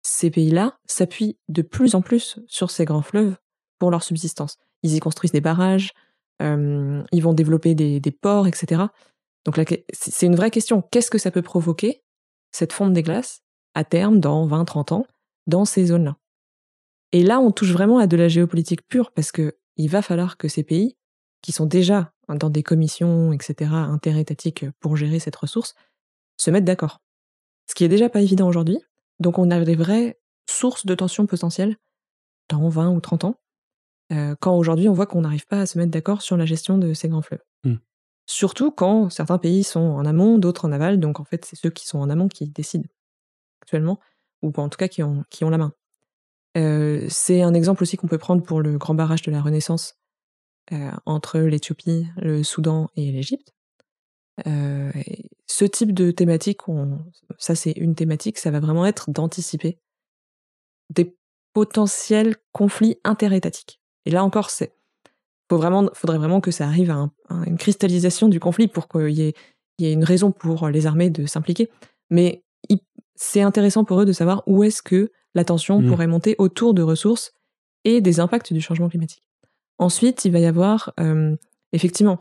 ces 0.03 0.31
pays-là 0.31 0.79
s'appuient 0.87 1.39
de 1.49 1.63
plus 1.63 1.95
en 1.95 2.03
plus 2.03 2.39
sur 2.47 2.71
ces 2.71 2.85
grands 2.85 3.03
fleuves 3.03 3.37
pour 3.79 3.91
leur 3.91 4.03
subsistance. 4.03 4.59
Ils 4.83 4.95
y 4.95 5.01
construisent 5.01 5.33
des 5.33 5.41
barrages, 5.41 5.93
euh, 6.41 7.03
ils 7.13 7.23
vont 7.23 7.35
développer 7.35 7.75
des, 7.75 8.11
ports, 8.13 8.47
etc. 8.47 8.85
Donc 9.45 9.61
c'est 9.93 10.27
une 10.27 10.37
vraie 10.37 10.51
question. 10.51 10.83
Qu'est-ce 10.91 11.11
que 11.11 11.19
ça 11.19 11.31
peut 11.31 11.43
provoquer, 11.43 12.03
cette 12.53 12.73
fonte 12.73 12.93
des 12.93 13.03
glaces, 13.03 13.43
à 13.75 13.85
terme, 13.85 14.21
dans 14.21 14.47
20-30 14.47 14.95
ans, 14.95 15.07
dans 15.47 15.65
ces 15.65 15.87
zones-là? 15.87 16.17
Et 17.13 17.23
là, 17.23 17.41
on 17.41 17.51
touche 17.51 17.73
vraiment 17.73 17.99
à 17.99 18.07
de 18.07 18.17
la 18.17 18.29
géopolitique 18.29 18.87
pure, 18.87 19.11
parce 19.13 19.33
que 19.33 19.57
il 19.77 19.89
va 19.89 20.03
falloir 20.03 20.37
que 20.37 20.49
ces 20.49 20.63
pays, 20.63 20.97
qui 21.43 21.53
sont 21.53 21.67
déjà 21.67 22.13
dans 22.29 22.51
des 22.51 22.63
commissions, 22.63 23.33
etc., 23.33 23.71
interétatiques 23.73 24.67
pour 24.79 24.97
gérer 24.97 25.19
cette 25.19 25.37
ressource, 25.37 25.75
se 26.37 26.51
mettent 26.51 26.65
d'accord. 26.65 27.01
Ce 27.69 27.75
qui 27.75 27.85
est 27.85 27.89
déjà 27.89 28.09
pas 28.09 28.21
évident 28.21 28.49
aujourd'hui. 28.49 28.79
Donc 29.21 29.39
on 29.39 29.51
a 29.51 29.61
des 29.65 29.75
vraies 29.75 30.19
sources 30.49 30.87
de 30.87 30.95
tensions 30.95 31.27
potentielles 31.27 31.77
dans 32.49 32.69
20 32.69 32.91
ou 32.91 33.01
30 33.01 33.25
ans 33.25 33.41
euh, 34.13 34.35
quand 34.41 34.57
aujourd'hui 34.57 34.89
on 34.89 34.93
voit 34.93 35.07
qu'on 35.07 35.21
n'arrive 35.21 35.47
pas 35.47 35.61
à 35.61 35.67
se 35.67 35.79
mettre 35.79 35.91
d'accord 35.91 36.23
sur 36.23 36.37
la 36.37 36.47
gestion 36.47 36.79
de 36.79 36.95
ces 36.95 37.09
grands 37.09 37.23
fleuves. 37.23 37.45
Mmh. 37.65 37.75
Surtout 38.27 38.71
quand 38.71 39.11
certains 39.11 39.39
pays 39.39 39.63
sont 39.63 39.81
en 39.81 40.05
amont, 40.05 40.39
d'autres 40.39 40.65
en 40.65 40.73
aval, 40.73 40.99
donc 40.99 41.21
en 41.21 41.25
fait 41.25 41.45
c'est 41.45 41.57
ceux 41.57 41.71
qui 41.71 41.87
sont 41.87 41.99
en 41.99 42.11
amont 42.11 42.29
qui 42.29 42.49
décident 42.49 42.89
actuellement, 43.63 44.01
ou 44.43 44.53
en 44.57 44.69
tout 44.69 44.79
cas 44.79 44.89
qui 44.89 45.03
ont, 45.03 45.25
qui 45.31 45.45
ont 45.45 45.51
la 45.51 45.59
main. 45.59 45.73
Euh, 46.57 47.07
c'est 47.09 47.43
un 47.43 47.55
exemple 47.55 47.83
aussi 47.83 47.97
qu'on 47.97 48.09
peut 48.09 48.19
prendre 48.19 48.43
pour 48.43 48.61
le 48.61 48.77
grand 48.77 48.95
barrage 48.95 49.23
de 49.23 49.31
la 49.31 49.41
Renaissance 49.41 49.97
euh, 50.73 50.91
entre 51.07 51.39
l'Éthiopie, 51.39 52.07
le 52.17 52.43
Soudan 52.43 52.89
et 52.97 53.13
l'Égypte. 53.13 53.53
ce 54.45 55.65
type 55.65 55.93
de 55.93 56.11
thématique, 56.11 56.61
ça 57.39 57.55
c'est 57.55 57.73
une 57.73 57.95
thématique, 57.95 58.39
ça 58.39 58.51
va 58.51 58.61
vraiment 58.61 58.87
être 58.87 59.11
d'anticiper 59.11 59.79
des 60.91 61.17
potentiels 61.53 62.37
conflits 62.53 62.99
interétatiques. 63.05 63.81
Et 64.07 64.11
là 64.11 64.25
encore, 64.25 64.51
c'est 64.51 64.75
faut 65.51 65.57
vraiment, 65.57 65.91
faudrait 65.95 66.19
vraiment 66.19 66.41
que 66.41 66.53
ça 66.53 66.67
arrive 66.67 66.93
à, 66.93 67.11
une 67.47 67.59
cristallisation 67.59 68.29
du 68.29 68.39
conflit 68.39 68.69
pour 68.69 68.89
qu'il 68.89 69.11
y, 69.11 69.23
ait, 69.23 69.93
une 69.93 70.05
raison 70.05 70.31
pour 70.31 70.69
les 70.69 70.87
armées 70.87 71.11
de 71.11 71.27
s'impliquer. 71.27 71.71
Mais 72.09 72.45
c'est 73.23 73.43
intéressant 73.43 73.85
pour 73.85 74.01
eux 74.01 74.07
de 74.07 74.13
savoir 74.13 74.43
où 74.47 74.65
est-ce 74.65 74.83
que 74.83 75.13
la 75.35 75.45
tension 75.45 75.81
mmh. 75.81 75.89
pourrait 75.89 76.07
monter 76.07 76.37
autour 76.39 76.73
de 76.73 76.81
ressources 76.81 77.35
et 77.85 78.01
des 78.01 78.19
impacts 78.19 78.55
du 78.55 78.63
changement 78.63 78.89
climatique. 78.89 79.23
Ensuite, 79.79 80.25
il 80.25 80.33
va 80.33 80.39
y 80.39 80.47
avoir 80.47 80.95
effectivement 81.73 82.17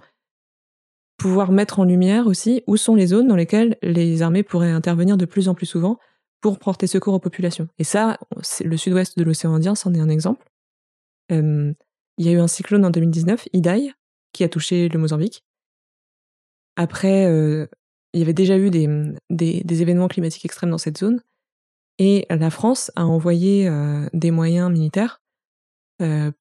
pouvoir 1.16 1.54
mettre 1.54 1.80
en 1.80 1.86
lumière 1.86 2.28
aussi 2.28 2.64
où 2.68 2.76
sont 2.76 2.96
les 2.96 3.08
zones 3.08 3.28
dans 3.28 3.38
lesquelles 3.38 3.78
les 3.82 4.22
armées 4.22 4.44
pourraient 4.44 4.72
intervenir 4.72 5.16
de 5.16 5.24
plus 5.24 5.48
en 5.48 5.54
plus 5.54 5.66
souvent 5.66 6.00
pour 6.42 6.60
porter 6.60 6.86
secours 6.86 7.14
aux 7.14 7.20
populations. 7.20 7.70
Et 7.78 7.86
ça, 7.86 8.18
le 8.64 8.78
sud-ouest 8.78 9.18
de 9.18 9.24
l'océan 9.24 9.54
Indien, 9.54 9.76
c'en 9.76 9.94
est 9.94 10.00
un 10.00 10.10
exemple. 10.10 10.46
il 11.30 11.76
y 12.18 12.28
a 12.28 12.32
eu 12.32 12.40
un 12.40 12.48
cyclone 12.48 12.84
en 12.84 12.90
2019, 12.90 13.48
Idai, 13.54 13.94
qui 14.34 14.44
a 14.44 14.50
touché 14.50 14.90
le 14.90 15.00
Mozambique. 15.00 15.46
Après, 16.76 17.26
il 18.14 18.20
y 18.20 18.24
avait 18.24 18.34
déjà 18.34 18.58
eu 18.58 18.70
des, 18.70 19.82
événements 19.82 20.08
climatiques 20.08 20.46
extrêmes 20.46 20.72
dans 20.72 20.78
cette 20.78 20.98
zone. 20.98 21.22
Et 21.98 22.26
la 22.30 22.50
France 22.50 22.92
a 22.96 23.06
envoyé 23.06 23.70
des 24.14 24.32
moyens 24.32 24.72
militaires 24.72 25.22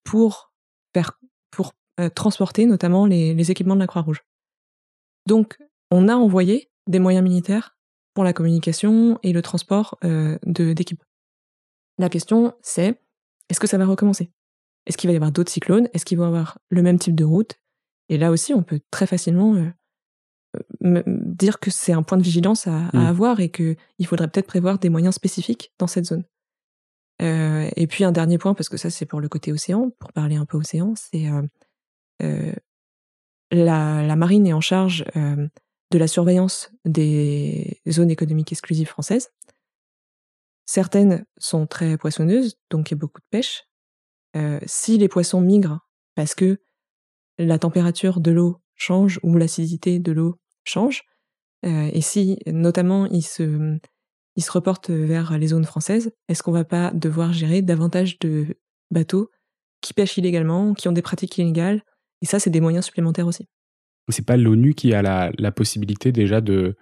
pour, 0.05 0.53
faire, 0.95 1.19
pour 1.51 1.73
transporter 2.15 2.65
notamment 2.67 3.07
les, 3.07 3.35
les 3.35 3.51
équipements 3.51 3.75
de 3.75 3.81
la 3.81 3.89
Croix-Rouge. 3.89 4.23
Donc, 5.27 5.59
on 5.91 6.09
a 6.09 6.15
envoyé 6.15 6.71
des 6.87 7.01
moyens 7.01 7.25
militaires 7.25 7.77
pour 8.15 8.25
la 8.25 8.33
communication 8.33 9.19
et 9.23 9.33
le 9.33 9.43
transport 9.43 9.99
d'équipes. 10.45 11.03
La 11.99 12.09
question, 12.09 12.55
c'est 12.63 13.01
est-ce 13.49 13.61
que 13.61 13.67
ça 13.67 13.79
va 13.79 13.87
recommencer? 13.87 14.31
Est-ce 14.87 14.97
qu'il 14.97 15.09
va 15.09 15.13
y 15.13 15.17
avoir 15.17 15.33
d'autres 15.33 15.51
cyclones? 15.51 15.89
Est-ce 15.93 16.05
qu'il 16.05 16.19
va 16.19 16.25
y 16.25 16.29
avoir 16.29 16.59
le 16.71 16.83
même 16.83 16.99
type 16.99 17.15
de 17.15 17.25
route? 17.25 17.57
Et 18.09 18.17
là 18.17 18.31
aussi, 18.31 18.55
on 18.55 18.63
peut 18.63 18.81
très 18.91 19.07
facilement 19.07 19.55
dire 20.81 21.61
que 21.61 21.71
c'est 21.71 21.93
un 21.93 22.03
point 22.03 22.19
de 22.19 22.23
vigilance 22.23 22.67
à, 22.67 22.91
mmh. 22.93 22.97
avoir 22.97 23.41
et 23.41 23.51
qu'il 23.51 23.77
faudrait 24.07 24.29
peut-être 24.29 24.47
prévoir 24.47 24.79
des 24.79 24.89
moyens 24.89 25.15
spécifiques 25.15 25.73
dans 25.79 25.87
cette 25.87 26.07
zone. 26.07 26.25
et 27.21 27.87
puis 27.89 28.05
un 28.05 28.13
dernier 28.13 28.39
point, 28.39 28.55
parce 28.55 28.69
que 28.69 28.77
ça 28.77 28.91
c'est 28.91 29.07
pour 29.07 29.21
le 29.21 29.29
côté 29.29 29.53
océan, 29.53 29.91
pour 29.99 30.13
parler 30.13 30.37
un 30.37 30.47
peu 30.47 30.57
océan, 30.57 30.95
c'est 30.97 31.27
la, 33.51 34.17
marine 34.17 34.47
est 34.47 34.53
en 34.53 34.61
charge 34.61 35.05
de 35.15 35.99
la 35.99 36.07
surveillance 36.07 36.71
des 36.85 37.81
zones 37.89 38.11
économiques 38.11 38.53
exclusives 38.53 38.89
françaises. 38.89 39.31
Certaines 40.67 41.25
sont 41.39 41.67
très 41.67 41.97
poissonneuses, 41.97 42.59
donc 42.71 42.91
il 42.91 42.95
y 42.95 42.97
a 42.97 42.99
beaucoup 42.99 43.21
de 43.21 43.27
pêche. 43.31 43.65
si 44.67 44.99
les 44.99 45.09
poissons 45.09 45.41
migrent 45.41 45.81
parce 46.15 46.35
que 46.35 46.59
la 47.39 47.59
température 47.59 48.21
de 48.21 48.33
l'eau 48.33 48.61
change 48.79 49.21
ou 49.23 49.37
l'acidité 49.37 49.99
de 49.99 50.13
l'eau 50.13 50.37
change, 50.65 51.03
et 51.65 52.01
si 52.01 52.39
notamment 52.47 53.07
ils 53.07 53.23
se, 53.23 53.79
ils 54.37 54.43
se 54.43 54.53
reportent 54.53 54.91
vers 54.91 55.37
les 55.37 55.49
zones 55.49 55.65
françaises, 55.65 56.13
est-ce 56.29 56.43
qu'on 56.45 56.53
va 56.53 56.65
pas 56.65 56.93
devoir 56.93 57.33
gérer 57.33 57.61
davantage 57.61 58.19
de 58.21 58.57
bateaux 58.91 59.31
qui 59.81 59.95
pêchent 59.95 60.17
illégalement, 60.17 60.75
qui 60.75 60.89
ont 60.89 60.93
des 60.93 61.03
pratiques 61.03 61.37
illégales? 61.39 61.83
Et 62.23 62.27
ça, 62.27 62.39
c'est 62.39 62.51
des 62.51 62.61
moyens 62.61 62.85
supplémentaires 62.85 63.27
aussi. 63.27 63.47
C'est 64.09 64.25
pas 64.25 64.37
l'ONU 64.37 64.75
qui 64.75 64.95
a 64.95 65.03
la, 65.03 65.53
possibilité 65.53 66.13
déjà 66.13 66.41
de, 66.41 66.77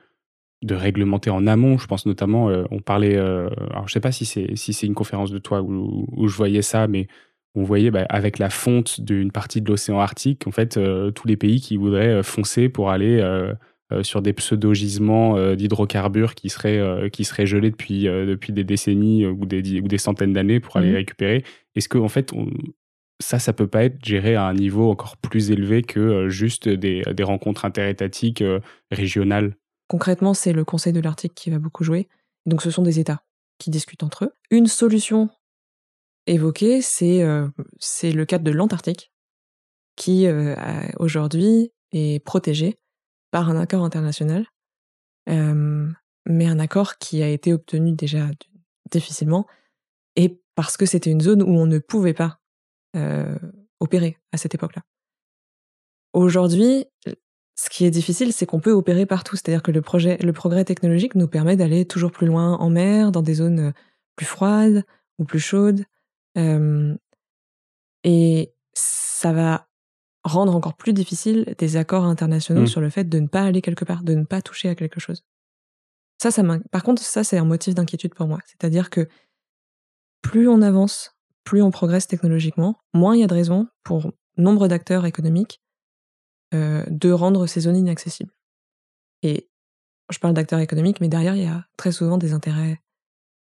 de 0.63 0.75
réglementer 0.75 1.31
en 1.31 1.47
amont. 1.47 1.79
Je 1.79 1.87
pense 1.87 2.07
notamment, 2.07 2.49
euh, 2.49 2.65
on 2.71 2.81
parlait, 2.81 3.17
euh, 3.17 3.49
alors 3.71 3.89
je 3.89 3.93
sais 3.93 4.01
pas 4.01 4.13
si 4.13 4.25
c'est 4.25 4.55
si 4.55 4.73
c'est 4.73 4.87
une 4.87 4.95
conférence 4.95 5.31
de 5.31 5.39
toi 5.39 5.61
où, 5.63 6.07
où, 6.13 6.29
je 6.29 6.37
voyais 6.37 6.63
ça, 6.63 6.87
mais 6.87 7.09
on 7.57 7.65
voyait 7.65 7.91
bah, 7.91 8.07
avec 8.09 8.39
la 8.39 8.51
fonte 8.51 9.01
d'une 9.01 9.33
partie 9.33 9.61
de 9.61 9.69
l'océan 9.69 9.99
Arctique, 9.99 10.47
en 10.47 10.53
fait, 10.53 10.77
euh, 10.77 11.11
tous 11.11 11.27
les 11.27 11.37
pays 11.37 11.61
qui 11.61 11.77
voudraient 11.77 12.23
foncer 12.23 12.69
pour 12.69 12.91
aller 12.91 13.21
sur 14.03 14.21
des 14.21 14.33
pseudo-gisements 14.33 15.55
d'hydrocarbures 15.55 16.35
qui 16.35 16.49
seraient 16.49 17.09
qui 17.11 17.25
seraient 17.25 17.47
gelés 17.47 17.71
depuis 17.71 18.05
depuis 18.05 18.53
des 18.53 18.65
décennies 18.65 19.27
ou 19.27 19.47
des 19.47 19.81
ou 19.81 19.89
des 19.89 19.99
centaines 19.99 20.33
d'années 20.33 20.61
pour 20.61 20.77
aller 20.77 20.89
les 20.89 20.93
mmh 20.93 20.97
récupérer. 20.97 21.45
Est-ce 21.77 21.89
que 21.89 21.99
en 21.99 22.09
fait, 22.09 22.33
on, 22.33 22.49
ça, 23.21 23.39
ça 23.39 23.53
peut 23.53 23.67
pas 23.67 23.85
être 23.85 24.05
géré 24.05 24.35
à 24.35 24.45
un 24.45 24.55
niveau 24.55 24.91
encore 24.91 25.17
plus 25.17 25.51
élevé 25.51 25.83
que 25.83 26.01
euh, 26.01 26.29
juste 26.29 26.69
des, 26.69 27.03
rencontres 27.23 27.65
interétatiques 27.65 28.43
euh, 28.43 28.61
régionales? 28.91 29.57
Concrètement, 29.89 30.35
c'est 30.35 30.53
le 30.53 30.65
Conseil 30.65 30.93
de 30.93 31.01
l'Arctique 31.01 31.35
qui 31.35 31.51
va 31.51 31.59
beaucoup 31.59 31.85
jouer. 31.85 32.09
Donc, 32.45 32.63
ce 32.63 32.71
sont 32.71 32.83
des 32.83 32.99
États 32.99 33.23
qui 33.59 33.71
discutent 33.71 34.03
entre 34.03 34.27
eux. 34.27 34.33
Une 34.51 34.67
solution 34.67 35.31
évoquée, 36.27 36.83
c'est 36.83 37.23
euh, 37.23 37.49
le 38.03 38.25
cadre 38.25 38.45
de 38.45 38.51
l'Antarctique, 38.51 39.13
qui 39.97 40.27
aujourd'hui 40.99 41.73
est 41.93 42.23
protégé 42.23 42.77
par 43.31 43.49
un 43.49 43.59
accord 43.59 43.83
international, 43.83 44.45
mais 45.27 46.47
un 46.47 46.59
accord 46.59 46.99
qui 46.99 47.23
a 47.23 47.29
été 47.31 47.55
obtenu 47.55 47.93
déjà 47.93 48.29
difficilement, 48.91 49.47
et 50.17 50.39
parce 50.55 50.77
que 50.77 50.87
c'était 50.87 51.11
une 51.11 51.21
zone 51.21 51.43
où 51.43 51.51
on 51.51 51.67
ne 51.67 51.79
pouvait 51.79 52.15
pas 52.15 52.41
euh, 52.97 53.39
opérer 53.79 54.19
à 54.33 54.39
cette 54.39 54.55
époque-là. 54.55 54.83
Aujourd'hui, 56.15 56.87
ce 57.57 57.69
qui 57.69 57.85
est 57.85 57.91
difficile, 57.91 58.33
c'est 58.33 58.47
qu'on 58.47 58.61
peut 58.61 58.73
opérer 58.73 59.05
partout. 59.05 59.37
C'est-à-dire 59.37 59.63
que 59.63 59.71
le, 59.71 59.83
progrès 59.83 60.65
technologique 60.65 61.15
nous 61.15 61.29
permet 61.29 61.57
d'aller 61.57 61.85
toujours 61.85 62.11
plus 62.11 62.27
loin 62.27 62.55
en 62.55 62.71
mer, 62.71 63.13
dans 63.13 63.21
des 63.21 63.35
zones 63.35 63.61
euh, 63.61 63.73
plus 64.17 64.25
froides 64.25 64.85
ou 65.19 65.25
plus 65.25 65.41
chaudes. 65.41 65.85
Euh, 66.37 66.95
et 68.05 68.53
ça 68.75 69.33
va 69.33 69.69
rendre 70.25 70.55
encore 70.55 70.77
plus 70.77 70.93
difficile 70.93 71.55
des 71.59 71.77
accords 71.77 72.05
internationaux 72.05 72.63
mmh. 72.63 72.67
sur 72.67 72.81
le 72.81 72.91
fait 72.91 73.05
de 73.05 73.19
ne 73.19 73.29
pas 73.29 73.43
aller 73.43 73.63
quelque 73.63 73.85
part, 73.85 74.03
de 74.03 74.15
ne 74.15 74.25
pas 74.25 74.43
toucher 74.43 74.69
à 74.69 74.75
quelque 74.75 75.01
chose. 75.01 75.25
Ça, 76.21 76.31
ça 76.31 76.43
Par 76.71 76.83
contre, 76.83 77.03
ça, 77.03 77.25
c'est 77.25 77.39
un 77.39 77.45
motif 77.45 77.75
d'inquiétude 77.75 78.15
pour 78.15 78.27
moi. 78.27 78.41
C'est-à-dire 78.47 78.91
que 78.91 79.09
plus 80.23 80.49
on 80.49 80.63
avance 80.63 81.17
plus 81.47 81.63
on 81.63 81.71
progresse 81.71 82.09
technologiquement, 82.09 82.77
moins 82.93 83.15
il 83.15 83.21
y 83.21 83.25
a 83.25 83.29
de 83.29 83.33
raisons 83.33 83.69
pour 83.85 84.13
nombre 84.37 84.69
d'acteurs 84.69 85.07
économiques 85.07 85.63
euh, 86.53 86.85
de 86.89 87.11
rendre 87.11 87.47
ces 87.47 87.61
zones 87.61 87.77
inaccessibles. 87.77 88.35
Et 89.23 89.49
je 90.11 90.19
parle 90.19 90.35
d'acteurs 90.35 90.59
économiques, 90.59 91.01
mais 91.01 91.09
derrière, 91.09 91.37
il 91.37 91.45
y 91.45 91.47
a 91.47 91.65
très 91.77 91.93
souvent 91.93 92.19
des 92.19 92.33
intérêts 92.33 92.83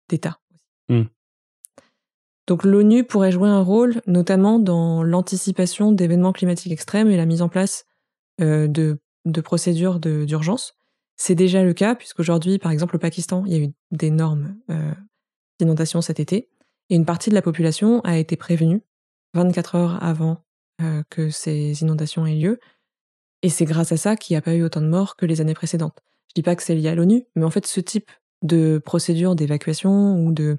d'État. 0.08 0.40
Mmh. 0.88 1.02
Donc 2.46 2.64
l'ONU 2.64 3.04
pourrait 3.04 3.32
jouer 3.32 3.48
un 3.48 3.62
rôle 3.62 4.00
notamment 4.06 4.58
dans 4.58 5.02
l'anticipation 5.02 5.92
d'événements 5.92 6.32
climatiques 6.32 6.72
extrêmes 6.72 7.10
et 7.10 7.16
la 7.16 7.26
mise 7.26 7.42
en 7.42 7.48
place 7.48 7.86
euh, 8.40 8.68
de, 8.68 8.98
procédures 9.42 9.98
d'urgence. 9.98 10.74
C'est 11.16 11.34
déjà 11.34 11.64
le 11.64 11.72
cas, 11.72 11.94
puisqu'aujourd'hui, 11.94 12.58
par 12.58 12.70
exemple, 12.70 12.96
au 12.96 12.98
Pakistan, 12.98 13.42
il 13.46 13.52
y 13.52 13.56
a 13.56 13.64
eu 13.64 13.72
d'énormes 13.90 14.56
euh, 14.70 14.92
inondations 15.58 16.00
cet 16.00 16.20
été. 16.20 16.48
Et 16.90 16.94
une 16.94 17.04
partie 17.04 17.30
de 17.30 17.34
la 17.34 17.42
population 17.42 18.00
a 18.02 18.18
été 18.18 18.36
prévenue 18.36 18.82
24 19.34 19.74
heures 19.74 20.04
avant 20.04 20.44
euh, 20.82 21.02
que 21.10 21.30
ces 21.30 21.82
inondations 21.82 22.26
aient 22.26 22.36
lieu. 22.36 22.60
Et 23.42 23.48
c'est 23.48 23.64
grâce 23.64 23.90
à 23.90 23.96
ça 23.96 24.14
qu'il 24.14 24.34
n'y 24.34 24.38
a 24.38 24.42
pas 24.42 24.54
eu 24.54 24.62
autant 24.62 24.80
de 24.80 24.86
morts 24.86 25.16
que 25.16 25.26
les 25.26 25.40
années 25.40 25.54
précédentes. 25.54 25.98
Je 26.28 26.34
dis 26.34 26.42
pas 26.42 26.54
que 26.54 26.62
c'est 26.62 26.74
lié 26.74 26.88
à 26.88 26.94
l'ONU, 26.94 27.24
mais 27.34 27.44
en 27.44 27.50
fait, 27.50 27.66
ce 27.66 27.80
type 27.80 28.10
de 28.42 28.80
procédure 28.84 29.34
d'évacuation 29.34 30.20
ou 30.20 30.32
de, 30.32 30.58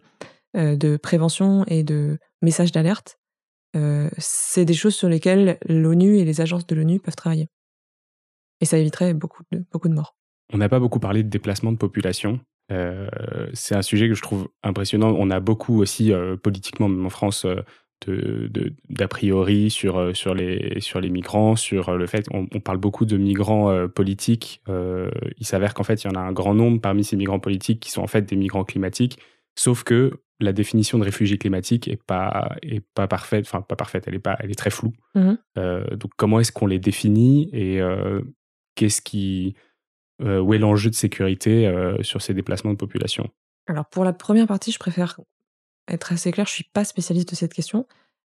de 0.57 0.97
prévention 0.97 1.63
et 1.67 1.83
de 1.83 2.17
message 2.41 2.71
d'alerte, 2.71 3.17
euh, 3.75 4.09
c'est 4.17 4.65
des 4.65 4.73
choses 4.73 4.95
sur 4.95 5.09
lesquelles 5.09 5.57
l'ONU 5.67 6.17
et 6.17 6.25
les 6.25 6.41
agences 6.41 6.65
de 6.67 6.75
l'ONU 6.75 6.99
peuvent 6.99 7.15
travailler. 7.15 7.49
Et 8.61 8.65
ça 8.65 8.77
éviterait 8.77 9.13
beaucoup 9.13 9.43
de, 9.51 9.63
beaucoup 9.71 9.89
de 9.89 9.93
morts. 9.93 10.15
On 10.53 10.57
n'a 10.57 10.69
pas 10.69 10.79
beaucoup 10.79 10.99
parlé 10.99 11.23
de 11.23 11.29
déplacement 11.29 11.71
de 11.71 11.77
population. 11.77 12.39
Euh, 12.71 13.07
c'est 13.53 13.75
un 13.75 13.81
sujet 13.81 14.07
que 14.07 14.15
je 14.15 14.21
trouve 14.21 14.49
impressionnant. 14.63 15.15
On 15.17 15.29
a 15.29 15.39
beaucoup 15.39 15.81
aussi, 15.81 16.11
euh, 16.11 16.37
politiquement, 16.37 16.87
même 16.87 17.05
en 17.05 17.09
France, 17.09 17.45
euh, 17.45 18.49
d'a 18.89 19.07
priori 19.07 19.69
sur, 19.69 20.15
sur, 20.15 20.33
les, 20.33 20.79
sur 20.79 21.01
les 21.01 21.09
migrants, 21.09 21.55
sur 21.55 21.97
le 21.97 22.07
fait 22.07 22.29
qu'on 22.29 22.47
on 22.53 22.59
parle 22.59 22.77
beaucoup 22.77 23.05
de 23.05 23.17
migrants 23.17 23.87
politiques. 23.87 24.61
il 24.67 25.45
s'avère 25.47 25.73
qu'en 25.73 25.83
fait, 25.83 26.03
il 26.03 26.07
y 26.07 26.09
en 26.11 26.13
a 26.13 26.19
un 26.19 26.31
grand 26.31 26.53
nombre 26.53 26.79
parmi 26.79 27.03
ces 27.03 27.15
migrants 27.15 27.39
politiques 27.39 27.79
qui 27.79 27.89
sont 27.89 28.03
en 28.03 28.07
fait 28.07 28.21
des 28.21 28.35
migrants 28.35 28.63
climatiques, 28.63 29.17
sauf 29.55 29.83
que 29.83 30.21
la 30.39 30.53
définition 30.53 30.99
de 30.99 31.03
réfugié 31.03 31.37
climatique 31.37 31.87
est 31.87 32.01
pas 32.01 32.55
est 32.61 32.83
pas 32.93 33.07
parfaite, 33.07 33.45
enfin 33.45 33.61
pas 33.61 33.75
parfaite, 33.75 34.03
elle 34.07 34.15
est 34.15 34.19
pas, 34.19 34.37
elle 34.39 34.51
est 34.51 34.55
très 34.55 34.69
floue. 34.69 34.93
Mmh 35.15 35.33
donc 35.55 36.11
comment 36.15 36.39
est-ce 36.39 36.51
qu'on 36.51 36.67
les 36.67 36.79
définit 36.79 37.49
et 37.53 37.81
qu'est-ce 38.75 39.01
qui 39.01 39.55
euh, 40.21 40.39
où 40.39 40.53
est 40.53 40.57
l'enjeu 40.57 40.89
de 40.89 40.95
sécurité 40.95 41.67
euh, 41.67 42.01
sur 42.01 42.23
ces 42.23 42.33
déplacements 42.33 42.71
de 42.71 42.77
population? 42.77 43.29
Alors 43.67 43.85
pour 43.85 44.03
la 44.03 44.13
première 44.13 44.47
partie, 44.47 44.71
je 44.71 44.79
préfère 44.79 45.19
être 45.87 46.11
assez 46.11 46.31
clair, 46.31 46.47
je 46.47 46.53
suis 46.53 46.63
pas 46.63 46.85
spécialiste 46.85 47.29
de 47.29 47.35
cette 47.35 47.53
question, 47.53 47.85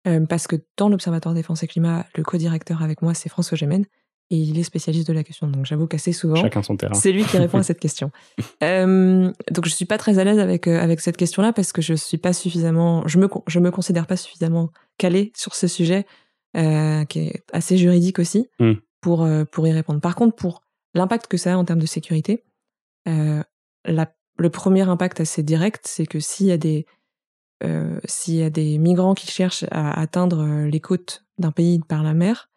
euh, 0.06 0.26
parce 0.26 0.46
que 0.46 0.56
dans 0.76 0.90
l'Observatoire 0.90 1.34
Défense 1.34 1.62
et 1.62 1.66
Climat, 1.66 2.04
le 2.14 2.22
co-directeur 2.24 2.82
avec 2.82 3.00
moi, 3.00 3.14
c'est 3.14 3.30
François 3.30 3.56
Gémen, 3.56 3.86
et 4.30 4.36
il 4.36 4.58
est 4.58 4.62
spécialiste 4.62 5.08
de 5.08 5.12
la 5.12 5.24
question. 5.24 5.46
Donc 5.46 5.64
j'avoue 5.64 5.86
qu'assez 5.86 6.12
souvent, 6.12 6.36
Chacun 6.36 6.62
son 6.62 6.76
terrain. 6.76 6.94
c'est 6.94 7.12
lui 7.12 7.24
qui 7.24 7.38
répond 7.38 7.58
à 7.58 7.62
cette 7.62 7.80
question. 7.80 8.10
donc 8.60 9.64
je 9.64 9.70
suis 9.70 9.86
pas 9.86 9.98
très 9.98 10.18
à 10.18 10.24
l'aise 10.24 10.38
avec, 10.38 10.66
avec 10.66 11.00
cette 11.00 11.16
question-là, 11.16 11.52
parce 11.52 11.72
que 11.72 11.82
je 11.82 11.94
suis 11.94 12.18
pas 12.18 12.32
suffisamment, 12.32 13.06
je 13.06 13.18
me, 13.18 13.28
je 13.46 13.58
me 13.60 13.70
considère 13.70 14.06
pas 14.06 14.16
suffisamment 14.16 14.70
calé 14.98 15.32
sur 15.34 15.54
ce 15.54 15.66
sujet, 15.66 16.06
qui 16.54 17.18
est 17.18 17.42
assez 17.52 17.78
juridique 17.78 18.18
aussi, 18.18 18.48
hmm. 18.58 18.74
pour, 19.00 19.26
pour 19.50 19.66
y 19.66 19.72
répondre. 19.72 20.00
Par 20.00 20.14
contre, 20.14 20.36
pour 20.36 20.62
l'impact 20.94 21.26
que 21.28 21.36
ça 21.36 21.54
a 21.54 21.56
en 21.56 21.64
termes 21.64 21.80
de 21.80 21.86
sécurité, 21.86 22.44
euh, 23.08 23.42
le 23.84 24.50
premier 24.50 24.82
impact 24.82 25.20
assez 25.20 25.42
direct, 25.42 25.86
c'est 25.86 26.06
que 26.06 26.20
s'il 26.20 26.46
y 26.46 26.52
a 26.52 26.58
des, 26.58 26.86
s'il 28.04 28.34
y 28.34 28.42
a 28.42 28.50
des 28.50 28.78
migrants 28.78 29.14
qui 29.14 29.26
cherchent 29.26 29.64
à 29.70 29.98
atteindre 29.98 30.66
les 30.66 30.80
côtes 30.80 31.24
d'un 31.38 31.50
pays 31.50 31.80
par 31.80 32.02
la 32.02 32.14
mer, 32.14 32.50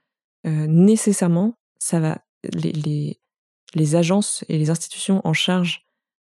nécessairement, 0.44 1.56
ça 1.82 2.00
va 2.00 2.22
les, 2.54 2.72
les, 2.72 3.20
les, 3.74 3.96
agences 3.96 4.46
et 4.48 4.58
les 4.58 4.70
institutions 4.70 5.22
en 5.26 5.34
charge 5.34 5.84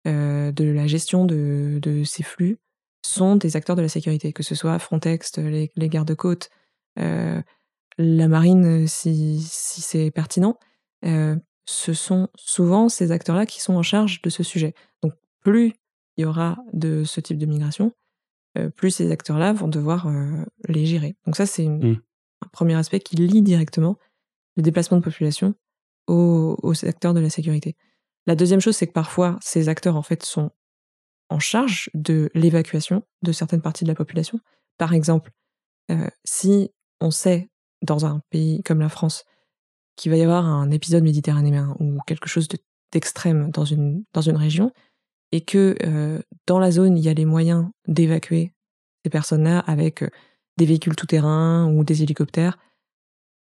de 0.05 0.63
la 0.63 0.87
gestion 0.87 1.25
de, 1.25 1.79
de, 1.81 2.03
ces 2.03 2.23
flux 2.23 2.57
sont 3.05 3.35
des 3.35 3.55
acteurs 3.55 3.75
de 3.75 3.81
la 3.81 3.89
sécurité, 3.89 4.31
que 4.33 4.43
ce 4.43 4.55
soit 4.55 4.79
Frontex, 4.79 5.37
les, 5.37 5.71
les 5.75 5.89
gardes-côtes, 5.89 6.49
la 6.95 8.27
marine 8.27 8.87
si, 8.87 9.41
si 9.41 9.81
c'est 9.81 10.09
pertinent. 10.09 10.57
ce 11.03 11.93
sont 11.93 12.29
souvent 12.35 12.89
ces 12.89 13.11
acteurs-là 13.11 13.45
qui 13.45 13.61
sont 13.61 13.75
en 13.75 13.83
charge 13.83 14.21
de 14.21 14.29
ce 14.29 14.43
sujet. 14.43 14.73
Donc 15.03 15.13
plus 15.41 15.73
il 16.17 16.23
y 16.23 16.25
aura 16.25 16.57
de 16.73 17.03
ce 17.03 17.19
type 17.19 17.37
de 17.37 17.45
migration, 17.45 17.91
plus 18.75 18.91
ces 18.91 19.11
acteurs-là 19.11 19.53
vont 19.53 19.67
devoir 19.67 20.07
les 20.67 20.85
gérer. 20.85 21.15
Donc 21.25 21.35
ça, 21.35 21.45
c'est 21.45 21.67
mmh. 21.67 22.01
un 22.41 22.47
premier 22.51 22.75
aspect 22.75 22.99
qui 22.99 23.15
lie 23.15 23.41
directement 23.41 23.97
le 24.59 24.63
déplacement 24.63 24.97
de 24.97 25.03
population 25.03 25.55
aux, 26.07 26.57
aux 26.61 26.85
acteurs 26.85 27.13
de 27.13 27.19
la 27.19 27.29
sécurité. 27.29 27.75
La 28.27 28.35
deuxième 28.35 28.59
chose, 28.59 28.75
c'est 28.75 28.87
que 28.87 28.93
parfois, 28.93 29.37
ces 29.41 29.69
acteurs, 29.69 29.95
en 29.95 30.03
fait, 30.03 30.23
sont 30.23 30.51
en 31.29 31.39
charge 31.39 31.89
de 31.93 32.29
l'évacuation 32.33 33.03
de 33.21 33.31
certaines 33.31 33.61
parties 33.61 33.83
de 33.83 33.89
la 33.89 33.95
population. 33.95 34.39
Par 34.77 34.93
exemple, 34.93 35.31
si 36.23 36.71
on 36.99 37.11
sait, 37.11 37.49
dans 37.81 38.05
un 38.05 38.21
pays 38.29 38.61
comme 38.63 38.79
la 38.79 38.89
France, 38.89 39.23
qu'il 39.95 40.11
va 40.11 40.17
y 40.17 40.21
avoir 40.21 40.45
un 40.45 40.71
épisode 40.71 41.03
méditerranéen 41.03 41.75
ou 41.79 41.97
quelque 42.05 42.29
chose 42.29 42.47
d'extrême 42.91 43.51
dans, 43.51 43.65
une, 43.65 44.03
dans 44.13 44.21
une 44.21 44.37
région, 44.37 44.71
et 45.31 45.41
que 45.41 45.75
euh, 45.83 46.21
dans 46.47 46.59
la 46.59 46.71
zone, 46.71 46.97
il 46.97 47.03
y 47.03 47.09
a 47.09 47.13
les 47.13 47.25
moyens 47.25 47.67
d'évacuer 47.87 48.53
ces 49.03 49.09
personnes-là 49.09 49.59
avec 49.59 50.01
euh, 50.01 50.09
des 50.57 50.65
véhicules 50.65 50.95
tout-terrain 50.95 51.71
ou 51.71 51.83
des 51.83 52.01
hélicoptères, 52.01 52.57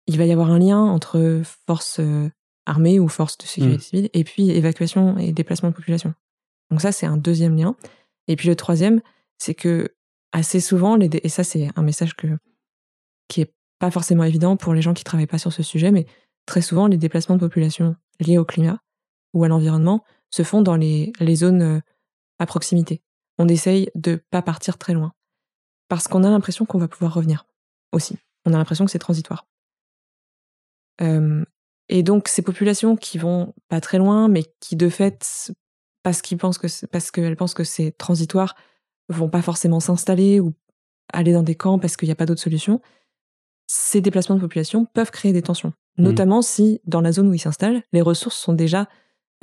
il 0.08 0.18
va 0.18 0.26
y 0.26 0.32
avoir 0.32 0.52
un 0.52 0.60
lien 0.60 0.80
entre 0.80 1.42
forces 1.68 2.00
euh, 2.00 2.30
armées 2.66 3.00
ou 3.00 3.08
forces 3.08 3.38
de 3.38 3.46
sécurité 3.46 3.78
mmh. 3.78 3.82
civile 3.82 4.10
et 4.14 4.24
puis 4.24 4.50
évacuation 4.52 5.18
et 5.18 5.32
déplacement 5.32 5.70
de 5.70 5.76
population. 5.76 6.14
Donc 6.72 6.82
ça, 6.82 6.92
c'est 6.92 7.06
un 7.06 7.18
deuxième 7.18 7.56
lien. 7.56 7.76
Et 8.28 8.36
puis 8.36 8.48
le 8.48 8.56
troisième, 8.56 9.02
c'est 9.38 9.56
que 9.56 9.96
assez 10.32 10.60
souvent, 10.60 10.96
les 10.96 11.10
et 11.24 11.30
ça 11.30 11.44
c'est 11.44 11.70
un 11.76 11.84
message 11.84 12.16
que, 12.16 12.28
qui 13.28 13.42
est 13.42 13.54
pas 13.80 13.92
forcément 13.92 14.24
évident 14.24 14.58
pour 14.58 14.74
les 14.74 14.82
gens 14.82 14.94
qui 14.94 15.04
travaillent 15.04 15.28
pas 15.28 15.38
sur 15.38 15.54
ce 15.54 15.64
sujet, 15.64 15.92
mais 15.92 16.06
très 16.46 16.62
souvent, 16.62 16.88
les 16.88 16.98
déplacements 16.98 17.36
de 17.36 17.42
population 17.42 17.96
liés 18.20 18.38
au 18.38 18.46
climat 18.46 18.80
ou 19.34 19.44
à 19.44 19.48
l'environnement 19.48 20.04
se 20.30 20.44
font 20.44 20.62
dans 20.62 20.76
les, 20.76 21.12
les 21.20 21.36
zones 21.36 21.62
euh, 21.62 21.80
à 22.40 22.46
proximité. 22.46 23.02
On 23.38 23.48
essaye 23.48 23.90
de 23.96 24.16
pas 24.30 24.42
partir 24.42 24.78
très 24.78 24.94
loin. 24.94 25.14
Parce 25.88 26.08
qu'on 26.08 26.24
a 26.24 26.30
l'impression 26.30 26.66
qu'on 26.66 26.80
va 26.80 26.88
pouvoir 26.88 27.14
revenir 27.14 27.46
aussi. 27.92 28.18
On 28.46 28.54
a 28.54 28.58
l'impression 28.58 28.86
que 28.86 28.92
c'est 28.92 29.00
transitoire. 29.00 29.46
Euh, 31.02 31.44
et 31.90 32.04
donc 32.04 32.28
ces 32.28 32.42
populations 32.42 32.96
qui 32.96 33.18
vont 33.18 33.54
pas 33.68 33.82
très 33.82 33.98
loin, 33.98 34.28
mais 34.28 34.44
qui 34.60 34.76
de 34.76 34.90
fait, 34.90 35.52
parce 36.02 36.22
qu'ils 36.22 36.38
pensent 36.38 36.58
que 36.58 36.86
parce 36.88 37.12
qu'elles 37.12 37.36
pensent 37.36 37.54
que 37.54 37.64
c'est 37.64 37.92
transitoire, 37.92 38.56
vont 39.10 39.30
pas 39.30 39.42
forcément 39.42 39.80
s'installer 39.80 40.40
ou 40.40 40.54
aller 41.12 41.34
dans 41.34 41.44
des 41.44 41.56
camps 41.56 41.80
parce 41.80 41.98
qu'il 41.98 42.08
n'y 42.08 42.14
a 42.14 42.16
pas 42.16 42.26
d'autre 42.26 42.42
solution. 42.42 42.82
Ces 43.68 44.02
déplacements 44.02 44.36
de 44.36 44.42
population 44.42 44.86
peuvent 44.86 45.12
créer 45.12 45.34
des 45.34 45.42
tensions, 45.42 45.74
mmh. 45.98 46.04
notamment 46.04 46.42
si 46.42 46.82
dans 46.86 47.02
la 47.02 47.12
zone 47.12 47.28
où 47.30 47.34
ils 47.34 47.40
s'installent, 47.40 47.84
les 47.92 48.02
ressources 48.02 48.38
sont 48.38 48.54
déjà 48.54 48.88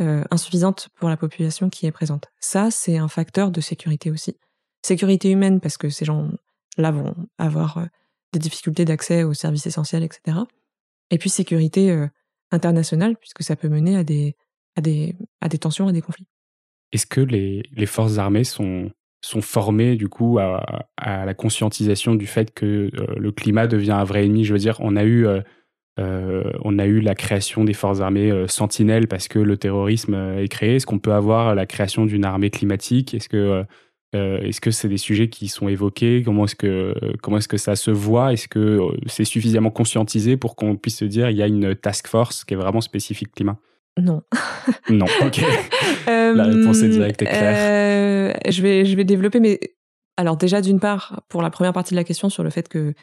euh, 0.01 0.24
insuffisante 0.30 0.88
pour 0.94 1.11
la 1.11 1.18
population 1.18 1.68
qui 1.68 1.84
est 1.84 1.92
présente. 1.92 2.28
Ça, 2.38 2.70
c'est 2.70 2.96
un 2.96 3.09
facteur 3.09 3.51
de 3.51 3.61
sécurité 3.61 4.11
aussi. 4.11 4.34
Sécurité 4.82 5.30
humaine, 5.30 5.61
parce 5.61 5.76
que 5.76 5.90
ces 5.90 6.07
gens-là 6.07 6.90
vont 6.90 7.14
avoir 7.36 7.78
euh, 7.78 7.84
des 8.32 8.38
difficultés 8.38 8.86
d'accès 8.86 9.24
aux 9.24 9.34
services 9.34 9.66
essentiels, 9.66 10.03
etc. 10.03 10.38
Et 11.11 11.18
puis 11.18 11.30
sécurité 11.30 11.90
euh, 11.90 12.06
internationale, 12.50 13.16
puisque 13.16 13.42
ça 13.42 13.56
peut 13.56 13.68
mener 13.68 13.96
à 13.96 14.04
des, 14.04 14.36
à 14.76 14.80
des, 14.80 15.16
à 15.40 15.48
des 15.48 15.58
tensions, 15.58 15.88
à 15.88 15.92
des 15.92 16.02
conflits. 16.02 16.26
Est-ce 16.92 17.06
que 17.06 17.20
les, 17.20 17.62
les, 17.72 17.86
forces 17.86 18.18
armées 18.18 18.44
sont, 18.44 18.90
sont 19.20 19.42
formées 19.42 19.96
du 19.96 20.08
coup 20.08 20.38
à, 20.38 20.88
à 20.96 21.24
la 21.24 21.34
conscientisation 21.34 22.16
du 22.16 22.26
fait 22.26 22.52
que 22.52 22.90
le 23.16 23.32
climat 23.32 23.68
devient 23.68 23.92
un 23.92 24.04
vrai 24.04 24.24
ennemi? 24.24 24.44
Je 24.44 24.52
veux 24.52 24.58
dire, 24.58 24.76
on 24.80 24.96
a 24.96 25.04
eu 25.04 25.24
euh, 26.00 26.50
on 26.62 26.78
a 26.78 26.86
eu 26.86 27.00
la 27.00 27.14
création 27.14 27.64
des 27.64 27.74
forces 27.74 28.00
armées 28.00 28.30
euh, 28.30 28.46
sentinelles 28.46 29.06
parce 29.06 29.28
que 29.28 29.38
le 29.38 29.56
terrorisme 29.56 30.14
euh, 30.14 30.42
est 30.42 30.48
créé. 30.48 30.76
Est-ce 30.76 30.86
qu'on 30.86 30.98
peut 30.98 31.12
avoir 31.12 31.54
la 31.54 31.66
création 31.66 32.06
d'une 32.06 32.24
armée 32.24 32.50
climatique? 32.50 33.12
Est-ce 33.12 33.28
que 33.28 33.64
est-ce 34.12 34.61
que 34.61 34.70
c'est 34.70 34.88
des 34.88 34.96
sujets 34.96 35.28
qui 35.28 35.48
sont 35.48 35.68
évoqués? 35.68 36.22
Comment 36.24 36.44
est-ce 36.44 36.56
que 36.56 36.94
comment 37.22 37.38
est-ce 37.38 37.48
que 37.48 37.56
ça 37.56 37.76
se 37.76 37.90
voit? 37.90 38.32
Est-ce 38.32 38.48
que 38.48 38.80
c'est 39.06 39.24
suffisamment 39.24 39.70
conscientisé 39.70 40.36
pour 40.36 40.56
qu'on 40.56 40.76
puisse 40.76 40.98
se 40.98 41.04
dire 41.04 41.30
il 41.30 41.36
y 41.36 41.42
a 41.42 41.46
une 41.46 41.74
task 41.76 42.08
force 42.08 42.44
qui 42.44 42.54
est 42.54 42.56
vraiment 42.56 42.80
spécifique 42.80 43.32
climat? 43.32 43.58
Non. 44.00 44.22
non. 44.88 45.06
Ok. 45.24 45.42
La 46.06 46.44
réponse 46.44 46.82
est 46.82 46.88
directe 46.88 47.22
et 47.22 47.26
claire. 47.26 48.36
je 48.48 48.62
vais 48.62 48.84
je 48.84 48.96
vais 48.96 49.04
développer, 49.04 49.38
mais 49.38 49.61
alors 50.16 50.36
déjà 50.36 50.61
d'une 50.61 50.80
part 50.80 51.22
pour 51.28 51.42
la 51.42 51.50
première 51.50 51.72
partie 51.72 51.94
de 51.94 51.96
la 51.96 52.04
question 52.04 52.28
sur 52.28 52.42
le 52.42 52.50
fait 52.50 52.68
que 52.68 52.94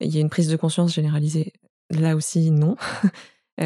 il 0.00 0.14
y 0.14 0.18
a 0.18 0.20
une 0.20 0.30
prise 0.30 0.48
de 0.48 0.56
conscience 0.56 0.94
généralisée 0.94 1.52
Là 1.90 2.16
aussi, 2.16 2.50
non. 2.50 2.76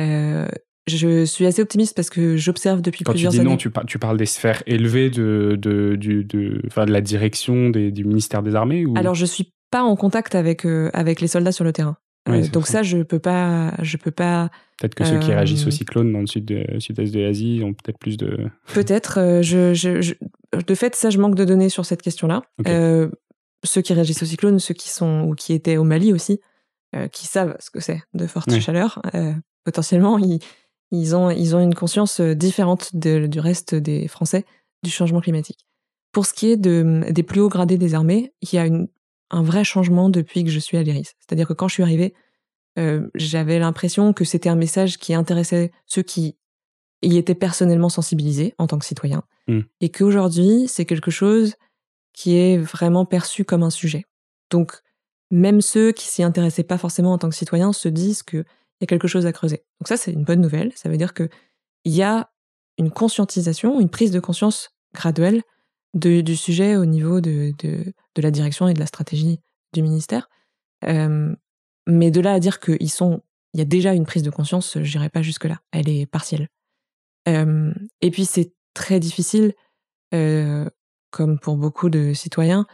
Euh, 0.89 0.93
je 0.93 1.25
suis 1.25 1.47
assez 1.47 1.63
optimiste 1.63 1.95
parce 1.97 2.11
que 2.11 2.37
j'observe 2.37 2.81
depuis 2.81 3.05
plusieurs 3.05 3.33
années. 3.33 3.39
Quand 3.45 3.57
tu 3.57 3.69
dis 3.69 3.75
non, 3.75 3.85
tu, 3.87 3.99
parles 3.99 4.17
des 4.17 4.27
sphères 4.27 4.63
élevées 4.67 5.11
de, 5.11 5.57
de, 5.59 5.97
de, 5.97 6.23
de, 6.23 6.63
de 6.63 6.93
la 6.93 7.01
direction 7.01 7.71
des, 7.71 7.91
du 7.91 8.05
ministère 8.05 8.43
des 8.43 8.55
Armées 8.55 8.87
ou... 8.87 8.97
Alors, 8.97 9.15
je 9.15 9.27
suis 9.27 9.53
pas 9.71 9.83
en 9.83 9.97
contact 9.97 10.35
avec, 10.35 10.65
euh, 10.65 10.91
avec 10.93 11.21
les 11.21 11.29
soldats 11.29 11.53
sur 11.53 11.65
le 11.65 11.73
terrain. 11.73 11.97
Euh, 12.29 12.47
donc 12.49 12.67
ça. 12.67 12.83
je 12.83 12.99
peux 13.03 13.21
pas, 13.21 13.73
je 13.83 13.97
peux 13.97 14.11
pas. 14.11 14.51
Peut-être 14.81 14.97
que 14.97 15.05
ceux 15.05 15.21
qui 15.21 15.33
réagissent 15.33 15.67
au 15.67 15.71
cyclone 15.71 16.13
dans 16.13 16.21
le 16.21 16.27
sud 16.27 16.45
de, 16.45 16.65
sud-est 16.81 17.15
de 17.15 17.21
l'Asie 17.21 17.63
ont 17.65 17.73
peut-être 17.73 17.99
plus 17.99 18.17
de. 18.17 18.49
Peut-être. 18.75 19.43
je, 19.43 19.75
je, 19.75 20.15
de 20.53 20.75
fait, 20.75 20.97
ça, 20.97 21.11
je 21.11 21.19
manque 21.19 21.37
de 21.37 21.45
données 21.45 21.69
sur 21.69 21.87
cette 21.87 22.03
question-là. 22.03 22.43
ceux 23.65 23.83
qui 23.83 23.93
réagissent 23.93 24.23
au 24.23 24.27
cyclone, 24.27 24.59
ceux 24.59 24.75
qui 24.75 24.91
sont 24.91 25.23
ou 25.29 25.35
qui 25.37 25.53
étaient 25.53 25.77
au 25.77 25.85
Mali 25.85 26.13
aussi, 26.13 26.41
euh, 26.95 27.09
qui 27.09 27.27
savent 27.27 27.57
ce 27.59 27.71
que 27.71 27.81
c'est 27.81 28.01
de 28.15 28.27
forte 28.27 28.59
chaleur, 28.61 29.03
euh, 29.15 29.35
potentiellement, 29.65 30.19
ils, 30.19 30.39
ils, 30.91 31.17
ont, 31.17 31.31
ils 31.31 31.57
ont 31.57 31.61
une 31.61 31.75
conscience 31.75 32.21
euh, 32.21 32.35
différente 32.35 32.95
du 32.95 33.41
reste 33.41 33.75
des 33.75 34.09
Français 34.09 34.45
du 34.83 34.91
changement 34.91 35.21
climatique. 35.21 35.67
Pour 36.13 36.27
ce 36.27 36.33
qui 36.33 36.51
est 36.51 36.57
de, 36.57 37.05
des 37.11 37.23
plus 37.23 37.41
hauts 37.41 37.49
gradés 37.49 37.79
des 37.79 37.95
armées, 37.95 38.33
il 38.41 38.55
y 38.55 38.59
a 38.59 38.67
une, 38.67 38.89
un 39.31 39.43
vrai 39.43 39.65
changement 39.65 40.09
depuis 40.09 40.45
que 40.45 40.51
je 40.51 40.59
suis 40.59 40.77
à 40.77 40.83
l'IRIS. 40.83 41.13
C'est-à-dire 41.19 41.49
que 41.49 41.53
quand 41.53 41.69
je 41.69 41.75
suis 41.75 41.83
arrivée, 41.83 42.15
j'avais 43.15 43.59
l'impression 43.59 44.13
que 44.13 44.25
c'était 44.25 44.51
un 44.51 44.55
message 44.55 44.99
qui 44.99 45.15
intéressait 45.15 45.73
ceux 45.87 46.03
qui 46.03 46.37
y 47.03 47.17
étaient 47.17 47.35
personnellement 47.35 47.89
sensibilisés 47.89 48.55
en 48.59 48.67
tant 48.67 48.79
que 48.79 48.85
citoyens, 48.85 49.23
mmh. 49.49 49.61
et 49.81 49.89
qu'aujourd'hui, 49.91 50.67
c'est 50.69 50.85
quelque 50.85 51.11
chose 51.11 51.55
qui 52.13 52.37
est 52.37 52.59
vraiment 52.59 53.05
perçu 53.05 53.45
comme 53.45 53.63
un 53.63 53.71
sujet. 53.71 54.05
Donc, 54.51 54.73
même 55.31 55.61
ceux 55.61 55.93
qui 55.93 56.07
s'y 56.07 56.23
intéressaient 56.23 56.65
pas 56.65 56.79
forcément 56.79 57.13
en 57.13 57.19
tant 57.19 57.29
que 57.29 57.35
citoyens 57.35 57.73
se 57.73 57.89
disent 57.89 58.23
qu'il 58.79 58.83
y 58.83 58.85
a 58.85 58.89
quelque 58.89 59.09
chose 59.09 59.27
à 59.27 59.33
creuser. 59.33 59.65
Donc 59.81 59.89
ça, 59.89 59.97
c'est 59.97 60.13
une 60.13 60.25
bonne 60.25 60.41
nouvelle. 60.41 60.73
Ça 60.75 60.89
veut 60.89 60.97
dire 60.97 61.15
qu'il 61.15 61.29
y 61.85 62.03
a 62.03 62.31
une 62.79 62.91
conscientisation, 62.91 63.81
une 63.81 63.89
prise 63.89 64.11
de 64.11 64.21
conscience 64.21 64.71
graduelle 64.95 65.43
du 65.95 66.37
sujet 66.37 66.77
au 66.77 66.85
niveau 66.85 67.21
de, 67.21 67.55
de, 67.59 67.95
la 68.17 68.31
direction 68.31 68.69
et 68.69 68.75
de 68.75 68.81
la 68.81 68.87
stratégie 68.87 69.41
du 69.73 69.83
ministère. 69.83 70.29
Euh, 70.85 71.35
mais 71.87 72.11
de 72.11 72.21
là 72.21 72.35
à 72.35 72.41
dire 72.41 72.61
qu'il 72.61 72.77
y 72.81 73.61
a 73.61 73.65
déjà 73.65 73.95
une 73.95 74.05
prise 74.05 74.23
de 74.23 74.31
conscience, 74.31 74.79
je 74.83 74.99
n'irai 74.99 75.09
pas 75.09 75.23
jusque-là. 75.23 75.61
Elle 75.73 75.89
est 75.89 76.07
partielle. 76.07 76.49
Euh, 77.29 77.73
et 78.03 78.11
puis 78.11 78.27
c'est 78.27 78.53
très 78.75 79.01
difficile, 79.01 79.55
euh, 80.13 80.69
comme 81.11 81.39
pour 81.39 81.57
beaucoup 81.57 81.89
de 81.89 82.13
citoyens, 82.13 82.67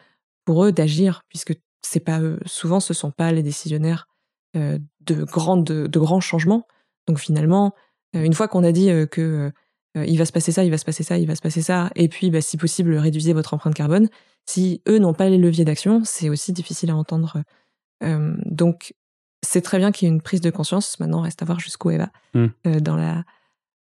pour 0.44 0.64
eux 0.64 0.72
d'agir, 0.72 1.22
puisque 1.28 1.54
c'est 1.82 2.00
pas 2.00 2.20
souvent 2.44 2.80
ce 2.80 2.94
sont 2.94 3.12
pas 3.12 3.30
les 3.32 3.42
décisionnaires 3.42 4.08
de 4.54 5.24
grandes 5.24 5.64
de, 5.64 5.98
grands 5.98 6.20
changements. 6.20 6.66
Donc 7.06 7.18
finalement, 7.18 7.74
une 8.12 8.34
fois 8.34 8.48
qu'on 8.48 8.64
a 8.64 8.72
dit 8.72 8.90
que 9.10 9.52
il 9.94 10.16
va 10.16 10.24
se 10.24 10.32
passer 10.32 10.52
ça, 10.52 10.64
il 10.64 10.70
va 10.70 10.78
se 10.78 10.84
passer 10.84 11.02
ça, 11.02 11.18
il 11.18 11.26
va 11.26 11.34
se 11.34 11.42
passer 11.42 11.62
ça, 11.62 11.90
et 11.96 12.08
puis 12.08 12.30
bah, 12.30 12.40
si 12.40 12.56
possible 12.56 12.94
réduisez 12.96 13.32
votre 13.32 13.54
empreinte 13.54 13.74
carbone. 13.74 14.08
Si 14.46 14.82
eux 14.88 14.98
n'ont 14.98 15.14
pas 15.14 15.28
les 15.28 15.38
leviers 15.38 15.64
d'action, 15.64 16.02
c'est 16.04 16.28
aussi 16.28 16.52
difficile 16.52 16.90
à 16.90 16.96
entendre. 16.96 17.42
donc 18.00 18.94
c'est 19.44 19.60
très 19.60 19.78
bien 19.78 19.90
qu'il 19.90 20.06
y 20.06 20.10
ait 20.10 20.14
une 20.14 20.22
prise 20.22 20.40
de 20.40 20.50
conscience. 20.50 21.00
Maintenant, 21.00 21.20
reste 21.20 21.42
à 21.42 21.44
voir 21.44 21.58
jusqu'où 21.58 21.90
elle 21.90 21.98
va 21.98 22.10
mmh. 22.34 22.80
dans 22.80 22.96
la 22.96 23.24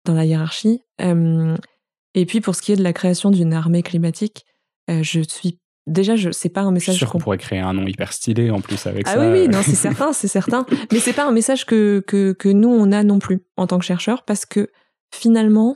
dans 0.05 0.13
la 0.13 0.25
hiérarchie. 0.25 0.83
et 0.99 2.25
puis 2.25 2.41
pour 2.41 2.55
ce 2.55 2.61
qui 2.61 2.71
est 2.71 2.75
de 2.75 2.83
la 2.83 2.93
création 2.93 3.31
d'une 3.31 3.53
armée 3.53 3.83
climatique, 3.83 4.45
je 4.89 5.21
suis 5.21 5.60
Déjà, 5.87 6.15
je 6.15 6.31
c'est 6.31 6.49
pas 6.49 6.61
un 6.61 6.71
message. 6.71 6.93
Je 6.93 6.97
suis 6.97 7.05
sûr 7.05 7.11
qu'on 7.11 7.19
pourrait 7.19 7.37
créer 7.37 7.59
un 7.59 7.73
nom 7.73 7.87
hyper 7.87 8.13
stylé 8.13 8.51
en 8.51 8.61
plus 8.61 8.85
avec 8.85 9.07
ah 9.07 9.13
ça. 9.13 9.21
Ah 9.21 9.31
oui, 9.31 9.41
oui, 9.41 9.47
non, 9.47 9.61
c'est 9.63 9.75
certain, 9.75 10.13
c'est 10.13 10.27
certain. 10.27 10.65
Mais 10.91 10.99
c'est 10.99 11.13
pas 11.13 11.25
un 11.25 11.31
message 11.31 11.65
que, 11.65 12.03
que, 12.05 12.33
que 12.33 12.49
nous 12.49 12.69
on 12.69 12.91
a 12.91 13.03
non 13.03 13.19
plus 13.19 13.41
en 13.57 13.67
tant 13.67 13.79
que 13.79 13.85
chercheurs 13.85 14.23
parce 14.23 14.45
que 14.45 14.69
finalement, 15.13 15.75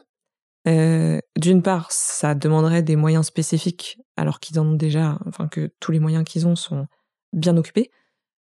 euh, 0.67 1.19
d'une 1.37 1.61
part, 1.61 1.91
ça 1.91 2.35
demanderait 2.35 2.83
des 2.83 2.95
moyens 2.95 3.25
spécifiques 3.25 3.99
alors 4.17 4.39
qu'ils 4.39 4.59
en 4.59 4.67
ont 4.67 4.75
déjà, 4.75 5.19
enfin 5.25 5.47
que 5.47 5.71
tous 5.79 5.91
les 5.91 5.99
moyens 5.99 6.23
qu'ils 6.23 6.47
ont 6.47 6.55
sont 6.55 6.87
bien 7.33 7.57
occupés. 7.57 7.91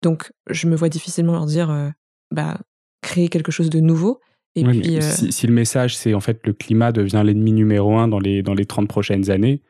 Donc, 0.01 0.31
je 0.49 0.67
me 0.67 0.75
vois 0.75 0.89
difficilement 0.89 1.33
leur 1.33 1.45
dire, 1.45 1.69
euh, 1.69 1.89
bah, 2.31 2.57
créer 3.01 3.29
quelque 3.29 3.51
chose 3.51 3.69
de 3.69 3.79
nouveau. 3.79 4.19
Et 4.55 4.63
puis, 4.63 4.97
euh, 4.97 5.01
si, 5.01 5.47
le 5.47 5.53
message, 5.53 5.95
c'est 5.95 6.13
en 6.13 6.19
fait 6.19 6.45
le 6.45 6.53
climat 6.53 6.91
devient 6.91 7.21
l'ennemi 7.23 7.51
numéro 7.51 7.97
un 7.97 8.07
dans 8.07 8.19
les, 8.19 8.41
dans 8.41 8.55
les 8.55 8.65
30 8.65 8.87
prochaines 8.87 9.29
années, 9.29 9.61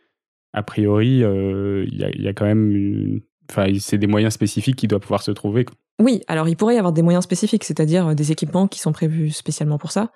a 0.53 0.63
priori, 0.63 1.23
euh, 1.23 1.85
il 1.91 1.97
y, 1.97 2.27
a, 2.27 2.33
quand 2.33 2.45
même. 2.45 3.21
Enfin, 3.49 3.67
c'est 3.79 3.97
des 3.97 4.07
moyens 4.07 4.33
spécifiques 4.33 4.75
qui 4.75 4.87
doivent 4.87 5.01
pouvoir 5.01 5.21
se 5.21 5.31
trouver. 5.31 5.65
Oui, 5.99 6.21
alors 6.27 6.47
il 6.47 6.55
pourrait 6.55 6.75
y 6.75 6.77
avoir 6.77 6.93
des 6.93 7.01
moyens 7.01 7.23
spécifiques, 7.23 7.63
c'est-à-dire 7.63 8.15
des 8.15 8.31
équipements 8.31 8.67
qui 8.67 8.79
sont 8.79 8.91
prévus 8.91 9.31
spécialement 9.31 9.77
pour 9.77 9.91
ça. 9.91 10.11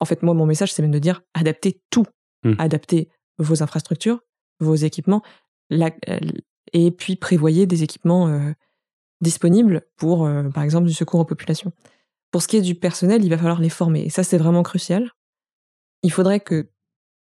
En 0.00 0.04
fait, 0.04 0.22
moi, 0.22 0.34
mon 0.34 0.46
message, 0.46 0.72
c'est 0.72 0.82
même 0.82 0.90
de 0.90 0.98
dire 0.98 1.22
adaptez 1.34 1.80
tout. 1.90 2.04
Mmh. 2.44 2.54
Adaptez 2.58 3.08
vos 3.38 3.62
infrastructures, 3.62 4.20
vos 4.60 4.74
équipements, 4.74 5.22
et 6.72 6.90
puis 6.90 7.16
prévoyez 7.16 7.66
des 7.66 7.82
équipements 7.82 8.52
disponibles 9.20 9.82
pour, 9.96 10.26
euh, 10.26 10.48
par 10.50 10.62
exemple, 10.62 10.86
du 10.86 10.94
secours 10.94 11.20
aux 11.20 11.24
populations. 11.24 11.72
Pour 12.30 12.42
ce 12.42 12.48
qui 12.48 12.56
est 12.56 12.62
du 12.62 12.74
personnel, 12.74 13.24
il 13.24 13.30
va 13.30 13.38
falloir 13.38 13.60
les 13.60 13.68
former. 13.68 14.02
Et 14.02 14.10
ça, 14.10 14.22
c'est 14.22 14.38
vraiment 14.38 14.62
crucial. 14.62 15.10
Il 16.02 16.12
faudrait 16.12 16.40
que 16.40 16.70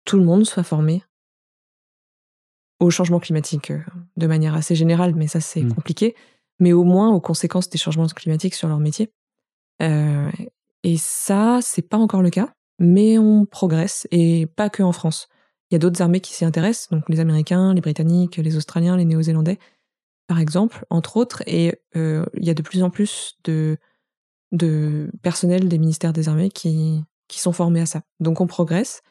tout 0.05 0.17
le 0.17 0.25
monde 0.25 0.47
soit 0.47 0.63
formé 0.63 1.03
au 2.83 2.91
changement 2.91 3.21
climatique 3.21 3.71
euh, 3.71 3.81
de 4.17 4.27
manière 4.27 4.55
assez 4.55 4.75
générale, 4.75 5.15
mais 5.15 5.27
ça, 5.27 5.41
c'est 5.41 5.63
mmh. 5.63 5.75
compliqué. 5.75 6.15
Mais 6.59 6.73
au 6.73 6.85
moins 6.85 7.11
aux 7.11 7.21
conséquences 7.21 7.69
des 7.71 7.79
changements 7.79 8.07
climatiques 8.07 8.55
sur 8.55 8.69
leur 8.69 8.79
métier. 8.79 9.11
Euh, 9.83 10.31
et 10.83 10.97
ça, 10.97 11.61
c'est 11.63 11.83
pas 11.83 11.97
encore 11.97 12.23
le 12.23 12.31
cas, 12.31 12.53
mais 12.79 13.19
on 13.19 13.47
progresse, 13.47 14.07
et 14.11 14.47
pas 14.47 14.69
que 14.69 14.83
en 14.83 14.93
France. 14.93 15.29
Il 15.71 15.75
y 15.75 15.77
a 15.77 15.79
d'autres 15.79 16.03
armées 16.03 16.21
qui 16.21 16.35
s'y 16.35 16.45
intéressent, 16.45 16.91
donc 16.91 17.09
les 17.09 17.21
Américains, 17.21 17.73
les 17.73 17.81
Britanniques, 17.81 18.37
les 18.37 18.57
Australiens, 18.57 18.97
les 18.97 19.07
Néo-Zélandais 19.07 19.59
par 20.33 20.41
exemple, 20.41 20.87
entre 20.89 21.19
autres, 21.19 21.43
et 21.47 21.75
euh, 21.95 22.25
il 22.35 22.47
y 22.47 22.51
a 22.51 22.55
de 22.55 22.63
plus 22.63 22.83
en 22.83 22.89
plus 22.89 23.37
de, 23.45 23.77
de 24.51 25.11
personnel 25.23 25.69
des 25.69 25.79
ministères 25.79 26.15
des 26.15 26.29
Armées 26.29 26.49
qui, 26.49 27.03
qui 27.29 27.39
sont 27.39 27.53
formés 27.53 27.83
à 27.83 27.87
ça. 27.87 28.01
Donc 28.19 28.41
on 28.41 28.47
progresse, 28.47 29.03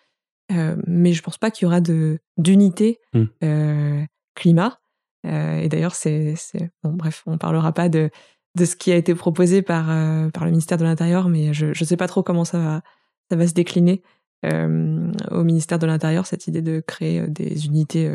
euh, 0.55 0.75
mais 0.87 1.13
je 1.13 1.21
pense 1.21 1.37
pas 1.37 1.51
qu'il 1.51 1.65
y 1.65 1.67
aura 1.67 1.81
de 1.81 2.19
d'unité 2.37 2.99
mmh. 3.13 3.23
euh, 3.43 4.05
climat. 4.35 4.79
et 5.23 5.69
d'ailleurs, 5.69 5.95
c'est, 5.95 6.35
bon, 6.83 6.93
bref, 6.93 7.23
on 7.25 7.37
parlera 7.37 7.73
pas 7.73 7.89
de 7.89 8.09
de 8.57 8.65
ce 8.65 8.75
qui 8.75 8.91
a 8.91 8.95
été 8.95 9.15
proposé 9.15 9.61
par 9.61 9.85
par 10.31 10.45
le 10.45 10.51
ministère 10.51 10.77
de 10.77 10.83
l'Intérieur, 10.83 11.29
mais 11.29 11.53
je 11.53 11.67
ne 11.67 11.85
sais 11.85 11.97
pas 11.97 12.07
trop 12.07 12.23
comment 12.23 12.45
ça 12.45 12.59
va 12.59 12.81
ça 13.29 13.37
va 13.37 13.47
se 13.47 13.53
décliner 13.53 14.01
au 14.43 15.43
ministère 15.43 15.79
de 15.79 15.85
l'Intérieur 15.85 16.25
cette 16.25 16.47
idée 16.47 16.61
de 16.61 16.81
créer 16.85 17.27
des 17.27 17.67
unités 17.67 18.11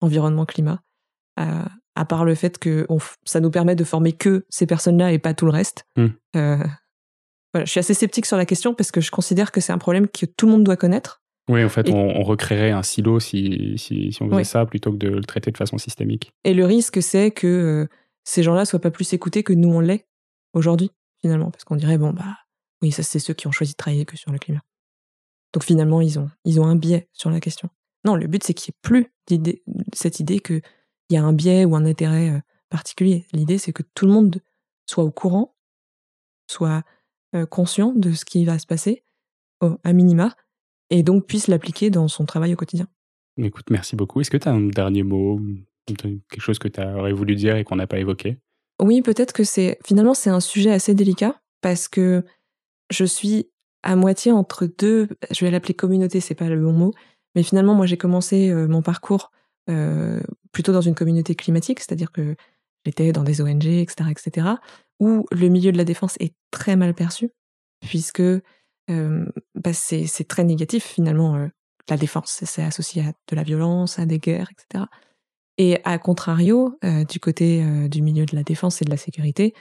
environnement 0.00 0.44
climat 0.44 0.82
à 1.94 2.04
part 2.04 2.24
le 2.24 2.34
fait 2.34 2.58
que 2.58 2.86
ça 3.24 3.40
nous 3.40 3.50
permet 3.50 3.76
de 3.76 3.84
former 3.84 4.12
que 4.12 4.44
ces 4.48 4.66
personnes-là 4.66 5.12
et 5.12 5.18
pas 5.18 5.34
tout 5.34 5.44
le 5.44 5.52
reste. 5.52 5.86
Hmm. 5.96 6.08
Euh, 6.36 6.64
voilà, 7.52 7.64
je 7.66 7.70
suis 7.70 7.80
assez 7.80 7.94
sceptique 7.94 8.26
sur 8.26 8.36
la 8.36 8.46
question 8.46 8.74
parce 8.74 8.90
que 8.90 9.00
je 9.00 9.10
considère 9.10 9.52
que 9.52 9.60
c'est 9.60 9.72
un 9.72 9.78
problème 9.78 10.08
que 10.08 10.26
tout 10.26 10.46
le 10.46 10.52
monde 10.52 10.64
doit 10.64 10.76
connaître. 10.76 11.21
Oui, 11.48 11.64
en 11.64 11.68
fait, 11.68 11.88
on, 11.90 12.22
recréerait 12.22 12.70
un 12.70 12.82
silo 12.82 13.18
si, 13.18 13.74
si, 13.76 14.12
si 14.12 14.22
on 14.22 14.30
faisait 14.30 14.44
ça 14.44 14.64
plutôt 14.64 14.92
que 14.92 14.96
de 14.96 15.08
le 15.08 15.24
traiter 15.24 15.50
de 15.50 15.56
façon 15.56 15.76
systémique. 15.76 16.32
Et 16.44 16.54
le 16.54 16.64
risque, 16.64 17.02
c'est 17.02 17.32
que 17.32 17.46
euh, 17.46 17.88
ces 18.22 18.42
gens-là 18.42 18.64
soient 18.64 18.80
pas 18.80 18.92
plus 18.92 19.12
écoutés 19.12 19.42
que 19.42 19.52
nous 19.52 19.68
on 19.68 19.80
l'est 19.80 20.06
aujourd'hui, 20.52 20.92
finalement, 21.20 21.50
parce 21.50 21.64
qu'on 21.64 21.76
dirait 21.76 21.98
bon 21.98 22.12
bah 22.12 22.38
oui, 22.80 22.92
ça 22.92 23.02
c'est 23.02 23.18
ceux 23.18 23.34
qui 23.34 23.48
ont 23.48 23.52
choisi 23.52 23.72
de 23.72 23.76
travailler 23.76 24.04
que 24.04 24.16
sur 24.16 24.30
le 24.30 24.38
climat. 24.38 24.62
Donc 25.52 25.64
finalement, 25.64 26.00
ils 26.00 26.18
ont 26.18 26.30
ils 26.44 26.60
ont 26.60 26.66
un 26.66 26.76
biais 26.76 27.08
sur 27.12 27.30
la 27.30 27.40
question. 27.40 27.68
Non, 28.04 28.14
le 28.14 28.28
but 28.28 28.44
c'est 28.44 28.54
qu'il 28.54 28.72
n'y 28.72 28.76
ait 28.76 28.80
plus 28.82 29.12
cette 29.92 30.20
idée 30.20 30.38
que 30.38 30.60
il 31.08 31.14
y 31.14 31.18
a 31.18 31.24
un 31.24 31.32
biais 31.32 31.64
ou 31.64 31.74
un 31.76 31.84
intérêt 31.84 32.30
euh, 32.30 32.40
particulier. 32.70 33.26
L'idée, 33.32 33.58
c'est 33.58 33.72
que 33.72 33.82
tout 33.94 34.06
le 34.06 34.12
monde 34.12 34.40
soit 34.86 35.04
au 35.04 35.10
courant, 35.10 35.54
soit 36.50 36.84
euh, 37.34 37.46
conscient 37.46 37.92
de 37.92 38.12
ce 38.12 38.24
qui 38.24 38.44
va 38.44 38.58
se 38.58 38.66
passer, 38.66 39.04
à 39.84 39.92
minima, 39.92 40.34
et 40.92 41.02
donc 41.02 41.26
puisse 41.26 41.48
l'appliquer 41.48 41.90
dans 41.90 42.06
son 42.06 42.26
travail 42.26 42.52
au 42.52 42.56
quotidien. 42.56 42.86
Écoute, 43.38 43.64
merci 43.70 43.96
beaucoup. 43.96 44.20
Est-ce 44.20 44.30
que 44.30 44.36
tu 44.36 44.46
as 44.46 44.52
un 44.52 44.68
dernier 44.68 45.02
mot, 45.02 45.40
quelque 45.86 46.40
chose 46.40 46.58
que 46.58 46.68
tu 46.68 46.80
aurais 46.80 47.14
voulu 47.14 47.34
dire 47.34 47.56
et 47.56 47.64
qu'on 47.64 47.76
n'a 47.76 47.86
pas 47.86 47.98
évoqué? 47.98 48.38
Oui, 48.80 49.00
peut-être 49.00 49.32
que 49.32 49.42
c'est 49.42 49.78
finalement 49.84 50.12
c'est 50.12 50.30
un 50.30 50.40
sujet 50.40 50.70
assez 50.70 50.94
délicat 50.94 51.40
parce 51.62 51.88
que 51.88 52.24
je 52.90 53.04
suis 53.04 53.50
à 53.82 53.96
moitié 53.96 54.32
entre 54.32 54.66
deux. 54.66 55.08
Je 55.30 55.44
vais 55.44 55.50
l'appeler 55.50 55.74
communauté, 55.74 56.20
c'est 56.20 56.34
pas 56.34 56.48
le 56.48 56.60
bon 56.60 56.72
mot, 56.72 56.92
mais 57.34 57.42
finalement 57.42 57.74
moi 57.74 57.86
j'ai 57.86 57.96
commencé 57.96 58.50
euh, 58.50 58.68
mon 58.68 58.82
parcours 58.82 59.32
euh, 59.70 60.20
plutôt 60.52 60.72
dans 60.72 60.82
une 60.82 60.94
communauté 60.94 61.34
climatique, 61.34 61.80
c'est-à-dire 61.80 62.12
que 62.12 62.36
j'étais 62.84 63.12
dans 63.12 63.22
des 63.22 63.40
ONG, 63.40 63.64
etc., 63.64 64.10
etc., 64.10 64.46
où 65.00 65.24
le 65.30 65.48
milieu 65.48 65.72
de 65.72 65.78
la 65.78 65.84
défense 65.84 66.16
est 66.20 66.34
très 66.50 66.76
mal 66.76 66.92
perçu, 66.92 67.30
puisque 67.80 68.22
bah 68.88 69.72
c'est 69.72 70.28
très 70.28 70.44
négatif 70.44 70.84
finalement. 70.84 71.36
Euh, 71.36 71.48
la 71.88 71.96
défense, 71.96 72.42
c'est 72.44 72.62
associé 72.62 73.02
à 73.02 73.12
de 73.28 73.36
la 73.36 73.42
violence, 73.42 73.98
à 73.98 74.06
des 74.06 74.18
guerres, 74.18 74.48
etc. 74.52 74.84
Et 75.58 75.80
à 75.84 75.98
contrario, 75.98 76.78
du 77.08 77.18
côté 77.18 77.88
du 77.88 78.02
milieu 78.02 78.24
de 78.24 78.36
la 78.36 78.44
défense 78.44 78.80
et 78.80 78.84
de 78.84 78.90
la 78.90 78.96
sécurité, 78.96 79.52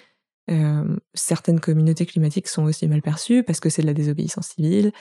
certaines 1.16 1.60
communautés 1.60 2.06
climatiques 2.06 2.48
sont 2.48 2.64
aussi 2.64 2.88
mal 2.88 3.02
perçues 3.02 3.44
parce 3.44 3.60
que 3.60 3.70
c'est 3.70 3.82
de 3.82 3.88
la 3.88 3.96
désobéissance 3.96 4.50
civile, 4.50 4.92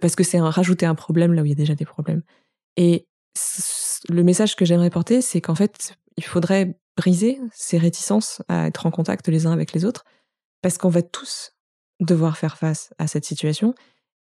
parce 0.00 0.14
que 0.14 0.22
c'est 0.22 0.40
rajouter 0.40 0.86
un 0.86 0.94
problème 0.94 1.34
là 1.34 1.42
où 1.42 1.44
il 1.44 1.48
y 1.48 1.52
a 1.52 1.56
déjà 1.56 1.74
des 1.74 1.84
problèmes. 1.84 2.22
Et 2.76 3.08
le 4.08 4.22
message 4.22 4.54
que 4.54 4.64
j'aimerais 4.64 4.90
porter, 4.90 5.22
c'est 5.22 5.40
qu'en 5.40 5.56
fait, 5.56 5.96
il 6.16 6.24
faudrait 6.24 6.78
briser 6.96 7.40
ces 7.52 7.78
réticences 7.78 8.42
à 8.48 8.68
être 8.68 8.86
en 8.86 8.90
contact 8.90 9.28
les 9.28 9.46
uns 9.46 9.52
avec 9.52 9.72
les 9.72 9.84
autres, 9.84 10.04
parce 10.62 10.78
qu'on 10.78 10.88
va 10.88 11.02
tous 11.02 11.52
devoir 12.00 12.36
faire 12.36 12.56
face 12.56 12.92
à 12.98 13.06
cette 13.06 13.24
situation, 13.24 13.74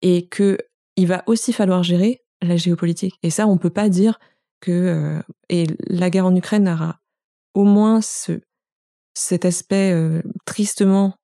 et 0.01 0.27
que 0.27 0.57
il 0.95 1.07
va 1.07 1.23
aussi 1.25 1.53
falloir 1.53 1.83
gérer 1.83 2.23
la 2.41 2.57
géopolitique. 2.57 3.17
Et 3.23 3.29
ça, 3.29 3.47
on 3.47 3.57
peut 3.57 3.69
pas 3.69 3.89
dire 3.89 4.19
que 4.59 4.71
euh, 4.71 5.21
et 5.49 5.67
la 5.87 6.09
guerre 6.09 6.25
en 6.25 6.35
Ukraine 6.35 6.67
aura 6.69 6.99
au 7.53 7.63
moins 7.63 8.01
ce, 8.01 8.41
cet 9.13 9.45
aspect 9.45 9.91
euh, 9.91 10.21
tristement 10.45 11.15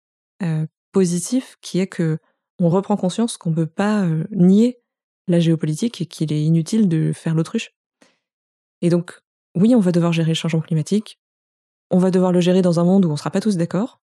euh, 0.44 0.66
positif 0.92 1.58
qui 1.62 1.80
est 1.80 1.88
que 1.88 2.18
on 2.60 2.70
reprend 2.70 2.98
conscience 2.98 3.38
qu'on 3.38 3.54
peut 3.54 3.68
pas 3.68 4.06
nier 4.32 4.82
la 5.30 5.40
géopolitique 5.40 6.02
et 6.02 6.06
qu'il 6.06 6.34
est 6.34 6.44
inutile 6.44 6.90
de 6.90 7.14
faire 7.14 7.34
l'autruche. 7.34 7.72
Et 8.82 8.90
donc, 8.90 9.22
oui, 9.56 9.76
on 9.76 9.80
va 9.80 9.94
devoir 9.94 10.12
gérer 10.12 10.32
le 10.32 10.36
changement 10.36 10.60
climatique. 10.60 11.20
On 11.90 12.00
va 12.00 12.12
devoir 12.12 12.34
le 12.34 12.42
gérer 12.42 12.62
dans 12.62 12.80
un 12.80 12.84
monde 12.84 13.06
où 13.06 13.10
on 13.10 13.14
ne 13.14 13.18
sera 13.18 13.32
pas 13.32 13.40
tous 13.40 13.56
d'accord. 13.56 13.99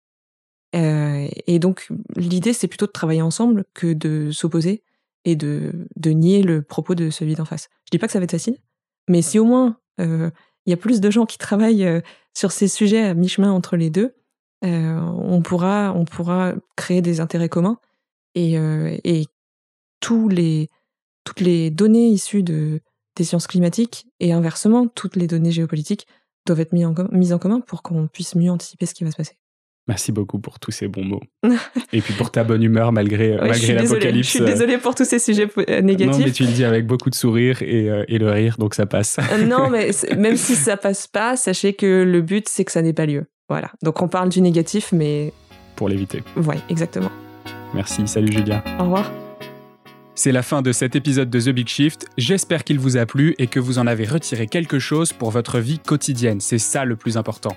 Euh, 0.74 1.28
et 1.46 1.58
donc, 1.58 1.88
l'idée, 2.16 2.52
c'est 2.52 2.68
plutôt 2.68 2.86
de 2.86 2.92
travailler 2.92 3.22
ensemble 3.22 3.64
que 3.74 3.92
de 3.92 4.30
s'opposer 4.30 4.82
et 5.24 5.36
de, 5.36 5.88
de 5.96 6.10
nier 6.10 6.42
le 6.42 6.62
propos 6.62 6.94
de 6.94 7.10
celui 7.10 7.34
d'en 7.34 7.44
face. 7.44 7.68
Je 7.86 7.90
dis 7.90 7.98
pas 7.98 8.06
que 8.06 8.12
ça 8.12 8.18
va 8.18 8.24
être 8.24 8.32
facile, 8.32 8.58
mais 9.08 9.22
si 9.22 9.38
au 9.38 9.44
moins 9.44 9.78
euh, 10.00 10.30
il 10.66 10.70
y 10.70 10.72
a 10.72 10.76
plus 10.76 11.00
de 11.00 11.10
gens 11.10 11.26
qui 11.26 11.38
travaillent 11.38 11.84
euh, 11.86 12.00
sur 12.34 12.52
ces 12.52 12.68
sujets 12.68 13.02
à 13.02 13.14
mi-chemin 13.14 13.52
entre 13.52 13.76
les 13.76 13.90
deux, 13.90 14.14
on, 14.66 15.42
pourra, 15.42 15.92
on 15.94 16.06
pourra 16.06 16.54
créer 16.74 17.02
des 17.02 17.20
intérêts 17.20 17.50
communs 17.50 17.78
et, 18.34 18.54
et 19.04 19.26
tous 20.00 20.30
les, 20.30 20.70
toutes 21.24 21.40
les 21.40 21.70
données 21.70 22.08
issues 22.08 22.42
de, 22.42 22.80
des 23.16 23.24
sciences 23.24 23.46
climatiques 23.46 24.06
et 24.20 24.32
inversement, 24.32 24.88
toutes 24.88 25.16
les 25.16 25.26
données 25.26 25.52
géopolitiques 25.52 26.06
doivent 26.46 26.60
être 26.60 26.72
mises 26.72 26.86
en, 26.86 26.94
mises 27.12 27.32
en 27.32 27.38
commun 27.38 27.60
pour 27.60 27.82
qu'on 27.82 28.06
puisse 28.06 28.34
mieux 28.34 28.50
anticiper 28.50 28.86
ce 28.86 28.94
qui 28.94 29.04
va 29.04 29.10
se 29.10 29.16
passer. 29.16 29.36
Merci 29.86 30.12
beaucoup 30.12 30.38
pour 30.38 30.58
tous 30.58 30.70
ces 30.70 30.88
bons 30.88 31.04
mots. 31.04 31.20
et 31.92 32.00
puis 32.00 32.14
pour 32.14 32.30
ta 32.30 32.42
bonne 32.42 32.62
humeur 32.62 32.90
malgré, 32.92 33.36
malgré 33.36 33.74
l'apocalypse. 33.74 34.26
Je 34.26 34.36
suis 34.36 34.44
désolée 34.44 34.78
pour 34.78 34.94
tous 34.94 35.04
ces 35.04 35.18
sujets 35.18 35.48
négatifs. 35.82 36.18
Non, 36.18 36.24
mais 36.24 36.32
tu 36.32 36.44
le 36.44 36.52
dis 36.52 36.64
avec 36.64 36.86
beaucoup 36.86 37.10
de 37.10 37.14
sourire 37.14 37.60
et, 37.62 37.90
euh, 37.90 38.04
et 38.08 38.18
le 38.18 38.30
rire, 38.30 38.56
donc 38.58 38.74
ça 38.74 38.86
passe. 38.86 39.18
Euh, 39.18 39.44
non, 39.44 39.68
mais 39.70 39.90
même 40.16 40.36
si 40.36 40.54
ça 40.54 40.76
passe 40.76 41.06
pas, 41.06 41.36
sachez 41.36 41.74
que 41.74 42.02
le 42.02 42.22
but, 42.22 42.48
c'est 42.48 42.64
que 42.64 42.72
ça 42.72 42.80
n'ait 42.80 42.94
pas 42.94 43.06
lieu. 43.06 43.26
Voilà. 43.48 43.70
Donc 43.82 44.00
on 44.00 44.08
parle 44.08 44.30
du 44.30 44.40
négatif, 44.40 44.90
mais. 44.92 45.32
Pour 45.76 45.88
l'éviter. 45.88 46.22
Oui, 46.36 46.56
exactement. 46.70 47.10
Merci. 47.74 48.06
Salut 48.06 48.32
Julia. 48.32 48.64
Au 48.78 48.84
revoir. 48.84 49.12
C'est 50.14 50.32
la 50.32 50.42
fin 50.42 50.62
de 50.62 50.70
cet 50.70 50.94
épisode 50.94 51.28
de 51.28 51.40
The 51.40 51.48
Big 51.48 51.66
Shift. 51.66 52.06
J'espère 52.16 52.62
qu'il 52.62 52.78
vous 52.78 52.96
a 52.96 53.04
plu 53.04 53.34
et 53.38 53.48
que 53.48 53.58
vous 53.58 53.80
en 53.80 53.86
avez 53.88 54.04
retiré 54.04 54.46
quelque 54.46 54.78
chose 54.78 55.12
pour 55.12 55.32
votre 55.32 55.58
vie 55.58 55.80
quotidienne. 55.80 56.40
C'est 56.40 56.58
ça 56.58 56.84
le 56.84 56.94
plus 56.94 57.16
important. 57.16 57.56